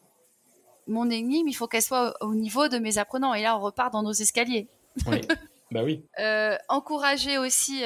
Mon 0.86 1.08
énigme, 1.08 1.48
il 1.48 1.54
faut 1.54 1.66
qu'elle 1.66 1.82
soit 1.82 2.14
au, 2.20 2.34
niveau 2.34 2.68
de 2.68 2.78
mes 2.78 2.98
apprenants. 2.98 3.32
Et 3.32 3.42
là, 3.42 3.56
on 3.56 3.60
repart 3.60 3.92
dans 3.92 4.02
nos 4.02 4.12
escaliers. 4.12 4.68
Oui. 5.06 5.22
bah 5.70 5.80
oui. 5.82 6.04
Euh, 6.18 6.58
encourager 6.68 7.38
aussi 7.38 7.82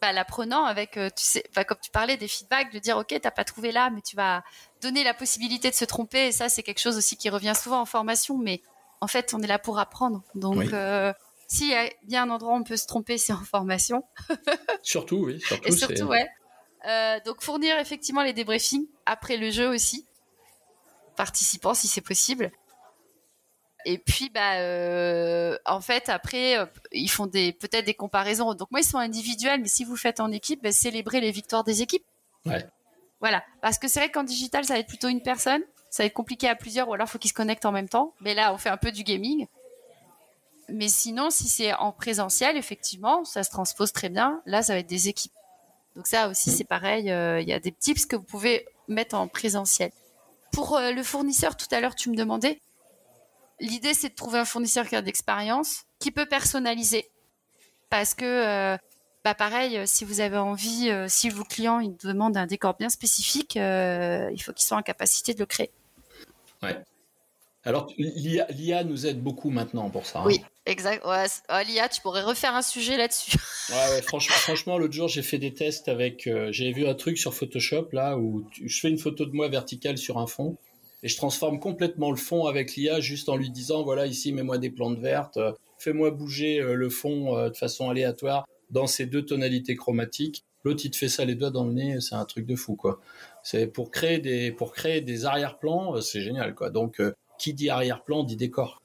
bah, 0.00 0.12
l'apprenant 0.12 0.64
avec, 0.64 0.92
tu 0.92 1.10
sais, 1.16 1.44
bah, 1.54 1.64
comme 1.64 1.78
tu 1.80 1.90
parlais 1.90 2.16
des 2.16 2.28
feedbacks, 2.28 2.72
de 2.72 2.78
dire 2.80 2.96
ok, 2.96 3.16
t'as 3.20 3.30
pas 3.30 3.44
trouvé 3.44 3.70
là, 3.70 3.90
mais 3.90 4.00
tu 4.00 4.16
vas 4.16 4.42
donner 4.80 5.04
la 5.04 5.14
possibilité 5.14 5.70
de 5.70 5.74
se 5.74 5.84
tromper. 5.84 6.28
Et 6.28 6.32
ça, 6.32 6.48
c'est 6.48 6.64
quelque 6.64 6.80
chose 6.80 6.96
aussi 6.96 7.16
qui 7.16 7.30
revient 7.30 7.54
souvent 7.54 7.80
en 7.80 7.86
formation. 7.86 8.36
Mais 8.36 8.62
en 9.00 9.06
fait, 9.06 9.32
on 9.32 9.42
est 9.42 9.46
là 9.46 9.60
pour 9.60 9.78
apprendre. 9.78 10.22
Donc 10.34 10.72
s'il 11.48 11.70
y 11.70 11.74
a 11.74 11.88
bien 12.04 12.24
un 12.24 12.30
endroit 12.30 12.52
où 12.52 12.56
on 12.56 12.62
peut 12.62 12.76
se 12.76 12.86
tromper, 12.86 13.18
c'est 13.18 13.32
en 13.32 13.42
formation. 13.42 14.04
surtout, 14.82 15.24
oui. 15.26 15.40
Surtout, 15.40 15.68
Et 15.68 15.72
surtout, 15.72 16.04
ouais. 16.04 16.28
Euh, 16.86 17.18
donc 17.24 17.42
fournir 17.42 17.76
effectivement 17.78 18.22
les 18.22 18.32
débriefings 18.32 18.86
après 19.06 19.36
le 19.36 19.50
jeu 19.50 19.68
aussi, 19.68 20.06
participants 21.16 21.74
si 21.74 21.88
c'est 21.88 22.00
possible. 22.02 22.52
et 23.84 23.98
puis, 23.98 24.30
bah, 24.30 24.58
euh, 24.58 25.56
en 25.64 25.80
fait, 25.80 26.08
après, 26.10 26.58
euh, 26.58 26.66
ils 26.92 27.08
font 27.10 27.26
des 27.26 27.52
peut-être 27.52 27.86
des 27.86 27.94
comparaisons. 27.94 28.54
Donc 28.54 28.70
moi, 28.70 28.80
ils 28.80 28.86
sont 28.86 28.98
individuels, 28.98 29.60
mais 29.62 29.68
si 29.68 29.84
vous 29.84 29.96
faites 29.96 30.20
en 30.20 30.30
équipe, 30.30 30.62
bah, 30.62 30.70
célébrez 30.70 31.20
les 31.20 31.30
victoires 31.30 31.64
des 31.64 31.80
équipes. 31.82 32.04
Ouais. 32.44 32.64
Voilà, 33.20 33.42
parce 33.62 33.78
que 33.78 33.88
c'est 33.88 33.98
vrai 34.00 34.10
qu'en 34.10 34.22
digital, 34.22 34.64
ça 34.64 34.74
va 34.74 34.80
être 34.80 34.86
plutôt 34.86 35.08
une 35.08 35.22
personne. 35.22 35.62
Ça 35.90 36.02
va 36.02 36.06
être 36.06 36.14
compliqué 36.14 36.46
à 36.48 36.54
plusieurs, 36.54 36.88
ou 36.88 36.94
alors 36.94 37.08
faut 37.08 37.18
qu'ils 37.18 37.30
se 37.30 37.34
connectent 37.34 37.64
en 37.64 37.72
même 37.72 37.88
temps. 37.88 38.14
Mais 38.20 38.34
là, 38.34 38.52
on 38.52 38.58
fait 38.58 38.68
un 38.68 38.76
peu 38.76 38.92
du 38.92 39.02
gaming. 39.02 39.46
Mais 40.70 40.88
sinon, 40.88 41.30
si 41.30 41.48
c'est 41.48 41.72
en 41.74 41.92
présentiel, 41.92 42.56
effectivement, 42.56 43.24
ça 43.24 43.42
se 43.42 43.50
transpose 43.50 43.92
très 43.92 44.08
bien. 44.08 44.42
Là, 44.46 44.62
ça 44.62 44.74
va 44.74 44.80
être 44.80 44.86
des 44.88 45.08
équipes. 45.08 45.32
Donc 45.96 46.06
ça 46.06 46.28
aussi, 46.28 46.50
c'est 46.50 46.64
pareil. 46.64 47.10
euh, 47.10 47.40
Il 47.40 47.48
y 47.48 47.52
a 47.52 47.60
des 47.60 47.72
tips 47.72 48.06
que 48.06 48.16
vous 48.16 48.22
pouvez 48.22 48.66
mettre 48.86 49.16
en 49.16 49.28
présentiel. 49.28 49.90
Pour 50.52 50.76
euh, 50.76 50.92
le 50.92 51.02
fournisseur, 51.02 51.56
tout 51.56 51.66
à 51.70 51.80
l'heure, 51.80 51.94
tu 51.94 52.10
me 52.10 52.16
demandais. 52.16 52.60
L'idée, 53.60 53.94
c'est 53.94 54.10
de 54.10 54.14
trouver 54.14 54.38
un 54.38 54.44
fournisseur 54.44 54.86
qui 54.86 54.94
a 54.94 55.02
d'expérience, 55.02 55.84
qui 55.98 56.10
peut 56.12 56.26
personnaliser. 56.26 57.08
Parce 57.90 58.14
que, 58.14 58.24
euh, 58.24 58.76
bah 59.24 59.34
pareil, 59.34 59.80
si 59.88 60.04
vous 60.04 60.20
avez 60.20 60.36
envie, 60.36 60.90
euh, 60.90 61.06
si 61.08 61.28
vos 61.30 61.42
clients 61.44 61.80
ils 61.80 61.96
demandent 61.96 62.36
un 62.36 62.46
décor 62.46 62.74
bien 62.74 62.88
spécifique, 62.90 63.56
euh, 63.56 64.30
il 64.32 64.40
faut 64.42 64.52
qu'ils 64.52 64.66
soient 64.66 64.76
en 64.76 64.82
capacité 64.82 65.34
de 65.34 65.40
le 65.40 65.46
créer. 65.46 65.70
Alors, 67.64 67.92
l'IA, 67.98 68.46
l'IA 68.50 68.84
nous 68.84 69.06
aide 69.06 69.20
beaucoup 69.20 69.50
maintenant 69.50 69.90
pour 69.90 70.06
ça. 70.06 70.20
hein. 70.20 70.24
Oui, 70.26 70.42
exact. 70.68 71.04
Ouais, 71.04 71.24
oh, 71.50 71.58
Lia, 71.66 71.88
tu 71.88 72.00
pourrais 72.00 72.22
refaire 72.22 72.54
un 72.54 72.62
sujet 72.62 72.96
là-dessus. 72.96 73.36
Ouais, 73.70 73.96
ouais, 73.96 74.00
franchement, 74.02 74.78
l'autre 74.78 74.94
jour, 74.94 75.08
j'ai 75.08 75.20
fait 75.20 75.36
des 75.36 75.52
tests 75.52 75.88
avec. 75.88 76.26
euh, 76.26 76.48
J'avais 76.52 76.72
vu 76.72 76.86
un 76.86 76.94
truc 76.94 77.18
sur 77.18 77.34
Photoshop 77.34 77.88
là 77.92 78.16
où 78.16 78.46
je 78.64 78.80
fais 78.80 78.88
une 78.88 78.96
photo 78.96 79.26
de 79.26 79.32
moi 79.32 79.48
verticale 79.48 79.98
sur 79.98 80.16
un 80.16 80.26
fond 80.26 80.56
et 81.02 81.08
je 81.08 81.16
transforme 81.16 81.60
complètement 81.60 82.10
le 82.10 82.16
fond 82.16 82.46
avec 82.46 82.74
l'IA 82.76 83.00
juste 83.00 83.28
en 83.28 83.36
lui 83.36 83.50
disant 83.50 83.82
voilà 83.82 84.06
ici 84.06 84.32
mets-moi 84.32 84.58
des 84.58 84.70
plantes 84.70 84.98
vertes, 84.98 85.36
euh, 85.36 85.52
fais-moi 85.78 86.10
bouger 86.10 86.60
euh, 86.60 86.74
le 86.74 86.88
fond 86.88 87.36
euh, 87.36 87.50
de 87.50 87.56
façon 87.56 87.90
aléatoire 87.90 88.46
dans 88.70 88.86
ces 88.86 89.06
deux 89.06 89.24
tonalités 89.24 89.76
chromatiques. 89.76 90.44
L'autre 90.64 90.82
il 90.84 90.90
te 90.90 90.96
fait 90.96 91.08
ça 91.08 91.24
les 91.24 91.34
doigts 91.34 91.50
dans 91.50 91.64
le 91.64 91.72
nez, 91.72 92.00
c'est 92.00 92.16
un 92.16 92.24
truc 92.24 92.46
de 92.46 92.56
fou 92.56 92.74
quoi. 92.74 93.00
C'est 93.42 93.66
pour 93.66 93.90
créer 93.90 94.18
des 94.18 94.50
pour 94.50 94.72
créer 94.72 95.00
des 95.00 95.24
arrière-plans, 95.24 96.00
c'est 96.00 96.20
génial 96.20 96.54
quoi. 96.54 96.70
Donc 96.70 97.00
qui 97.38 97.54
dit 97.54 97.70
arrière-plan 97.70 98.24
dit 98.24 98.36
décor. 98.36 98.80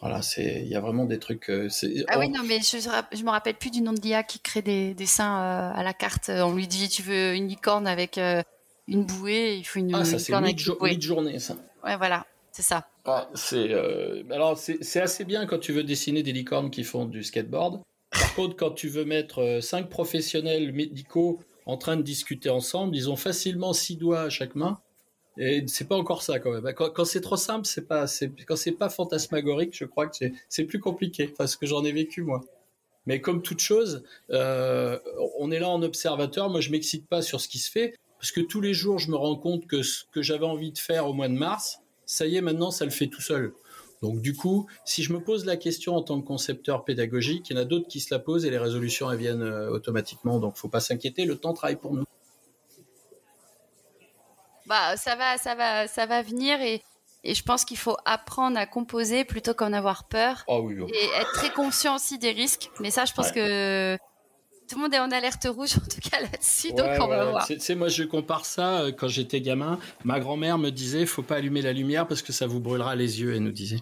Voilà, 0.00 0.22
c'est 0.22 0.62
il 0.62 0.68
y 0.68 0.74
a 0.74 0.80
vraiment 0.80 1.04
des 1.04 1.18
trucs. 1.18 1.50
euh, 1.50 1.68
Ah 2.08 2.18
oui, 2.18 2.28
non, 2.30 2.42
mais 2.44 2.60
je, 2.60 2.78
je 2.78 3.22
me 3.22 3.30
rappelle 3.30 3.54
plus 3.56 3.70
du 3.70 3.82
nom 3.82 3.92
de 3.92 4.00
l'IA 4.00 4.22
qui 4.22 4.40
crée 4.40 4.62
des 4.62 4.94
dessins 4.94 5.40
euh, 5.42 5.72
à 5.74 5.82
la 5.82 5.92
carte. 5.92 6.30
On 6.34 6.54
lui 6.54 6.66
dit 6.66 6.88
tu 6.88 7.02
veux 7.02 7.34
une 7.34 7.48
licorne 7.48 7.86
avec 7.86 8.16
euh, 8.16 8.42
une 8.88 9.04
bouée, 9.04 9.56
il 9.56 9.64
faut 9.64 9.78
une, 9.78 9.94
Ah, 9.94 10.04
ça 10.04 10.12
une 10.12 10.18
c'est 10.18 10.26
licorne 10.32 10.44
avec 10.44 10.66
une 10.66 10.74
bouée. 10.74 10.90
mid-journée 10.92 11.38
ça. 11.38 11.56
Ouais, 11.84 11.96
voilà, 11.96 12.24
c'est 12.50 12.62
ça. 12.62 12.86
Ouais, 13.06 13.12
c'est 13.34 13.68
euh, 13.72 14.22
alors 14.30 14.56
c'est 14.58 15.00
assez 15.00 15.24
bien 15.24 15.44
quand 15.46 15.58
tu 15.58 15.72
veux 15.72 15.84
dessiner 15.84 16.22
des 16.22 16.32
licornes 16.32 16.70
qui 16.70 16.84
font 16.84 17.04
du 17.04 17.22
skateboard. 17.22 17.80
Par 18.10 18.34
contre, 18.34 18.56
quand 18.56 18.70
tu 18.72 18.88
veux 18.88 19.04
mettre 19.04 19.40
euh, 19.40 19.60
cinq 19.60 19.88
professionnels 19.90 20.72
médicaux 20.72 21.40
en 21.66 21.76
train 21.76 21.96
de 21.96 22.02
discuter 22.02 22.48
ensemble, 22.50 22.96
ils 22.96 23.08
ont 23.10 23.16
facilement 23.16 23.72
six 23.72 23.96
doigts 23.96 24.22
à 24.22 24.28
chaque 24.30 24.54
main. 24.54 24.78
Et 25.36 25.64
c'est 25.68 25.88
pas 25.88 25.96
encore 25.96 26.22
ça 26.22 26.38
quand 26.38 26.50
même. 26.50 26.72
Quand, 26.74 26.90
quand 26.90 27.04
c'est 27.04 27.20
trop 27.20 27.36
simple, 27.36 27.66
c'est 27.66 27.86
pas. 27.86 28.06
Quand 28.46 28.56
c'est 28.56 28.72
pas 28.72 28.88
fantasmagorique, 28.88 29.76
je 29.76 29.84
crois 29.84 30.06
que 30.06 30.16
c'est 30.16 30.32
c'est 30.48 30.64
plus 30.64 30.80
compliqué 30.80 31.28
parce 31.28 31.56
que 31.56 31.66
j'en 31.66 31.84
ai 31.84 31.92
vécu 31.92 32.22
moi. 32.22 32.42
Mais 33.06 33.20
comme 33.20 33.42
toute 33.42 33.60
chose, 33.60 34.04
euh, 34.30 34.98
on 35.38 35.50
est 35.50 35.58
là 35.58 35.68
en 35.68 35.82
observateur. 35.82 36.50
Moi, 36.50 36.60
je 36.60 36.70
m'excite 36.70 37.08
pas 37.08 37.22
sur 37.22 37.40
ce 37.40 37.48
qui 37.48 37.58
se 37.58 37.70
fait 37.70 37.94
parce 38.18 38.32
que 38.32 38.40
tous 38.40 38.60
les 38.60 38.74
jours, 38.74 38.98
je 38.98 39.10
me 39.10 39.16
rends 39.16 39.36
compte 39.36 39.66
que 39.66 39.82
ce 39.82 40.04
que 40.12 40.20
j'avais 40.20 40.44
envie 40.44 40.72
de 40.72 40.78
faire 40.78 41.06
au 41.06 41.14
mois 41.14 41.28
de 41.28 41.34
mars, 41.34 41.80
ça 42.04 42.26
y 42.26 42.36
est, 42.36 42.42
maintenant, 42.42 42.70
ça 42.70 42.84
le 42.84 42.90
fait 42.90 43.06
tout 43.06 43.22
seul. 43.22 43.54
Donc, 44.02 44.20
du 44.20 44.34
coup, 44.34 44.66
si 44.84 45.02
je 45.02 45.12
me 45.12 45.20
pose 45.20 45.44
la 45.46 45.56
question 45.56 45.96
en 45.96 46.02
tant 46.02 46.20
que 46.20 46.26
concepteur 46.26 46.84
pédagogique, 46.84 47.48
il 47.48 47.56
y 47.56 47.58
en 47.58 47.62
a 47.62 47.64
d'autres 47.64 47.88
qui 47.88 48.00
se 48.00 48.12
la 48.12 48.18
posent 48.18 48.44
et 48.44 48.50
les 48.50 48.58
résolutions, 48.58 49.10
elles 49.10 49.18
viennent 49.18 49.42
euh, 49.42 49.70
automatiquement. 49.70 50.38
Donc, 50.38 50.56
faut 50.56 50.68
pas 50.68 50.80
s'inquiéter, 50.80 51.24
le 51.24 51.36
temps 51.36 51.54
travaille 51.54 51.76
pour 51.76 51.94
nous. 51.94 52.04
Bah, 54.70 54.96
ça 54.96 55.16
va, 55.16 55.36
ça 55.36 55.54
va, 55.56 55.86
ça 55.88 56.06
va 56.06 56.22
venir 56.22 56.62
et, 56.62 56.80
et 57.24 57.34
je 57.34 57.42
pense 57.42 57.64
qu'il 57.64 57.76
faut 57.76 57.96
apprendre 58.04 58.56
à 58.56 58.66
composer 58.66 59.24
plutôt 59.24 59.52
qu'en 59.52 59.72
avoir 59.72 60.04
peur 60.04 60.44
Oh 60.46 60.62
oui, 60.64 60.76
oui. 60.80 60.90
et 60.94 61.20
être 61.20 61.32
très 61.32 61.50
conscient 61.50 61.96
aussi 61.96 62.18
des 62.18 62.30
risques. 62.30 62.70
Mais 62.80 62.90
ça, 62.92 63.04
je 63.04 63.12
pense 63.12 63.26
Ouais. 63.30 63.34
que 63.34 63.98
tout 64.68 64.76
le 64.76 64.82
monde 64.82 64.94
est 64.94 65.00
en 65.00 65.10
alerte 65.10 65.48
rouge 65.50 65.72
en 65.76 65.80
tout 65.80 66.08
cas 66.08 66.20
là-dessus, 66.20 66.68
donc 66.70 66.86
Ouais, 66.86 67.00
on 67.00 67.08
va 67.08 67.24
voir. 67.24 67.46
Tu 67.48 67.58
sais, 67.58 67.74
moi, 67.74 67.88
je 67.88 68.04
compare 68.04 68.44
ça 68.46 68.82
euh, 68.82 68.92
quand 68.92 69.08
j'étais 69.08 69.40
gamin. 69.40 69.80
Ma 70.04 70.20
grand-mère 70.20 70.56
me 70.56 70.70
disait, 70.70 71.04
faut 71.04 71.22
pas 71.24 71.36
allumer 71.36 71.62
la 71.62 71.72
lumière 71.72 72.06
parce 72.06 72.22
que 72.22 72.32
ça 72.32 72.46
vous 72.46 72.60
brûlera 72.60 72.94
les 72.94 73.20
yeux, 73.20 73.34
elle 73.34 73.42
nous 73.42 73.50
disait. 73.50 73.80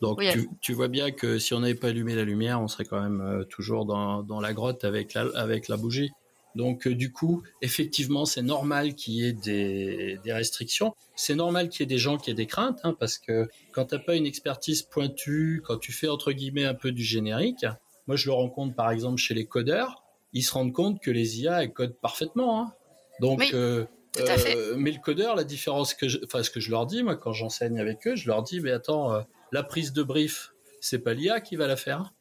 Donc, 0.00 0.18
Oui, 0.18 0.30
tu, 0.32 0.48
tu 0.62 0.72
vois 0.72 0.88
bien 0.88 1.10
que 1.10 1.38
si 1.38 1.52
on 1.54 1.60
n'avait 1.60 1.74
pas 1.74 1.88
allumé 1.88 2.14
la 2.14 2.24
lumière, 2.24 2.60
on 2.62 2.68
serait 2.68 2.84
quand 2.86 3.00
même 3.02 3.20
euh, 3.20 3.44
toujours 3.44 3.84
dans, 3.84 4.22
dans 4.22 4.40
la 4.40 4.54
grotte 4.54 4.84
avec 4.84 5.12
la, 5.14 5.26
avec 5.34 5.68
la 5.68 5.76
bougie. 5.76 6.10
Donc, 6.56 6.86
euh, 6.86 6.94
du 6.94 7.12
coup, 7.12 7.42
effectivement, 7.62 8.24
c'est 8.24 8.42
normal 8.42 8.94
qu'il 8.94 9.14
y 9.14 9.26
ait 9.26 9.32
des, 9.32 10.18
des 10.24 10.32
restrictions. 10.32 10.94
C'est 11.14 11.34
normal 11.34 11.68
qu'il 11.68 11.80
y 11.80 11.82
ait 11.84 11.94
des 11.94 11.98
gens 11.98 12.16
qui 12.16 12.30
aient 12.30 12.34
des 12.34 12.46
craintes, 12.46 12.80
hein, 12.82 12.96
parce 12.98 13.18
que 13.18 13.48
quand 13.72 13.84
t'as 13.84 13.98
pas 13.98 14.16
une 14.16 14.26
expertise 14.26 14.82
pointue, 14.82 15.62
quand 15.64 15.76
tu 15.76 15.92
fais 15.92 16.08
entre 16.08 16.32
guillemets 16.32 16.64
un 16.64 16.74
peu 16.74 16.92
du 16.92 17.04
générique, 17.04 17.66
moi 18.06 18.16
je 18.16 18.26
le 18.26 18.32
rencontre 18.32 18.74
par 18.74 18.90
exemple 18.90 19.18
chez 19.18 19.34
les 19.34 19.46
codeurs, 19.46 20.02
ils 20.32 20.42
se 20.42 20.52
rendent 20.52 20.72
compte 20.72 21.00
que 21.00 21.10
les 21.10 21.40
IA 21.40 21.62
elles 21.62 21.72
codent 21.72 21.96
parfaitement. 22.00 22.60
Hein. 22.60 22.72
Donc, 23.20 23.40
Oui, 23.40 23.50
euh, 23.54 23.84
euh, 24.18 24.76
mais 24.78 24.92
le 24.92 24.98
codeur, 24.98 25.36
la 25.36 25.44
différence 25.44 25.94
que, 25.94 26.08
je, 26.08 26.18
enfin 26.24 26.42
ce 26.42 26.50
que 26.50 26.60
je 26.60 26.70
leur 26.70 26.86
dis 26.86 27.02
moi 27.02 27.16
quand 27.16 27.32
j'enseigne 27.32 27.78
avec 27.78 28.06
eux, 28.06 28.16
je 28.16 28.26
leur 28.28 28.42
dis 28.42 28.60
mais 28.60 28.70
attends, 28.70 29.12
euh, 29.12 29.20
la 29.52 29.62
prise 29.62 29.92
de 29.92 30.02
brief, 30.02 30.52
c'est 30.80 31.00
pas 31.00 31.14
l'IA 31.14 31.40
qui 31.40 31.56
va 31.56 31.66
la 31.66 31.76
faire. 31.76 32.12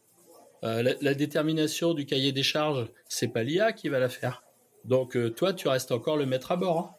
Euh, 0.65 0.81
la, 0.83 0.93
la 0.99 1.13
détermination 1.13 1.93
du 1.93 2.05
cahier 2.05 2.31
des 2.31 2.43
charges, 2.43 2.87
c'est 3.07 3.27
pas 3.27 3.43
l'IA 3.43 3.71
qui 3.71 3.87
va 3.89 3.99
la 3.99 4.09
faire. 4.09 4.43
Donc 4.83 5.15
euh, 5.15 5.29
toi, 5.29 5.53
tu 5.53 5.67
restes 5.67 5.91
encore 5.91 6.17
le 6.17 6.25
maître 6.25 6.51
à 6.51 6.55
bord. 6.57 6.79
hein. 6.79 6.91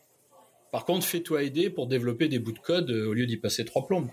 Par 0.73 0.85
contre, 0.85 1.05
fais-toi 1.07 1.43
aider 1.43 1.69
pour 1.71 1.87
développer 1.87 2.29
des 2.29 2.39
bouts 2.39 2.53
de 2.53 2.59
code 2.59 2.91
euh, 2.91 3.07
au 3.09 3.13
lieu 3.13 3.27
d'y 3.27 3.37
passer 3.37 3.65
trois 3.65 3.87
plombes. 3.87 4.09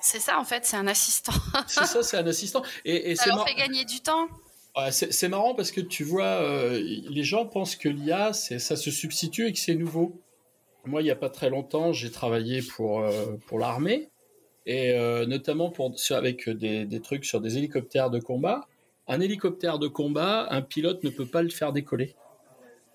C'est 0.00 0.18
ça 0.20 0.38
en 0.40 0.44
fait, 0.44 0.64
c'est 0.64 0.76
un 0.76 0.86
assistant. 0.86 1.32
C'est 1.66 1.84
ça, 1.84 2.02
c'est 2.02 2.16
un 2.16 2.26
assistant. 2.26 2.62
Et, 2.84 3.10
et 3.10 3.16
Ça 3.16 3.26
leur 3.26 3.36
mar- 3.36 3.46
fait 3.48 3.54
gagner 3.54 3.84
du 3.84 4.00
temps. 4.00 4.28
Ouais, 4.76 4.90
c'est 4.92 5.28
marrant 5.28 5.54
parce 5.54 5.72
que 5.72 5.80
tu 5.80 6.04
vois, 6.04 6.40
les 6.78 7.24
gens 7.24 7.44
pensent 7.44 7.74
que 7.76 7.88
l'IA, 7.88 8.32
ça 8.32 8.76
se 8.76 8.90
substitue 8.90 9.48
et 9.48 9.52
que 9.52 9.58
c'est 9.58 9.74
nouveau. 9.74 10.20
Moi, 10.86 11.02
il 11.02 11.04
n'y 11.04 11.10
a 11.10 11.16
pas 11.16 11.28
très 11.28 11.50
longtemps, 11.50 11.92
j'ai 11.92 12.10
travaillé 12.10 12.62
pour, 12.62 13.04
pour 13.46 13.58
l'armée 13.58 14.08
et 14.66 14.94
notamment 15.26 15.70
pour, 15.70 15.98
sur- 15.98 16.16
avec 16.16 16.48
des, 16.48 16.86
des 16.86 17.00
trucs 17.00 17.24
sur 17.24 17.40
des 17.40 17.58
hélicoptères 17.58 18.10
de 18.10 18.20
combat. 18.20 18.68
Un 19.10 19.20
hélicoptère 19.20 19.78
de 19.78 19.88
combat, 19.88 20.46
un 20.50 20.62
pilote 20.62 21.02
ne 21.04 21.10
peut 21.10 21.26
pas 21.26 21.42
le 21.42 21.50
faire 21.50 21.72
décoller. 21.72 22.14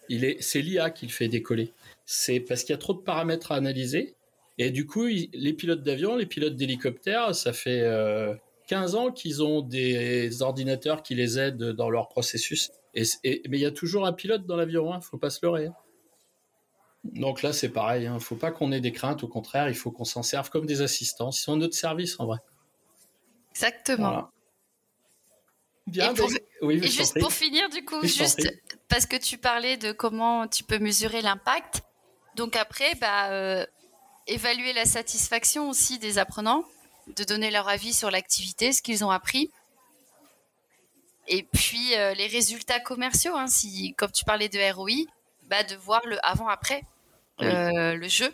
Il 0.09 0.23
est, 0.23 0.41
c'est 0.41 0.61
l'IA 0.61 0.89
qui 0.89 1.05
le 1.07 1.11
fait 1.11 1.27
décoller. 1.27 1.73
C'est 2.05 2.39
parce 2.39 2.63
qu'il 2.63 2.71
y 2.71 2.75
a 2.75 2.77
trop 2.79 2.93
de 2.93 2.99
paramètres 3.01 3.51
à 3.51 3.55
analyser. 3.55 4.15
Et 4.57 4.71
du 4.71 4.85
coup, 4.85 5.07
il- 5.07 5.29
les 5.33 5.51
pilotes 5.53 5.83
d'avion, 5.83 6.15
les 6.15 6.25
pilotes 6.25 6.55
d'hélicoptère, 6.55 7.35
ça 7.35 7.51
fait 7.53 7.81
euh, 7.81 8.33
15 8.67 8.95
ans 8.95 9.11
qu'ils 9.11 9.43
ont 9.43 9.61
des 9.61 10.41
ordinateurs 10.41 11.03
qui 11.03 11.15
les 11.15 11.37
aident 11.37 11.71
dans 11.73 11.89
leur 11.89 12.07
processus. 12.07 12.71
Et, 12.93 13.03
et- 13.25 13.41
mais 13.49 13.57
il 13.57 13.61
y 13.61 13.65
a 13.65 13.71
toujours 13.71 14.05
un 14.05 14.13
pilote 14.13 14.45
dans 14.45 14.55
l'avion, 14.55 14.93
hein, 14.93 15.01
faut 15.01 15.17
pas 15.17 15.29
se 15.29 15.45
leurrer. 15.45 15.65
hein. 15.67 15.75
Donc 17.03 17.41
là, 17.43 17.51
c'est 17.53 17.69
pareil, 17.69 18.07
hein, 18.07 18.17
faut 18.19 18.35
pas 18.37 18.51
qu'on 18.51 18.71
ait 18.71 18.79
des 18.79 18.91
craintes, 18.91 19.23
au 19.23 19.27
contraire, 19.27 19.67
il 19.69 19.75
faut 19.75 19.91
qu'on 19.91 20.05
s'en 20.05 20.23
serve 20.23 20.49
comme 20.49 20.65
des 20.65 20.81
assistants. 20.81 21.29
Ils 21.31 21.37
sont 21.37 21.57
notre 21.57 21.75
service 21.75 22.19
en 22.19 22.25
vrai. 22.25 22.37
Exactement. 23.51 24.07
Voilà. 24.09 24.29
Bien, 25.87 26.11
Et 26.11 26.15
pour- 26.15 26.29
oui, 26.63 26.79
Et 26.83 26.87
juste 26.87 27.19
pour 27.19 27.31
finir, 27.31 27.69
du 27.69 27.85
coup, 27.85 28.01
juste 28.03 28.47
parce 28.87 29.05
que 29.05 29.15
tu 29.15 29.37
parlais 29.37 29.77
de 29.77 29.91
comment 29.91 30.47
tu 30.47 30.63
peux 30.63 30.79
mesurer 30.79 31.21
l'impact. 31.21 31.81
Donc 32.35 32.55
après, 32.55 32.95
bah, 32.95 33.29
euh, 33.29 33.65
évaluer 34.27 34.73
la 34.73 34.85
satisfaction 34.85 35.69
aussi 35.69 35.99
des 35.99 36.17
apprenants, 36.17 36.63
de 37.15 37.23
donner 37.23 37.51
leur 37.51 37.67
avis 37.69 37.93
sur 37.93 38.09
l'activité, 38.09 38.73
ce 38.73 38.81
qu'ils 38.81 39.05
ont 39.05 39.11
appris. 39.11 39.51
Et 41.27 41.43
puis 41.43 41.95
euh, 41.95 42.13
les 42.13 42.27
résultats 42.27 42.79
commerciaux, 42.79 43.35
hein, 43.35 43.47
si, 43.47 43.93
comme 43.97 44.11
tu 44.11 44.25
parlais 44.25 44.49
de 44.49 44.59
ROI, 44.73 45.05
bah, 45.49 45.63
de 45.63 45.75
voir 45.75 46.01
le 46.05 46.17
avant-après, 46.25 46.81
Oui. 47.39 47.45
euh, 47.47 47.93
le 47.95 48.07
jeu, 48.07 48.33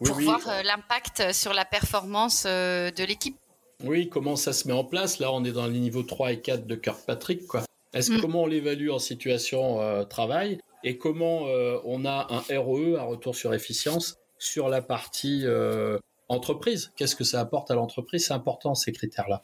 Oui, 0.00 0.08
pour 0.10 0.20
voir 0.20 0.62
l'impact 0.62 1.32
sur 1.32 1.52
la 1.52 1.64
performance 1.64 2.44
de 2.44 3.04
l'équipe. 3.04 3.36
Oui, 3.84 4.08
comment 4.08 4.36
ça 4.36 4.52
se 4.52 4.66
met 4.68 4.74
en 4.74 4.84
place? 4.84 5.18
Là, 5.18 5.32
on 5.32 5.44
est 5.44 5.52
dans 5.52 5.66
les 5.66 5.78
niveaux 5.78 6.02
3 6.02 6.32
et 6.32 6.40
4 6.40 6.66
de 6.66 6.74
Kirkpatrick. 6.74 7.46
Quoi. 7.46 7.62
Est-ce 7.92 8.12
Mm. 8.12 8.20
comment 8.20 8.42
on 8.44 8.46
l'évalue 8.46 8.90
en 8.90 8.98
situation 8.98 9.80
euh, 9.80 10.04
travail? 10.04 10.58
Et 10.84 10.98
comment 10.98 11.46
euh, 11.48 11.78
on 11.84 12.04
a 12.04 12.26
un 12.30 12.58
ROE, 12.58 12.96
un 12.98 13.02
retour 13.02 13.34
sur 13.36 13.52
efficience, 13.54 14.16
sur 14.38 14.68
la 14.68 14.80
partie 14.82 15.42
euh, 15.44 15.98
entreprise? 16.28 16.92
Qu'est-ce 16.96 17.16
que 17.16 17.24
ça 17.24 17.40
apporte 17.40 17.70
à 17.70 17.74
l'entreprise? 17.74 18.26
C'est 18.26 18.34
important 18.34 18.74
ces 18.74 18.92
critères-là. 18.92 19.42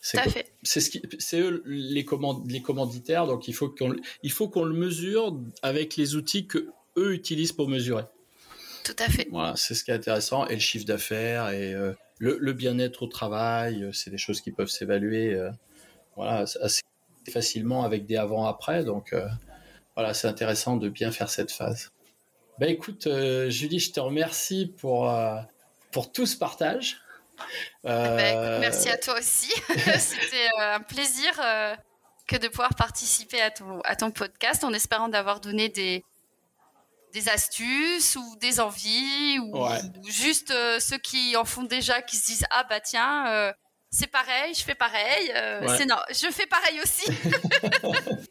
C'est 0.00 0.16
Tout 0.16 0.22
à 0.22 0.26
co- 0.26 0.30
fait. 0.30 0.52
c'est 0.62 0.80
ce 0.80 0.90
qui, 0.90 1.02
c'est 1.18 1.40
eux 1.40 1.62
les, 1.66 2.04
command- 2.06 2.42
les 2.50 2.62
commanditaires, 2.62 3.26
donc 3.26 3.48
il 3.48 3.54
faut 3.54 3.68
qu'on, 3.68 3.90
le- 3.90 4.00
il 4.22 4.32
faut 4.32 4.48
qu'on 4.48 4.64
le 4.64 4.74
mesure 4.74 5.38
avec 5.62 5.96
les 5.96 6.14
outils 6.16 6.46
que 6.46 6.68
eux 6.96 7.12
utilisent 7.12 7.52
pour 7.52 7.68
mesurer. 7.68 8.04
Tout 8.82 8.96
à 8.98 9.08
fait. 9.10 9.28
Voilà, 9.30 9.56
c'est 9.56 9.74
ce 9.74 9.84
qui 9.84 9.90
est 9.90 9.94
intéressant. 9.94 10.46
Et 10.46 10.54
le 10.54 10.60
chiffre 10.60 10.86
d'affaires 10.86 11.50
et, 11.50 11.74
euh, 12.22 12.36
le, 12.40 12.52
bien-être 12.52 13.02
au 13.02 13.06
travail, 13.06 13.88
c'est 13.92 14.10
des 14.10 14.18
choses 14.18 14.40
qui 14.40 14.52
peuvent 14.52 14.68
s'évaluer 14.68 15.38
voilà, 16.16 16.44
assez 16.60 16.82
facilement 17.30 17.84
avec 17.84 18.06
des 18.06 18.16
avant-après. 18.16 18.84
Donc 18.84 19.14
voilà, 19.94 20.14
c'est 20.14 20.28
intéressant 20.28 20.76
de 20.76 20.88
bien 20.88 21.10
faire 21.12 21.30
cette 21.30 21.50
phase. 21.50 21.90
Ben 22.58 22.68
écoute, 22.68 23.08
Julie, 23.48 23.78
je 23.78 23.92
te 23.92 24.00
remercie 24.00 24.72
pour, 24.78 25.12
pour 25.92 26.12
tout 26.12 26.26
ce 26.26 26.36
partage. 26.36 26.98
Ben, 27.84 28.60
merci 28.60 28.90
à 28.90 28.98
toi 28.98 29.18
aussi. 29.18 29.50
C'était 29.98 30.48
un 30.58 30.80
plaisir 30.80 31.32
que 32.26 32.36
de 32.36 32.48
pouvoir 32.48 32.74
participer 32.74 33.40
à 33.40 33.50
ton, 33.50 33.80
à 33.80 33.96
ton 33.96 34.10
podcast 34.10 34.62
en 34.62 34.72
espérant 34.72 35.08
d'avoir 35.08 35.40
donné 35.40 35.68
des, 35.68 36.04
des 37.12 37.28
astuces 37.28 38.16
ou 38.16 38.36
des 38.40 38.60
envies 38.60 39.38
ou, 39.38 39.54
juste 40.08 40.50
euh, 40.50 40.78
ceux 40.78 40.98
qui 40.98 41.36
en 41.36 41.44
font 41.44 41.64
déjà 41.64 42.02
qui 42.02 42.16
se 42.16 42.26
disent 42.26 42.44
ah 42.50 42.64
bah 42.68 42.80
tiens 42.80 43.28
euh, 43.28 43.52
c'est 43.90 44.06
pareil 44.06 44.54
je 44.54 44.62
fais 44.62 44.74
pareil 44.74 45.32
euh, 45.34 45.74
c'est 45.76 45.86
non 45.86 45.96
je 46.10 46.30
fais 46.30 46.46
pareil 46.46 46.80
aussi 46.82 47.10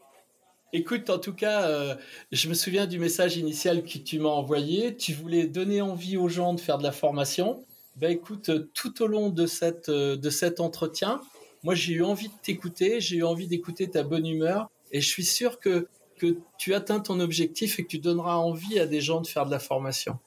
Écoute, 0.72 1.10
en 1.10 1.18
tout 1.18 1.34
cas, 1.34 1.98
je 2.32 2.48
me 2.48 2.54
souviens 2.54 2.86
du 2.86 3.00
message 3.00 3.38
initial 3.38 3.84
que 3.84 3.98
tu 3.98 4.20
m'as 4.20 4.30
envoyé. 4.30 4.96
Tu 4.96 5.14
voulais 5.16 5.48
donner 5.48 5.82
envie 5.82 6.16
aux 6.16 6.30
gens 6.30 6.54
de 6.54 6.60
faire 6.60 6.78
de 6.78 6.84
la 6.84 6.92
formation. 6.92 7.66
Ben 7.96 8.12
écoute, 8.12 8.52
tout 8.76 9.02
au 9.02 9.08
long 9.08 9.30
de 9.30 9.48
cette 9.48 9.90
de 9.90 10.30
cet 10.30 10.60
entretien, 10.60 11.22
moi 11.64 11.74
j'ai 11.74 11.94
eu 11.94 12.04
envie 12.04 12.28
de 12.28 12.34
t'écouter, 12.44 13.02
j'ai 13.02 13.16
eu 13.16 13.24
envie 13.24 13.48
d'écouter 13.48 13.90
ta 13.90 14.04
bonne 14.04 14.28
humeur, 14.28 14.70
et 14.92 15.02
je 15.02 15.08
suis 15.08 15.26
sûr 15.26 15.60
que 15.60 15.88
que 16.20 16.38
tu 16.58 16.74
atteins 16.74 17.00
ton 17.00 17.20
objectif 17.20 17.80
et 17.80 17.84
que 17.84 17.88
tu 17.88 17.98
donneras 17.98 18.36
envie 18.36 18.80
à 18.80 18.86
des 18.86 19.02
gens 19.02 19.22
de 19.22 19.28
faire 19.28 19.46
de 19.46 19.52
la 19.52 19.60
formation. 19.60 20.20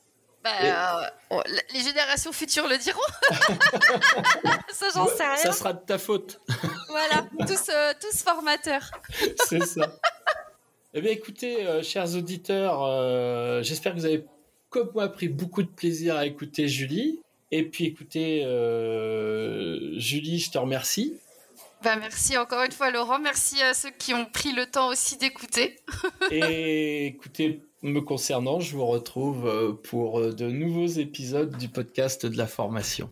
Bah, 0.42 1.12
euh, 1.30 1.40
les 1.72 1.80
générations 1.80 2.32
futures 2.32 2.66
le 2.66 2.76
diront. 2.76 3.00
ça, 4.72 4.86
j'en 4.92 5.06
sais 5.06 5.24
rien. 5.24 5.36
Ça 5.36 5.52
sera 5.52 5.72
de 5.72 5.84
ta 5.84 5.98
faute. 5.98 6.40
voilà, 6.88 7.28
tous, 7.46 7.68
euh, 7.68 7.92
tous 8.00 8.22
formateurs. 8.22 8.90
C'est 9.48 9.64
ça. 9.64 9.98
Eh 10.94 11.00
bien, 11.00 11.12
écoutez, 11.12 11.64
euh, 11.64 11.82
chers 11.82 12.16
auditeurs, 12.16 13.62
j'espère 13.62 13.92
que 13.92 13.98
vous 13.98 14.04
avez, 14.04 14.26
comme 14.68 14.90
moi, 14.94 15.08
pris 15.08 15.28
beaucoup 15.28 15.62
de 15.62 15.68
plaisir 15.68 16.16
à 16.16 16.26
écouter 16.26 16.66
Julie. 16.66 17.20
Et 17.52 17.62
puis, 17.62 17.84
écoutez, 17.84 18.40
Julie, 19.96 20.40
je 20.40 20.50
te 20.50 20.58
remercie. 20.58 21.18
Bah, 21.82 21.96
merci 21.96 22.36
encore 22.36 22.62
une 22.62 22.70
fois 22.70 22.92
Laurent, 22.92 23.18
merci 23.18 23.60
à 23.60 23.74
ceux 23.74 23.90
qui 23.90 24.14
ont 24.14 24.24
pris 24.24 24.52
le 24.52 24.66
temps 24.66 24.88
aussi 24.88 25.16
d'écouter. 25.16 25.76
Et 26.30 27.06
écoutez, 27.06 27.62
me 27.82 28.00
concernant, 28.00 28.60
je 28.60 28.76
vous 28.76 28.86
retrouve 28.86 29.46
euh, 29.46 29.72
pour 29.72 30.20
euh, 30.20 30.32
de 30.32 30.46
nouveaux 30.46 30.86
épisodes 30.86 31.56
du 31.56 31.68
podcast 31.68 32.24
de 32.24 32.36
la 32.36 32.46
formation. 32.46 33.10